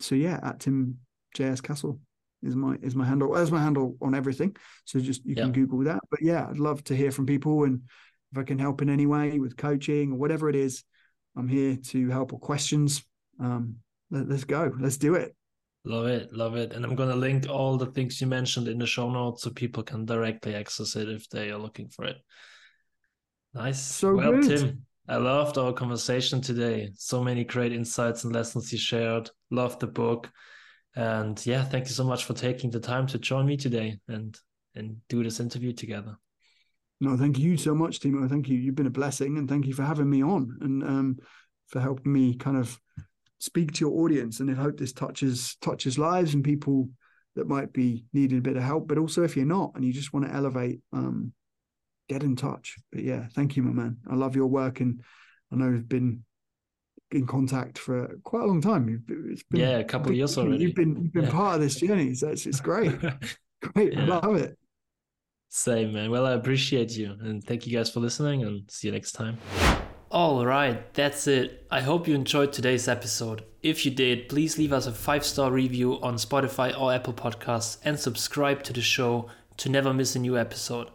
so 0.00 0.14
yeah, 0.14 0.40
at 0.42 0.60
Tim 0.60 0.98
JS 1.36 1.62
Castle 1.62 2.00
is 2.42 2.56
my 2.56 2.76
is 2.82 2.94
my 2.94 3.04
handle. 3.04 3.36
As 3.36 3.50
my 3.50 3.62
handle 3.62 3.96
on 4.00 4.14
everything. 4.14 4.56
So 4.84 5.00
just 5.00 5.24
you 5.24 5.34
can 5.34 5.52
Google 5.52 5.80
that. 5.84 6.00
But 6.10 6.22
yeah, 6.22 6.46
I'd 6.48 6.58
love 6.58 6.82
to 6.84 6.96
hear 6.96 7.10
from 7.10 7.26
people, 7.26 7.64
and 7.64 7.82
if 8.32 8.38
I 8.38 8.42
can 8.42 8.58
help 8.58 8.82
in 8.82 8.90
any 8.90 9.06
way 9.06 9.38
with 9.38 9.56
coaching 9.56 10.12
or 10.12 10.16
whatever 10.16 10.48
it 10.48 10.56
is, 10.56 10.84
I'm 11.36 11.48
here 11.48 11.76
to 11.76 12.08
help. 12.10 12.32
Or 12.32 12.38
questions, 12.38 13.04
um, 13.38 13.76
let, 14.10 14.28
let's 14.28 14.44
go. 14.44 14.72
Let's 14.78 14.96
do 14.96 15.14
it. 15.14 15.34
Love 15.84 16.06
it, 16.06 16.32
love 16.32 16.56
it. 16.56 16.72
And 16.72 16.84
I'm 16.84 16.94
gonna 16.94 17.16
link 17.16 17.48
all 17.48 17.76
the 17.78 17.86
things 17.86 18.20
you 18.20 18.26
mentioned 18.26 18.68
in 18.68 18.78
the 18.78 18.86
show 18.86 19.10
notes 19.10 19.42
so 19.42 19.50
people 19.50 19.82
can 19.82 20.04
directly 20.04 20.54
access 20.54 20.94
it 20.96 21.08
if 21.08 21.28
they 21.30 21.50
are 21.50 21.58
looking 21.58 21.88
for 21.88 22.04
it. 22.04 22.16
Nice. 23.54 23.80
So 23.80 24.14
well, 24.14 24.32
good. 24.32 24.58
Tim, 24.58 24.86
I 25.08 25.16
loved 25.16 25.58
our 25.58 25.72
conversation 25.72 26.40
today. 26.40 26.90
So 26.94 27.24
many 27.24 27.44
great 27.44 27.72
insights 27.72 28.24
and 28.24 28.34
lessons 28.34 28.72
you 28.72 28.78
shared. 28.78 29.30
Loved 29.50 29.80
the 29.80 29.86
book. 29.86 30.30
And 30.94 31.44
yeah, 31.46 31.64
thank 31.64 31.86
you 31.86 31.92
so 31.92 32.04
much 32.04 32.24
for 32.24 32.34
taking 32.34 32.70
the 32.70 32.80
time 32.80 33.06
to 33.08 33.18
join 33.18 33.46
me 33.46 33.56
today 33.56 33.98
and 34.08 34.38
and 34.74 34.98
do 35.08 35.24
this 35.24 35.40
interview 35.40 35.72
together. 35.72 36.16
No, 37.00 37.16
thank 37.16 37.38
you 37.38 37.56
so 37.56 37.74
much, 37.74 38.00
Timo. 38.00 38.28
Thank 38.28 38.48
you. 38.48 38.58
You've 38.58 38.74
been 38.74 38.86
a 38.86 38.90
blessing, 38.90 39.38
and 39.38 39.48
thank 39.48 39.66
you 39.66 39.72
for 39.72 39.82
having 39.82 40.10
me 40.10 40.22
on 40.22 40.58
and 40.60 40.82
um, 40.82 41.18
for 41.68 41.80
helping 41.80 42.12
me 42.12 42.34
kind 42.34 42.58
of 42.58 42.78
speak 43.40 43.72
to 43.72 43.80
your 43.84 44.00
audience. 44.04 44.38
And 44.38 44.48
I 44.50 44.54
hope 44.54 44.78
this 44.78 44.92
touches 44.92 45.56
touches 45.60 45.98
lives 45.98 46.34
and 46.34 46.44
people 46.44 46.88
that 47.34 47.48
might 47.48 47.72
be 47.72 48.04
needing 48.12 48.38
a 48.38 48.42
bit 48.42 48.56
of 48.56 48.62
help. 48.62 48.86
But 48.86 48.98
also, 48.98 49.24
if 49.24 49.36
you're 49.36 49.44
not 49.46 49.72
and 49.74 49.84
you 49.84 49.92
just 49.92 50.12
want 50.12 50.26
to 50.26 50.32
elevate, 50.32 50.80
um, 50.92 51.32
get 52.08 52.22
in 52.22 52.36
touch. 52.36 52.76
But 52.92 53.02
yeah, 53.02 53.26
thank 53.34 53.56
you, 53.56 53.62
my 53.64 53.72
man. 53.72 53.96
I 54.08 54.14
love 54.14 54.36
your 54.36 54.46
work, 54.46 54.80
and 54.80 55.00
I 55.52 55.56
know 55.56 55.68
we've 55.70 55.88
been 55.88 56.24
in 57.12 57.26
contact 57.26 57.76
for 57.78 58.16
quite 58.22 58.42
a 58.42 58.46
long 58.46 58.60
time. 58.60 59.04
It's 59.30 59.42
been 59.42 59.60
Yeah, 59.60 59.78
a 59.78 59.84
couple 59.84 60.10
of 60.12 60.16
years 60.16 60.38
already. 60.38 60.62
You've 60.62 60.76
been 60.76 61.02
you've 61.02 61.12
been 61.12 61.24
Yeah. 61.24 61.30
part 61.30 61.56
of 61.56 61.60
this 61.60 61.76
journey, 61.76 62.14
so 62.14 62.28
it's 62.28 62.46
it's 62.46 62.60
great, 62.60 62.92
great. 63.62 63.98
I 63.98 64.04
love 64.04 64.36
it. 64.36 64.56
Same, 65.52 65.92
man. 65.92 66.12
Well, 66.12 66.26
I 66.26 66.34
appreciate 66.34 66.92
you 66.96 67.16
and 67.20 67.42
thank 67.42 67.66
you 67.66 67.76
guys 67.76 67.90
for 67.90 67.98
listening 67.98 68.44
and 68.44 68.70
see 68.70 68.86
you 68.86 68.92
next 68.92 69.12
time. 69.12 69.36
All 70.10 70.44
right, 70.44 70.92
that's 70.94 71.28
it. 71.28 71.66
I 71.70 71.82
hope 71.82 72.08
you 72.08 72.16
enjoyed 72.16 72.52
today's 72.52 72.88
episode. 72.88 73.44
If 73.62 73.84
you 73.84 73.92
did, 73.92 74.28
please 74.28 74.58
leave 74.58 74.72
us 74.72 74.86
a 74.86 74.92
five 74.92 75.24
star 75.24 75.52
review 75.52 76.00
on 76.02 76.16
Spotify 76.16 76.76
or 76.78 76.92
Apple 76.92 77.12
Podcasts 77.12 77.78
and 77.84 77.98
subscribe 77.98 78.64
to 78.64 78.72
the 78.72 78.80
show 78.80 79.30
to 79.58 79.68
never 79.68 79.94
miss 79.94 80.16
a 80.16 80.18
new 80.18 80.36
episode. 80.36 80.88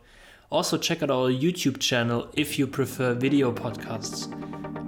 Also, 0.49 0.77
check 0.77 1.01
out 1.01 1.11
our 1.11 1.29
YouTube 1.29 1.79
channel 1.79 2.27
if 2.33 2.59
you 2.59 2.67
prefer 2.67 3.13
video 3.13 3.53
podcasts. 3.53 4.27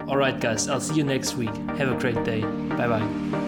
All 0.10 0.18
right, 0.18 0.40
guys, 0.40 0.68
I'll 0.68 0.82
see 0.82 0.96
you 0.96 1.04
next 1.04 1.36
week. 1.36 1.56
Have 1.78 1.92
a 1.92 2.00
great 2.00 2.24
day. 2.26 2.42
Bye 2.42 2.88
bye. 2.88 3.47